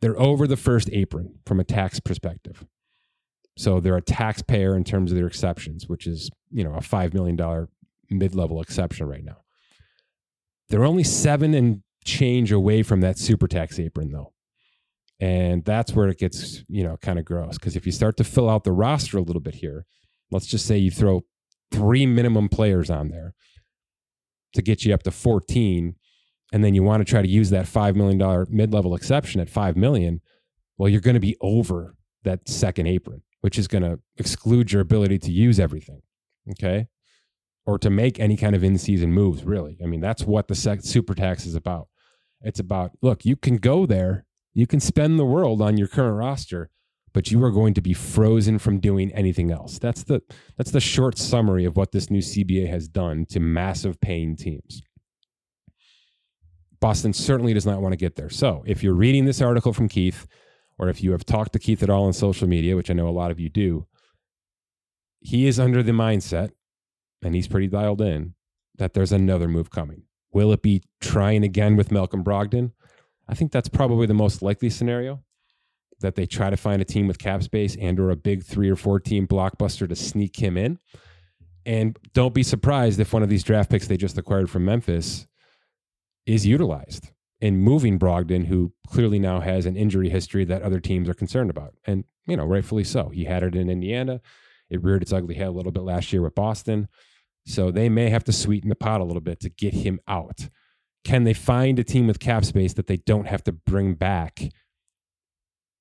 they're 0.00 0.18
over 0.18 0.46
the 0.46 0.56
first 0.56 0.90
apron 0.92 1.38
from 1.46 1.60
a 1.60 1.64
tax 1.64 2.00
perspective. 2.00 2.66
So 3.56 3.80
they're 3.80 3.96
a 3.96 4.02
taxpayer 4.02 4.76
in 4.76 4.84
terms 4.84 5.12
of 5.12 5.16
their 5.16 5.26
exceptions, 5.26 5.88
which 5.88 6.06
is, 6.06 6.30
you 6.50 6.64
know, 6.64 6.74
a 6.74 6.80
$5 6.80 7.14
million 7.14 7.68
mid 8.10 8.34
level 8.34 8.60
exception 8.60 9.06
right 9.06 9.24
now. 9.24 9.38
They're 10.68 10.84
only 10.84 11.04
seven 11.04 11.52
and 11.54 11.82
change 12.04 12.50
away 12.50 12.82
from 12.82 13.00
that 13.02 13.18
super 13.18 13.46
tax 13.46 13.78
apron, 13.78 14.10
though. 14.10 14.32
And 15.20 15.64
that's 15.64 15.92
where 15.92 16.08
it 16.08 16.18
gets, 16.18 16.64
you 16.68 16.82
know, 16.82 16.96
kind 16.96 17.18
of 17.18 17.24
gross. 17.24 17.58
Because 17.58 17.76
if 17.76 17.86
you 17.86 17.92
start 17.92 18.16
to 18.16 18.24
fill 18.24 18.48
out 18.48 18.64
the 18.64 18.72
roster 18.72 19.18
a 19.18 19.22
little 19.22 19.42
bit 19.42 19.56
here, 19.56 19.84
let's 20.30 20.46
just 20.46 20.66
say 20.66 20.78
you 20.78 20.90
throw 20.90 21.24
three 21.70 22.06
minimum 22.06 22.48
players 22.48 22.90
on 22.90 23.08
there 23.08 23.34
to 24.54 24.62
get 24.62 24.84
you 24.84 24.92
up 24.92 25.02
to 25.04 25.10
14 25.10 25.94
and 26.52 26.62
then 26.62 26.74
you 26.74 26.82
want 26.82 27.00
to 27.00 27.10
try 27.10 27.22
to 27.22 27.28
use 27.28 27.50
that 27.50 27.66
$5 27.66 27.96
million 27.96 28.46
mid-level 28.50 28.94
exception 28.94 29.40
at 29.40 29.48
5 29.48 29.76
million, 29.76 30.20
well, 30.76 30.88
you're 30.88 31.00
going 31.00 31.14
to 31.14 31.20
be 31.20 31.36
over 31.40 31.94
that 32.24 32.48
second 32.48 32.86
apron, 32.86 33.22
which 33.42 33.58
is 33.58 33.68
going 33.68 33.82
to 33.82 34.00
exclude 34.16 34.72
your 34.72 34.80
ability 34.80 35.18
to 35.18 35.30
use 35.30 35.60
everything. 35.60 36.00
Okay. 36.50 36.88
Or 37.66 37.78
to 37.78 37.90
make 37.90 38.18
any 38.18 38.36
kind 38.36 38.56
of 38.56 38.64
in 38.64 38.78
season 38.78 39.12
moves, 39.12 39.44
really. 39.44 39.78
I 39.82 39.86
mean, 39.86 40.00
that's 40.00 40.24
what 40.24 40.48
the 40.48 40.54
super 40.54 41.14
tax 41.14 41.44
is 41.46 41.54
about. 41.54 41.88
It's 42.40 42.58
about, 42.58 42.92
look, 43.02 43.24
you 43.24 43.36
can 43.36 43.56
go 43.56 43.86
there, 43.86 44.24
you 44.54 44.66
can 44.66 44.80
spend 44.80 45.18
the 45.18 45.24
world 45.24 45.60
on 45.62 45.76
your 45.76 45.86
current 45.86 46.16
roster, 46.16 46.70
but 47.12 47.30
you 47.30 47.42
are 47.44 47.50
going 47.50 47.74
to 47.74 47.80
be 47.80 47.94
frozen 47.94 48.58
from 48.58 48.80
doing 48.80 49.12
anything 49.12 49.50
else. 49.50 49.78
That's 49.78 50.02
the 50.02 50.22
that's 50.56 50.70
the 50.70 50.80
short 50.80 51.18
summary 51.18 51.64
of 51.64 51.76
what 51.76 51.92
this 51.92 52.10
new 52.10 52.20
CBA 52.20 52.68
has 52.68 52.88
done 52.88 53.26
to 53.26 53.38
massive 53.38 54.00
paying 54.00 54.34
teams. 54.34 54.82
Boston 56.80 57.12
certainly 57.12 57.54
does 57.54 57.66
not 57.66 57.80
want 57.80 57.92
to 57.92 57.96
get 57.96 58.16
there. 58.16 58.30
So, 58.30 58.64
if 58.66 58.82
you're 58.82 58.94
reading 58.94 59.24
this 59.24 59.40
article 59.40 59.72
from 59.72 59.88
Keith, 59.88 60.26
or 60.78 60.88
if 60.88 61.02
you 61.02 61.12
have 61.12 61.24
talked 61.24 61.52
to 61.52 61.58
Keith 61.58 61.82
at 61.82 61.90
all 61.90 62.04
on 62.04 62.12
social 62.12 62.48
media, 62.48 62.76
which 62.76 62.90
I 62.90 62.94
know 62.94 63.08
a 63.08 63.10
lot 63.10 63.30
of 63.30 63.40
you 63.40 63.48
do, 63.48 63.86
he 65.20 65.46
is 65.46 65.60
under 65.60 65.82
the 65.82 65.92
mindset, 65.92 66.50
and 67.22 67.34
he's 67.34 67.48
pretty 67.48 67.68
dialed 67.68 68.00
in, 68.00 68.34
that 68.78 68.94
there's 68.94 69.12
another 69.12 69.48
move 69.48 69.70
coming. 69.70 70.02
Will 70.32 70.52
it 70.52 70.62
be 70.62 70.82
trying 71.00 71.44
again 71.44 71.76
with 71.76 71.92
Malcolm 71.92 72.24
Brogdon? 72.24 72.72
I 73.28 73.34
think 73.34 73.52
that's 73.52 73.68
probably 73.68 74.06
the 74.06 74.14
most 74.14 74.42
likely 74.42 74.70
scenario 74.70 75.22
that 76.00 76.16
they 76.16 76.26
try 76.26 76.50
to 76.50 76.56
find 76.56 76.82
a 76.82 76.84
team 76.84 77.06
with 77.06 77.18
cap 77.18 77.42
space 77.42 77.76
and 77.80 78.00
or 78.00 78.10
a 78.10 78.16
big 78.16 78.42
three 78.42 78.68
or 78.68 78.76
four 78.76 78.98
team 78.98 79.26
blockbuster 79.26 79.88
to 79.88 79.94
sneak 79.94 80.36
him 80.36 80.56
in. 80.56 80.78
And 81.64 81.96
don't 82.12 82.34
be 82.34 82.42
surprised 82.42 82.98
if 82.98 83.12
one 83.12 83.22
of 83.22 83.28
these 83.28 83.44
draft 83.44 83.70
picks 83.70 83.86
they 83.86 83.96
just 83.96 84.18
acquired 84.18 84.50
from 84.50 84.64
Memphis 84.64 85.28
is 86.26 86.44
utilized 86.44 87.12
in 87.42 87.58
moving 87.58 87.98
Brogdon, 87.98 88.46
who 88.46 88.72
clearly 88.86 89.18
now 89.18 89.40
has 89.40 89.66
an 89.66 89.76
injury 89.76 90.08
history 90.08 90.44
that 90.44 90.62
other 90.62 90.78
teams 90.78 91.08
are 91.08 91.14
concerned 91.14 91.50
about. 91.50 91.74
And, 91.84 92.04
you 92.24 92.36
know, 92.36 92.44
rightfully 92.44 92.84
so. 92.84 93.08
He 93.08 93.24
had 93.24 93.42
it 93.42 93.56
in 93.56 93.68
Indiana. 93.68 94.20
It 94.70 94.82
reared 94.82 95.02
its 95.02 95.12
ugly 95.12 95.34
head 95.34 95.48
a 95.48 95.50
little 95.50 95.72
bit 95.72 95.82
last 95.82 96.12
year 96.12 96.22
with 96.22 96.36
Boston. 96.36 96.88
So 97.44 97.72
they 97.72 97.88
may 97.88 98.10
have 98.10 98.22
to 98.24 98.32
sweeten 98.32 98.68
the 98.68 98.76
pot 98.76 99.00
a 99.00 99.04
little 99.04 99.20
bit 99.20 99.40
to 99.40 99.50
get 99.50 99.74
him 99.74 99.98
out. 100.06 100.48
Can 101.04 101.24
they 101.24 101.34
find 101.34 101.80
a 101.80 101.84
team 101.84 102.06
with 102.06 102.20
cap 102.20 102.44
space 102.44 102.74
that 102.74 102.86
they 102.86 102.98
don't 102.98 103.26
have 103.26 103.42
to 103.44 103.52
bring 103.52 103.94
back 103.94 104.52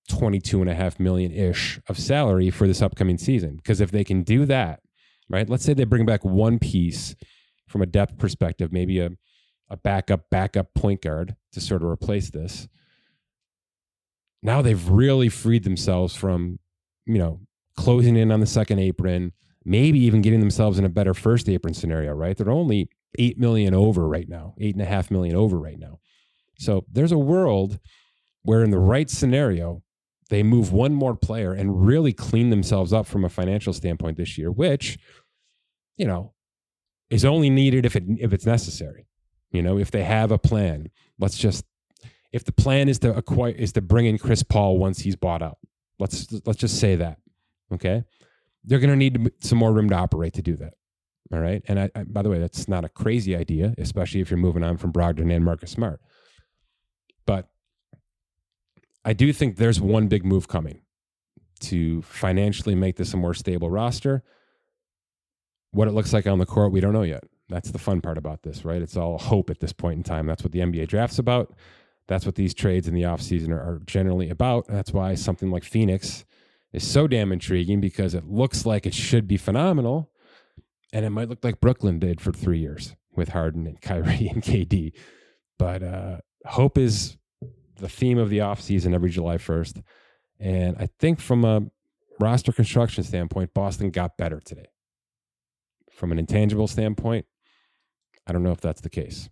22 0.10 0.62
and 0.62 0.70
a 0.70 0.74
half 0.74 1.00
million 1.00 1.32
ish 1.32 1.80
of 1.88 2.00
salary 2.00 2.50
for 2.50 2.66
this 2.66 2.82
upcoming 2.82 3.20
season. 3.20 3.56
Because 3.56 3.80
if 3.80 3.92
they 3.92 4.04
can 4.04 4.24
do 4.24 4.46
that, 4.46 4.82
right, 5.30 5.48
let's 5.48 5.64
say 5.64 5.74
they 5.74 5.84
bring 5.84 6.08
back 6.08 6.26
one 6.26 6.60
piece 6.60 7.16
from 7.68 7.82
a 7.82 7.86
depth 7.86 8.18
perspective, 8.18 8.74
maybe 8.74 9.00
a, 9.00 9.12
a 9.70 9.78
backup, 9.78 10.26
backup 10.32 10.74
point 10.74 11.02
guard 11.04 11.36
to 11.54 11.62
sort 11.62 11.82
of 11.82 11.90
replace 11.90 12.30
this. 12.30 12.68
Now 14.44 14.62
they've 14.62 14.88
really 14.90 15.30
freed 15.30 15.64
themselves 15.64 16.16
from, 16.16 16.60
you 17.06 17.20
know, 17.20 17.42
closing 17.78 18.16
in 18.16 18.32
on 18.32 18.40
the 18.40 18.46
second 18.46 18.80
apron, 18.80 19.34
maybe 19.64 20.00
even 20.00 20.22
getting 20.22 20.40
themselves 20.40 20.80
in 20.80 20.86
a 20.86 20.90
better 20.90 21.14
first 21.14 21.48
apron 21.48 21.74
scenario, 21.74 22.14
right? 22.14 22.36
They're 22.36 22.52
only 22.52 22.90
eight 23.20 23.38
million 23.38 23.74
over 23.74 24.08
right 24.08 24.28
now, 24.28 24.56
eight 24.60 24.76
and 24.76 24.82
a 24.82 24.86
half 24.86 25.12
million 25.12 25.36
over 25.36 25.60
right 25.60 25.80
now. 25.80 26.00
So 26.58 26.86
there's 26.92 27.12
a 27.12 27.18
world 27.18 27.80
where 28.44 28.64
in 28.64 28.72
the 28.72 28.80
right 28.80 29.10
scenario, 29.10 29.84
they 30.30 30.44
move 30.44 30.72
one 30.72 30.94
more 30.94 31.16
player 31.16 31.52
and 31.54 31.86
really 31.86 32.14
clean 32.14 32.50
themselves 32.50 32.94
up 32.94 33.06
from 33.06 33.26
a 33.26 33.30
financial 33.30 33.74
standpoint 33.74 34.18
this 34.18 34.38
year, 34.38 34.50
which, 34.50 34.98
you 35.98 36.06
know, 36.06 36.34
is 37.10 37.26
only 37.26 37.50
needed 37.50 37.86
if 37.86 37.96
it 37.96 38.04
if 38.18 38.32
it's 38.32 38.46
necessary. 38.46 39.06
You 39.52 39.62
know, 39.62 39.78
if 39.78 39.92
they 39.92 40.04
have 40.04 40.32
a 40.32 40.38
plan, 40.38 40.90
let's 41.20 41.38
just 41.38 41.66
if 42.32 42.46
the 42.46 42.54
plan 42.54 42.88
is 42.88 43.00
to 43.00 43.16
acquire 43.16 43.52
is 43.52 43.74
to 43.74 43.82
bring 43.82 44.06
in 44.06 44.18
Chris 44.18 44.44
Paul 44.44 44.78
once 44.78 45.00
he's 45.00 45.16
bought 45.16 45.42
out. 45.42 45.58
Let's 46.00 46.28
let's 46.46 46.60
just 46.60 46.80
say 46.80 46.96
that. 46.96 47.18
Okay, 47.74 48.04
they're 48.64 48.80
going 48.80 48.90
to 48.90 48.96
need 48.96 49.32
some 49.42 49.58
more 49.58 49.72
room 49.72 49.90
to 49.90 49.96
operate 49.96 50.34
to 50.34 50.42
do 50.42 50.56
that. 50.58 50.74
All 51.34 51.40
right, 51.40 51.62
and 51.68 51.80
I, 51.80 51.90
I, 51.96 52.04
by 52.04 52.22
the 52.22 52.30
way, 52.30 52.40
that's 52.40 52.68
not 52.68 52.84
a 52.84 52.90
crazy 52.90 53.36
idea, 53.36 53.74
especially 53.78 54.20
if 54.20 54.30
you're 54.30 54.38
moving 54.38 54.64
on 54.64 54.78
from 54.78 54.92
Brogdon 54.92 55.34
and 55.34 55.46
Marcus 55.46 55.72
Smart. 55.72 56.02
But 57.26 57.48
I 59.06 59.14
do 59.14 59.32
think 59.32 59.56
there's 59.56 59.80
one 59.80 60.08
big 60.08 60.26
move 60.26 60.48
coming 60.48 60.82
to 61.62 62.02
financially 62.02 62.76
make 62.76 62.98
this 62.98 63.14
a 63.14 63.18
more 63.18 63.34
stable 63.34 63.70
roster. 63.70 64.24
What 65.72 65.88
it 65.88 65.92
looks 65.92 66.12
like 66.12 66.28
on 66.28 66.40
the 66.40 66.46
court, 66.46 66.74
we 66.74 66.82
don't 66.82 66.92
know 66.92 67.04
yet. 67.04 67.24
That's 67.52 67.72
the 67.72 67.80
fun 67.80 68.02
part 68.02 68.18
about 68.18 68.44
this, 68.44 68.66
right? 68.66 68.82
It's 68.82 68.98
all 68.98 69.18
hope 69.18 69.50
at 69.50 69.60
this 69.60 69.74
point 69.74 69.98
in 69.98 70.04
time. 70.04 70.26
That's 70.26 70.44
what 70.44 70.52
the 70.52 70.60
NBA 70.60 70.88
draft's 70.88 71.20
about. 71.20 71.54
That's 72.08 72.26
what 72.26 72.36
these 72.36 72.54
trades 72.54 72.88
in 72.88 72.94
the 72.94 73.04
offseason 73.04 73.50
are, 73.50 73.62
are 73.62 73.82
generally 73.86 74.30
about. 74.30 74.68
That's 74.68 74.92
why 74.92 75.16
something 75.16 75.52
like 75.52 75.64
Phoenix 75.64 76.26
is 76.74 76.86
so 76.86 77.08
damn 77.08 77.32
intriguing 77.32 77.80
because 77.82 78.14
it 78.14 78.26
looks 78.26 78.66
like 78.66 78.86
it 78.86 78.94
should 78.94 79.28
be 79.28 79.38
phenomenal. 79.38 80.10
And 80.94 81.06
it 81.06 81.10
might 81.12 81.30
look 81.30 81.44
like 81.44 81.62
Brooklyn 81.62 82.00
did 82.00 82.20
for 82.20 82.32
three 82.32 82.60
years 82.60 82.96
with 83.16 83.30
Harden 83.30 83.68
and 83.68 83.82
Kyrie 83.82 84.28
and 84.28 84.42
KD. 84.42 84.94
But 85.58 85.84
uh, 85.84 86.18
hope 86.46 86.78
is 86.78 87.18
the 87.78 87.90
theme 87.90 88.18
of 88.18 88.30
the 88.30 88.40
offseason 88.40 88.94
every 88.94 89.10
July 89.10 89.38
1st. 89.38 89.84
And 90.40 90.76
I 90.80 90.90
think 91.00 91.20
from 91.20 91.46
a 91.46 91.64
roster 92.20 92.52
construction 92.52 93.04
standpoint, 93.04 93.54
Boston 93.54 93.90
got 93.90 94.18
better 94.18 94.40
today. 94.40 94.68
From 95.92 96.12
an 96.12 96.20
intangible 96.20 96.68
standpoint, 96.68 97.26
I 98.28 98.34
don't 98.34 98.44
know 98.44 98.52
if 98.52 98.62
that's 98.62 98.82
the 98.82 98.90
case. 98.90 99.30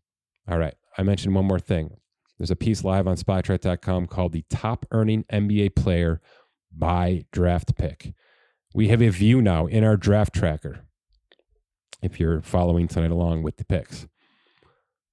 All 0.49 0.57
right. 0.57 0.75
I 0.97 1.03
mentioned 1.03 1.35
one 1.35 1.45
more 1.45 1.59
thing. 1.59 1.97
There's 2.37 2.51
a 2.51 2.55
piece 2.55 2.83
live 2.83 3.07
on 3.07 3.17
Spotrac.com 3.17 4.07
called 4.07 4.31
The 4.31 4.45
Top 4.49 4.85
Earning 4.91 5.25
NBA 5.31 5.75
Player 5.75 6.21
by 6.75 7.25
Draft 7.31 7.75
Pick. 7.75 8.13
We 8.73 8.87
have 8.89 9.01
a 9.01 9.09
view 9.09 9.41
now 9.41 9.65
in 9.65 9.83
our 9.83 9.97
draft 9.97 10.33
tracker, 10.33 10.81
if 12.01 12.19
you're 12.19 12.41
following 12.41 12.87
tonight 12.87 13.11
along 13.11 13.43
with 13.43 13.57
the 13.57 13.65
picks, 13.65 14.07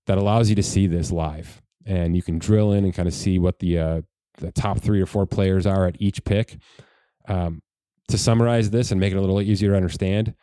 that 0.07 0.19
allows 0.19 0.49
you 0.49 0.55
to 0.57 0.63
see 0.63 0.87
this 0.87 1.11
live 1.11 1.63
and 1.87 2.17
you 2.17 2.23
can 2.23 2.39
drill 2.39 2.73
in 2.73 2.85
and 2.85 2.93
kind 2.93 3.09
of 3.09 3.15
see 3.15 3.39
what 3.39 3.61
the 3.61 3.79
uh, 3.79 4.03
the 4.39 4.53
top 4.53 4.81
three 4.81 5.01
or 5.01 5.07
four 5.07 5.25
players 5.25 5.67
are 5.67 5.87
at 5.87 5.97
each 5.99 6.23
pick. 6.25 6.59
Um, 7.29 7.63
to 8.09 8.19
summarize 8.19 8.71
this 8.71 8.93
and 8.93 9.01
make 9.01 9.13
it 9.13 9.17
a 9.17 9.21
little 9.21 9.41
easier 9.41 9.71
to 9.71 9.77
understand, 9.77 10.35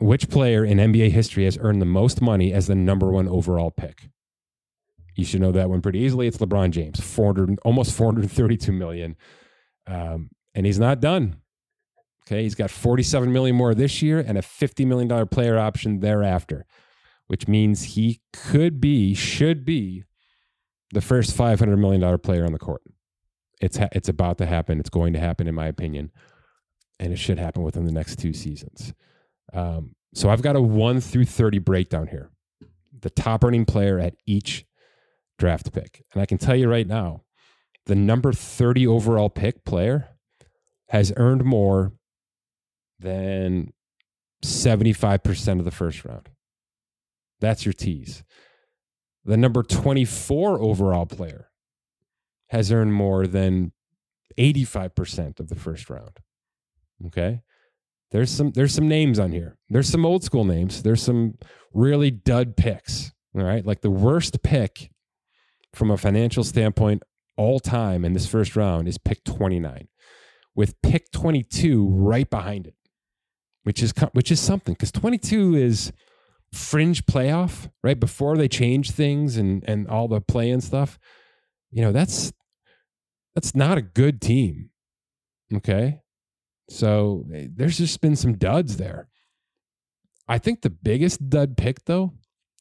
which 0.00 0.28
player 0.30 0.64
in 0.64 0.78
NBA 0.78 1.10
history 1.10 1.44
has 1.44 1.58
earned 1.60 1.80
the 1.80 1.86
most 1.86 2.20
money 2.20 2.52
as 2.52 2.66
the 2.66 2.74
number 2.74 3.10
one 3.10 3.28
overall 3.28 3.70
pick? 3.70 4.08
You 5.14 5.24
should 5.24 5.40
know 5.40 5.52
that 5.52 5.68
one 5.68 5.82
pretty 5.82 5.98
easily. 5.98 6.26
It's 6.26 6.38
LeBron 6.38 6.70
James, 6.70 7.00
400, 7.00 7.58
almost 7.64 7.94
432 7.94 8.72
million. 8.72 9.16
Um, 9.86 10.30
and 10.54 10.64
he's 10.64 10.78
not 10.78 11.00
done. 11.00 11.36
Okay. 12.26 12.44
He's 12.44 12.54
got 12.54 12.70
47 12.70 13.32
million 13.32 13.56
more 13.56 13.74
this 13.74 14.02
year 14.02 14.20
and 14.20 14.38
a 14.38 14.42
$50 14.42 14.86
million 14.86 15.28
player 15.28 15.58
option 15.58 16.00
thereafter, 16.00 16.64
which 17.26 17.48
means 17.48 17.82
he 17.82 18.20
could 18.32 18.80
be, 18.80 19.14
should 19.14 19.64
be 19.64 20.04
the 20.92 21.00
first 21.00 21.36
$500 21.36 21.78
million 21.78 22.18
player 22.18 22.46
on 22.46 22.52
the 22.52 22.58
court. 22.58 22.82
It's, 23.60 23.76
ha- 23.76 23.88
it's 23.92 24.08
about 24.08 24.38
to 24.38 24.46
happen. 24.46 24.80
It's 24.80 24.90
going 24.90 25.12
to 25.12 25.18
happen, 25.18 25.46
in 25.46 25.54
my 25.54 25.66
opinion. 25.66 26.12
And 26.98 27.12
it 27.12 27.18
should 27.18 27.38
happen 27.38 27.62
within 27.62 27.84
the 27.84 27.92
next 27.92 28.18
two 28.18 28.32
seasons. 28.32 28.94
Um, 29.52 29.94
so 30.14 30.28
I've 30.28 30.42
got 30.42 30.56
a 30.56 30.62
1 30.62 31.00
through 31.00 31.26
30 31.26 31.58
breakdown 31.58 32.08
here. 32.08 32.30
The 33.00 33.10
top 33.10 33.44
earning 33.44 33.64
player 33.64 33.98
at 33.98 34.14
each 34.26 34.64
draft 35.38 35.72
pick. 35.72 36.04
And 36.12 36.22
I 36.22 36.26
can 36.26 36.38
tell 36.38 36.56
you 36.56 36.68
right 36.68 36.86
now, 36.86 37.22
the 37.86 37.94
number 37.94 38.32
30 38.32 38.86
overall 38.86 39.30
pick 39.30 39.64
player 39.64 40.10
has 40.88 41.12
earned 41.16 41.44
more 41.44 41.92
than 42.98 43.72
75% 44.44 45.58
of 45.58 45.64
the 45.64 45.70
first 45.70 46.04
round. 46.04 46.28
That's 47.40 47.64
your 47.64 47.72
tease. 47.72 48.22
The 49.24 49.36
number 49.36 49.62
24 49.62 50.60
overall 50.60 51.06
player 51.06 51.50
has 52.48 52.70
earned 52.72 52.92
more 52.92 53.26
than 53.26 53.72
85% 54.38 55.40
of 55.40 55.48
the 55.48 55.54
first 55.54 55.88
round. 55.90 56.18
Okay? 57.06 57.42
There's 58.10 58.30
some 58.30 58.50
there's 58.50 58.74
some 58.74 58.88
names 58.88 59.18
on 59.18 59.32
here. 59.32 59.56
There's 59.68 59.88
some 59.88 60.04
old 60.04 60.24
school 60.24 60.44
names. 60.44 60.82
There's 60.82 61.02
some 61.02 61.38
really 61.72 62.10
dud 62.10 62.56
picks. 62.56 63.12
All 63.34 63.44
right? 63.44 63.64
Like 63.64 63.82
the 63.82 63.90
worst 63.90 64.42
pick 64.42 64.90
from 65.72 65.90
a 65.90 65.96
financial 65.96 66.42
standpoint 66.42 67.02
all 67.36 67.60
time 67.60 68.04
in 68.04 68.12
this 68.12 68.26
first 68.26 68.56
round 68.56 68.88
is 68.88 68.98
pick 68.98 69.22
29 69.24 69.88
with 70.56 70.80
pick 70.82 71.10
22 71.12 71.88
right 71.88 72.28
behind 72.28 72.66
it. 72.66 72.74
Which 73.62 73.82
is 73.82 73.92
which 74.12 74.32
is 74.32 74.40
something 74.40 74.74
cuz 74.74 74.90
22 74.90 75.54
is 75.54 75.92
fringe 76.52 77.06
playoff, 77.06 77.70
right? 77.84 77.98
Before 77.98 78.36
they 78.36 78.48
change 78.48 78.90
things 78.90 79.36
and 79.36 79.62
and 79.68 79.86
all 79.86 80.08
the 80.08 80.20
play 80.20 80.50
and 80.50 80.64
stuff, 80.64 80.98
you 81.70 81.82
know, 81.82 81.92
that's 81.92 82.32
that's 83.34 83.54
not 83.54 83.78
a 83.78 83.82
good 83.82 84.20
team. 84.20 84.70
Okay? 85.54 86.00
So 86.70 87.26
eh, 87.34 87.48
there's 87.54 87.76
just 87.76 88.00
been 88.00 88.16
some 88.16 88.38
duds 88.38 88.78
there. 88.78 89.08
I 90.26 90.38
think 90.38 90.62
the 90.62 90.70
biggest 90.70 91.28
dud 91.28 91.56
pick 91.58 91.84
though 91.84 92.14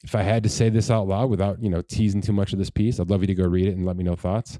if 0.04 0.16
I 0.16 0.24
had 0.24 0.44
to 0.44 0.50
say 0.50 0.70
this 0.70 0.90
out 0.90 1.08
loud 1.08 1.30
without, 1.30 1.62
you 1.62 1.70
know, 1.70 1.82
teasing 1.82 2.22
too 2.22 2.32
much 2.32 2.54
of 2.54 2.60
this 2.60 2.70
piece, 2.70 3.00
I'd 3.00 3.10
love 3.10 3.22
you 3.22 3.28
to 3.28 3.36
go 3.36 3.46
read 3.46 3.68
it 3.68 3.76
and 3.76 3.86
let 3.86 3.98
me 3.98 4.04
know 4.04 4.16
thoughts. 4.16 4.60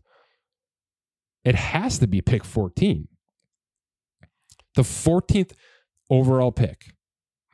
It 1.46 1.56
has 1.56 2.00
to 2.00 2.08
be 2.08 2.22
pick 2.22 2.44
14. 2.44 3.08
The 4.76 4.82
14th 4.82 5.54
overall 6.10 6.52
pick, 6.52 6.94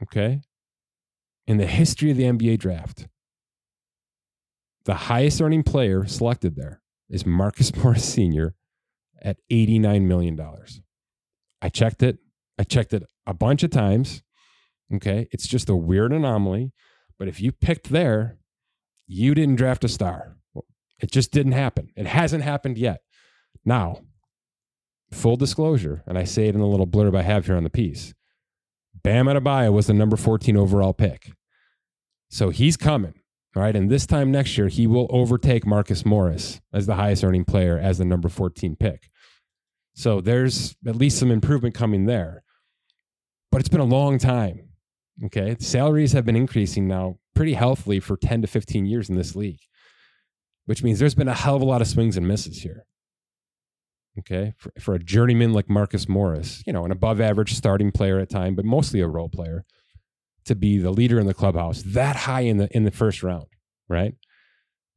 okay, 0.01 0.41
in 1.47 1.57
the 1.57 1.67
history 1.67 2.11
of 2.11 2.17
the 2.17 2.23
NBA 2.23 2.59
draft. 2.59 3.07
The 4.85 4.95
highest 4.95 5.41
earning 5.41 5.63
player 5.63 6.05
selected 6.05 6.55
there 6.55 6.81
is 7.09 7.25
Marcus 7.25 7.75
Morris 7.83 8.05
Sr. 8.05 8.55
at 9.21 9.37
$89 9.51 10.03
million. 10.03 10.39
I 11.65 11.69
checked 11.69 12.03
it. 12.03 12.19
I 12.59 12.63
checked 12.63 12.93
it 12.93 13.01
a 13.25 13.33
bunch 13.33 13.63
of 13.63 13.71
times. 13.71 14.21
Okay. 14.93 15.27
It's 15.31 15.47
just 15.47 15.67
a 15.67 15.75
weird 15.75 16.13
anomaly. 16.13 16.71
But 17.17 17.27
if 17.27 17.41
you 17.41 17.51
picked 17.51 17.89
there, 17.89 18.37
you 19.07 19.33
didn't 19.33 19.55
draft 19.55 19.83
a 19.83 19.87
star. 19.87 20.37
It 20.99 21.11
just 21.11 21.31
didn't 21.31 21.53
happen. 21.53 21.89
It 21.95 22.05
hasn't 22.05 22.43
happened 22.43 22.77
yet. 22.77 23.01
Now, 23.65 24.01
full 25.11 25.37
disclosure, 25.37 26.03
and 26.05 26.19
I 26.19 26.23
say 26.23 26.47
it 26.47 26.53
in 26.53 26.61
the 26.61 26.67
little 26.67 26.85
blurb 26.85 27.17
I 27.17 27.23
have 27.23 27.47
here 27.47 27.57
on 27.57 27.63
the 27.63 27.69
piece 27.71 28.13
Bam 29.03 29.25
Adebayo 29.25 29.73
was 29.73 29.87
the 29.87 29.93
number 29.93 30.17
14 30.17 30.55
overall 30.55 30.93
pick. 30.93 31.31
So 32.29 32.51
he's 32.51 32.77
coming. 32.77 33.15
All 33.55 33.63
right. 33.63 33.75
And 33.75 33.89
this 33.89 34.05
time 34.05 34.31
next 34.31 34.55
year, 34.55 34.67
he 34.67 34.85
will 34.85 35.07
overtake 35.09 35.65
Marcus 35.65 36.05
Morris 36.05 36.61
as 36.71 36.85
the 36.85 36.95
highest 36.95 37.23
earning 37.23 37.45
player 37.45 37.79
as 37.79 37.97
the 37.97 38.05
number 38.05 38.29
14 38.29 38.75
pick. 38.75 39.09
So 39.95 40.21
there's 40.21 40.75
at 40.85 40.95
least 40.95 41.17
some 41.17 41.31
improvement 41.31 41.73
coming 41.73 42.05
there. 42.05 42.43
But 43.51 43.61
it's 43.61 43.69
been 43.69 43.79
a 43.79 43.85
long 43.85 44.17
time. 44.17 44.69
Okay. 45.25 45.55
Salaries 45.59 46.11
have 46.11 46.25
been 46.25 46.35
increasing 46.35 46.87
now 46.87 47.17
pretty 47.33 47.53
healthily 47.53 47.99
for 47.99 48.17
10 48.17 48.41
to 48.41 48.47
15 48.47 48.85
years 48.85 49.09
in 49.09 49.15
this 49.15 49.35
league, 49.35 49.61
which 50.65 50.83
means 50.83 50.99
there's 50.99 51.15
been 51.15 51.29
a 51.29 51.33
hell 51.33 51.55
of 51.55 51.61
a 51.61 51.65
lot 51.65 51.81
of 51.81 51.87
swings 51.87 52.17
and 52.17 52.27
misses 52.27 52.61
here. 52.61 52.85
Okay. 54.19 54.53
For, 54.57 54.71
for 54.79 54.95
a 54.95 54.99
journeyman 54.99 55.53
like 55.53 55.69
Marcus 55.69 56.09
Morris, 56.09 56.61
you 56.67 56.73
know, 56.73 56.83
an 56.83 56.91
above 56.91 57.21
average 57.21 57.53
starting 57.53 57.91
player 57.91 58.19
at 58.19 58.29
time, 58.29 58.55
but 58.55 58.65
mostly 58.65 58.99
a 58.99 59.07
role 59.07 59.29
player 59.29 59.63
to 60.45 60.55
be 60.55 60.77
the 60.77 60.91
leader 60.91 61.19
in 61.19 61.25
the 61.25 61.33
clubhouse 61.33 61.81
that 61.83 62.15
high 62.15 62.41
in 62.41 62.57
the 62.57 62.67
in 62.75 62.83
the 62.83 62.91
first 62.91 63.23
round, 63.23 63.47
right? 63.89 64.13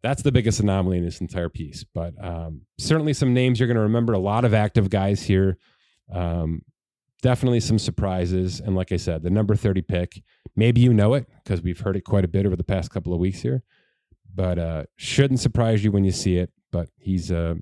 That's 0.02 0.22
the 0.22 0.32
biggest 0.32 0.60
anomaly 0.60 0.98
in 0.98 1.04
this 1.04 1.20
entire 1.20 1.48
piece. 1.48 1.84
But 1.84 2.14
um, 2.22 2.62
certainly 2.78 3.12
some 3.12 3.34
names 3.34 3.58
you're 3.58 3.66
going 3.66 3.76
to 3.76 3.82
remember. 3.82 4.12
A 4.12 4.18
lot 4.18 4.44
of 4.44 4.54
active 4.54 4.90
guys 4.90 5.22
here. 5.22 5.58
Um, 6.12 6.62
definitely 7.22 7.60
some 7.60 7.78
surprises. 7.78 8.60
And 8.60 8.76
like 8.76 8.92
I 8.92 8.96
said, 8.96 9.22
the 9.22 9.30
number 9.30 9.56
30 9.56 9.82
pick, 9.82 10.22
maybe 10.54 10.80
you 10.80 10.92
know 10.92 11.14
it 11.14 11.26
because 11.42 11.62
we've 11.62 11.80
heard 11.80 11.96
it 11.96 12.02
quite 12.02 12.24
a 12.24 12.28
bit 12.28 12.46
over 12.46 12.56
the 12.56 12.64
past 12.64 12.90
couple 12.90 13.12
of 13.12 13.18
weeks 13.18 13.40
here. 13.40 13.62
But 14.32 14.58
uh, 14.58 14.84
shouldn't 14.96 15.40
surprise 15.40 15.82
you 15.82 15.90
when 15.90 16.04
you 16.04 16.12
see 16.12 16.36
it. 16.36 16.50
But 16.70 16.90
he's 16.98 17.32
uh, 17.32 17.54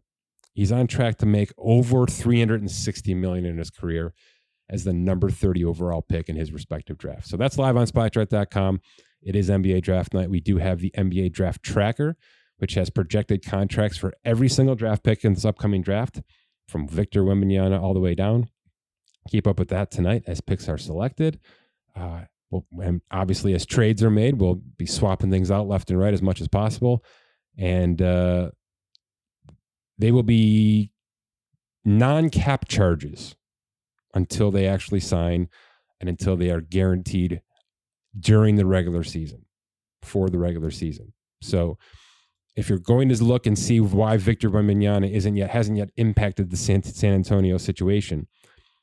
he's 0.53 0.73
on 0.73 0.89
track 0.89 1.19
to 1.19 1.27
make 1.27 1.53
over 1.57 2.07
360 2.07 3.15
million 3.15 3.47
in 3.47 3.59
his 3.59 3.71
career 3.71 4.13
as 4.69 4.85
the 4.85 4.93
number 4.93 5.31
30 5.31 5.65
overall 5.65 6.03
pick 6.03 6.29
in 6.29 6.37
his 6.37 6.53
respective 6.53 6.99
draft. 6.99 7.29
So 7.29 7.37
that's 7.37 7.57
live 7.57 7.77
on 7.77 7.87
spotrac.com. 7.87 8.81
It 9.27 9.35
is 9.35 9.51
NBA 9.51 9.83
draft 9.83 10.15
night. 10.15 10.31
We 10.31 10.39
do 10.39 10.59
have 10.59 10.79
the 10.79 10.93
NBA 10.97 11.33
draft 11.33 11.61
tracker, 11.61 12.17
which 12.59 12.75
has 12.75 12.91
projected 12.91 13.45
contracts 13.45 13.99
for 13.99 14.15
every 14.25 14.49
single 14.49 14.77
draft 14.77 15.03
pick 15.03 15.25
in 15.25 15.35
this 15.35 15.45
upcoming 15.45 15.83
draft, 15.83 16.23
from 16.69 16.87
Victor 16.87 17.25
Wembanyama 17.25 17.83
all 17.83 17.93
the 17.93 18.01
way 18.01 18.15
down. 18.15 18.49
Keep 19.29 19.49
up 19.49 19.59
with 19.59 19.69
that 19.69 19.91
tonight 19.91 20.23
as 20.29 20.41
picks 20.41 20.69
are 20.69 20.79
selected. 20.79 21.41
Uh, 21.97 22.21
well, 22.51 22.65
and 22.81 23.03
obviously, 23.11 23.53
as 23.53 23.67
trades 23.67 24.01
are 24.05 24.11
made, 24.11 24.41
we'll 24.41 24.63
be 24.77 24.87
swapping 24.87 25.33
things 25.33 25.51
out 25.51 25.67
left 25.67 25.91
and 25.91 25.99
right 25.99 26.15
as 26.15 26.23
much 26.23 26.41
as 26.41 26.47
possible. 26.47 27.05
And 27.59 28.01
uh, 28.01 28.53
they 29.99 30.13
will 30.13 30.23
be 30.23 30.93
non 31.85 32.31
cap 32.31 32.69
charges 32.69 33.35
until 34.15 34.53
they 34.53 34.69
actually 34.69 35.01
sign 35.01 35.49
and 35.99 36.09
until 36.09 36.37
they 36.37 36.51
are 36.51 36.61
guaranteed 36.61 37.43
during 38.19 38.57
the 38.57 38.67
regular 38.67 39.05
season 39.05 39.45
for 40.03 40.29
the 40.29 40.39
regular 40.39 40.71
season. 40.71 41.13
So 41.43 41.79
if 42.57 42.69
you're 42.69 42.79
going 42.79 43.09
to 43.11 43.25
look 43.25 43.47
and 43.47 43.59
see 43.59 43.81
why 43.81 44.17
Victor 44.17 44.49
Wembanyama 44.49 45.11
isn't 45.11 45.37
yet 45.37 45.51
hasn't 45.51 45.77
yet 45.77 45.91
impacted 45.97 46.51
the 46.51 46.57
San, 46.57 46.83
San 46.83 47.13
Antonio 47.13 47.59
situation, 47.59 48.27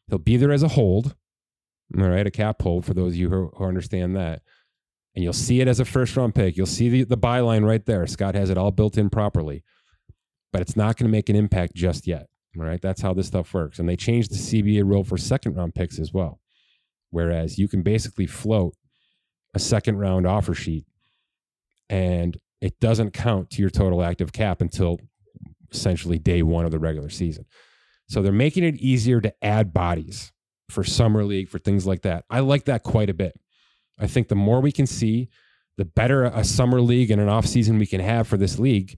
he'll 0.07 0.19
be 0.19 0.37
there 0.37 0.51
as 0.51 0.63
a 0.63 0.69
hold, 0.69 1.15
all 1.97 2.07
right, 2.07 2.27
a 2.27 2.31
cap 2.31 2.61
hold 2.61 2.85
for 2.85 2.93
those 2.93 3.13
of 3.13 3.17
you 3.17 3.29
who, 3.29 3.51
who 3.55 3.65
understand 3.65 4.15
that. 4.15 4.41
And 5.15 5.23
you'll 5.23 5.33
see 5.33 5.61
it 5.61 5.67
as 5.67 5.79
a 5.79 5.85
first 5.85 6.15
round 6.15 6.35
pick. 6.35 6.57
You'll 6.57 6.65
see 6.65 6.89
the, 6.89 7.03
the 7.03 7.17
byline 7.17 7.65
right 7.65 7.85
there. 7.85 8.05
Scott 8.07 8.35
has 8.35 8.49
it 8.49 8.57
all 8.57 8.71
built 8.71 8.97
in 8.97 9.09
properly, 9.09 9.63
but 10.51 10.61
it's 10.61 10.75
not 10.75 10.97
going 10.97 11.09
to 11.09 11.15
make 11.15 11.29
an 11.29 11.35
impact 11.35 11.75
just 11.75 12.07
yet. 12.07 12.27
All 12.57 12.65
right. 12.65 12.81
That's 12.81 13.01
how 13.01 13.13
this 13.13 13.27
stuff 13.27 13.53
works. 13.53 13.79
And 13.79 13.89
they 13.89 13.95
changed 13.95 14.31
the 14.31 14.35
CBA 14.35 14.83
rule 14.83 15.03
for 15.03 15.17
second 15.17 15.55
round 15.55 15.73
picks 15.73 15.99
as 15.99 16.13
well. 16.13 16.39
Whereas 17.09 17.57
you 17.57 17.67
can 17.67 17.83
basically 17.83 18.25
float 18.25 18.75
a 19.53 19.59
second 19.59 19.97
round 19.97 20.25
offer 20.25 20.53
sheet 20.53 20.85
and 21.89 22.37
it 22.61 22.79
doesn't 22.79 23.11
count 23.11 23.49
to 23.51 23.61
your 23.61 23.69
total 23.69 24.03
active 24.03 24.31
cap 24.31 24.61
until 24.61 24.99
essentially 25.71 26.17
day 26.17 26.41
one 26.41 26.65
of 26.65 26.71
the 26.71 26.79
regular 26.79 27.09
season. 27.09 27.45
So 28.07 28.21
they're 28.21 28.31
making 28.31 28.63
it 28.63 28.75
easier 28.75 29.21
to 29.21 29.33
add 29.43 29.73
bodies 29.73 30.31
for 30.69 30.83
summer 30.83 31.23
league, 31.23 31.49
for 31.49 31.59
things 31.59 31.85
like 31.85 32.03
that. 32.03 32.25
I 32.29 32.39
like 32.39 32.65
that 32.65 32.83
quite 32.83 33.09
a 33.09 33.13
bit. 33.13 33.39
I 33.99 34.07
think 34.07 34.27
the 34.27 34.35
more 34.35 34.61
we 34.61 34.71
can 34.71 34.87
see, 34.87 35.29
the 35.77 35.85
better 35.85 36.23
a 36.23 36.43
summer 36.43 36.81
league 36.81 37.11
and 37.11 37.21
an 37.21 37.29
off 37.29 37.45
season 37.45 37.79
we 37.79 37.85
can 37.85 38.01
have 38.01 38.27
for 38.27 38.37
this 38.37 38.59
league 38.59 38.97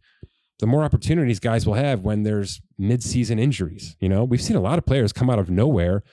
the 0.59 0.67
more 0.67 0.83
opportunities 0.83 1.39
guys 1.39 1.65
will 1.65 1.73
have 1.73 2.01
when 2.01 2.23
there's 2.23 2.61
mid-season 2.77 3.39
injuries. 3.39 3.95
You 3.99 4.09
know, 4.09 4.23
we've 4.23 4.41
seen 4.41 4.55
a 4.55 4.61
lot 4.61 4.77
of 4.77 4.85
players 4.85 5.11
come 5.11 5.29
out 5.29 5.39
of 5.39 5.49
nowhere 5.49 6.03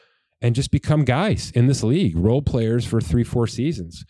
and 0.40 0.54
just 0.54 0.70
become 0.70 1.04
guys 1.04 1.52
in 1.54 1.68
this 1.68 1.84
league, 1.84 2.16
role 2.16 2.42
players 2.42 2.84
for 2.84 3.00
three, 3.00 3.24
four 3.24 3.46
seasons. 3.46 4.04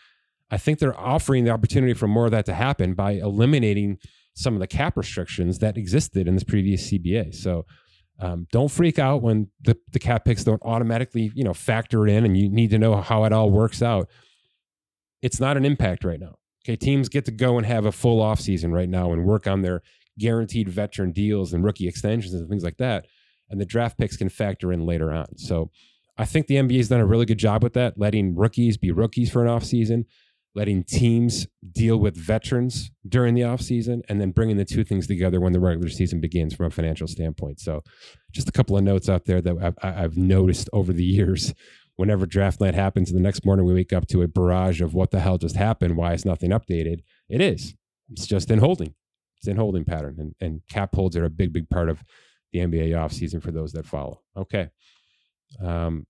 I 0.53 0.59
think 0.59 0.79
they're 0.79 0.99
offering 0.99 1.45
the 1.45 1.51
opportunity 1.51 1.95
for 1.95 2.07
more 2.07 2.27
of 2.27 2.31
that 2.33 2.45
to 2.45 2.55
happen 2.55 2.93
by 2.93 3.13
eliminating 3.13 3.97
some 4.35 4.53
of 4.53 4.61
the 4.61 4.67
cap 4.67 4.99
restrictions 4.99 5.59
that 5.61 5.79
existed 5.79 6.29
in 6.29 6.35
this 6.35 6.45
previous 6.45 6.91
CBA. 6.91 7.35
So 7.35 7.65
um, 8.21 8.47
don't 8.53 8.71
freak 8.71 8.99
out 8.99 9.23
when 9.23 9.49
the, 9.63 9.79
the 9.93 9.99
cap 9.99 10.27
picks 10.27 10.45
don't 10.45 10.63
automatically, 10.63 11.33
you 11.35 11.43
know, 11.43 11.55
factor 11.55 12.07
in 12.07 12.27
and 12.27 12.37
you 12.37 12.51
need 12.51 12.69
to 12.71 12.79
know 12.79 12.97
how 12.97 13.25
it 13.25 13.33
all 13.33 13.51
works 13.51 13.83
out. 13.83 14.11
It's 15.23 15.41
not 15.41 15.57
an 15.57 15.65
impact 15.65 16.05
right 16.05 16.21
now. 16.21 16.37
Okay, 16.65 16.77
teams 16.77 17.09
get 17.09 17.25
to 17.25 17.33
go 17.33 17.57
and 17.57 17.67
have 17.67 17.87
a 17.87 17.93
full 17.93 18.21
off 18.21 18.39
season 18.39 18.73
right 18.73 18.89
now 18.89 19.13
and 19.13 19.25
work 19.25 19.47
on 19.47 19.63
their 19.63 19.81
guaranteed 20.19 20.69
veteran 20.69 21.13
deals 21.13 21.55
and 21.55 21.65
rookie 21.65 21.89
extensions 21.89 22.35
and 22.35 22.49
things 22.49 22.63
like 22.63 22.77
that. 22.77 23.07
And 23.49 23.59
the 23.59 23.67
draft 23.67 23.99
picks 23.99 24.19
can 24.19 24.29
factor 24.29 24.71
in 24.71 24.85
later 24.85 25.13
on. 25.13 25.39
So 25.39 25.71
I 26.19 26.27
think 26.27 26.47
the 26.47 26.57
NBA 26.57 26.77
has 26.77 26.89
done 26.89 27.01
a 27.01 27.07
really 27.07 27.25
good 27.25 27.39
job 27.39 27.63
with 27.63 27.73
that, 27.73 27.99
letting 27.99 28.37
rookies 28.37 28.77
be 28.77 28.93
rookies 28.93 29.31
for 29.31 29.45
an 29.45 29.49
offseason, 29.49 30.05
letting 30.55 30.85
teams 30.85 31.47
deal 31.73 31.97
with 31.97 32.17
veterans 32.17 32.91
during 33.09 33.35
the 33.35 33.41
offseason, 33.41 34.03
and 34.09 34.21
then 34.21 34.31
bringing 34.31 34.57
the 34.57 34.65
two 34.65 34.85
things 34.85 35.07
together 35.07 35.41
when 35.41 35.53
the 35.53 35.61
regular 35.61 35.89
season 35.89 36.21
begins 36.21 36.55
from 36.55 36.67
a 36.67 36.71
financial 36.71 37.07
standpoint. 37.07 37.61
So 37.61 37.83
just 38.33 38.49
a 38.49 38.53
couple 38.53 38.77
of 38.77 38.85
notes 38.85 39.09
out 39.09 39.25
there 39.25 39.41
that 39.41 39.57
I've, 39.63 39.77
I've 39.83 40.17
noticed 40.17 40.69
over 40.73 40.93
the 40.93 41.05
years. 41.05 41.55
Whenever 41.97 42.25
draft 42.25 42.59
night 42.61 42.75
happens, 42.75 43.11
and 43.11 43.19
the 43.19 43.23
next 43.23 43.45
morning 43.45 43.67
we 43.67 43.75
wake 43.75 43.93
up 43.93 44.07
to 44.09 44.23
a 44.23 44.29
barrage 44.29 44.81
of 44.81 44.95
what 44.95 45.11
the 45.11 45.21
hell 45.21 45.37
just 45.37 45.57
happened, 45.57 45.97
why 45.97 46.15
is 46.15 46.25
nothing 46.25 46.51
updated? 46.51 47.03
It 47.29 47.43
is. 47.43 47.75
It's 48.11 48.27
just 48.27 48.51
in 48.51 48.61
holding 48.61 48.95
it's 49.43 49.49
in 49.49 49.57
holding 49.57 49.85
pattern, 49.85 50.17
and, 50.19 50.35
and 50.41 50.61
cap 50.71 50.95
holds 50.95 51.17
are 51.17 51.25
a 51.25 51.31
big, 51.31 51.53
big 51.53 51.69
part 51.69 51.89
of 51.89 52.05
the 52.53 52.61
NBA 52.61 52.91
offseason 52.91 53.43
for 53.43 53.51
those 53.51 53.73
that 53.73 53.87
follow. 53.87 54.21
Okay. 54.37 54.69
Um, 55.61 56.07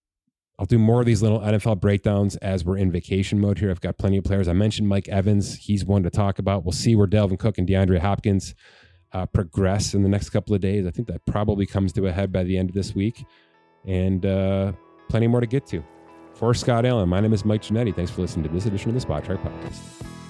I'll 0.59 0.67
do 0.67 0.79
more 0.79 1.01
of 1.01 1.07
these 1.07 1.23
little 1.23 1.41
NFL 1.41 1.81
breakdowns 1.81 2.37
as 2.37 2.65
we're 2.65 2.77
in 2.77 2.93
vacation 2.93 3.41
mode 3.41 3.59
here. 3.59 3.71
I've 3.71 3.81
got 3.81 3.99
plenty 3.99 4.19
of 4.19 4.25
players. 4.25 4.49
I 4.49 4.53
mentioned 4.53 4.89
Mike 4.89 5.09
Evans. 5.09 5.57
He's 5.57 5.85
one 5.85 6.03
to 6.03 6.11
talk 6.11 6.39
about. 6.39 6.65
We'll 6.65 6.73
see 6.73 6.95
where 6.95 7.07
Dalvin 7.07 7.39
Cook 7.39 7.59
and 7.59 7.67
DeAndre 7.67 7.99
Hopkins 7.99 8.55
uh, 9.13 9.27
progress 9.27 9.95
in 9.95 10.03
the 10.03 10.09
next 10.09 10.31
couple 10.31 10.55
of 10.55 10.61
days. 10.61 10.87
I 10.87 10.91
think 10.91 11.09
that 11.09 11.25
probably 11.27 11.67
comes 11.67 11.93
to 11.95 12.07
a 12.07 12.13
head 12.13 12.33
by 12.33 12.45
the 12.45 12.57
end 12.59 12.71
of 12.71 12.75
this 12.75 12.95
week. 12.95 13.25
And 13.87 14.25
uh, 14.25 14.73
plenty 15.09 15.27
more 15.27 15.41
to 15.41 15.47
get 15.47 15.67
to. 15.69 15.83
For 16.35 16.55
Scott 16.55 16.87
Allen, 16.87 17.09
my 17.09 17.21
name 17.21 17.33
is 17.33 17.45
Mike 17.45 17.63
Ginnitti. 17.63 17.95
Thanks 17.95 18.11
for 18.11 18.23
listening 18.23 18.45
to 18.45 18.55
this 18.55 18.67
edition 18.67 18.95
of 18.95 19.01
the 19.01 19.07
Spotrac 19.07 19.43
Podcast. 19.43 20.22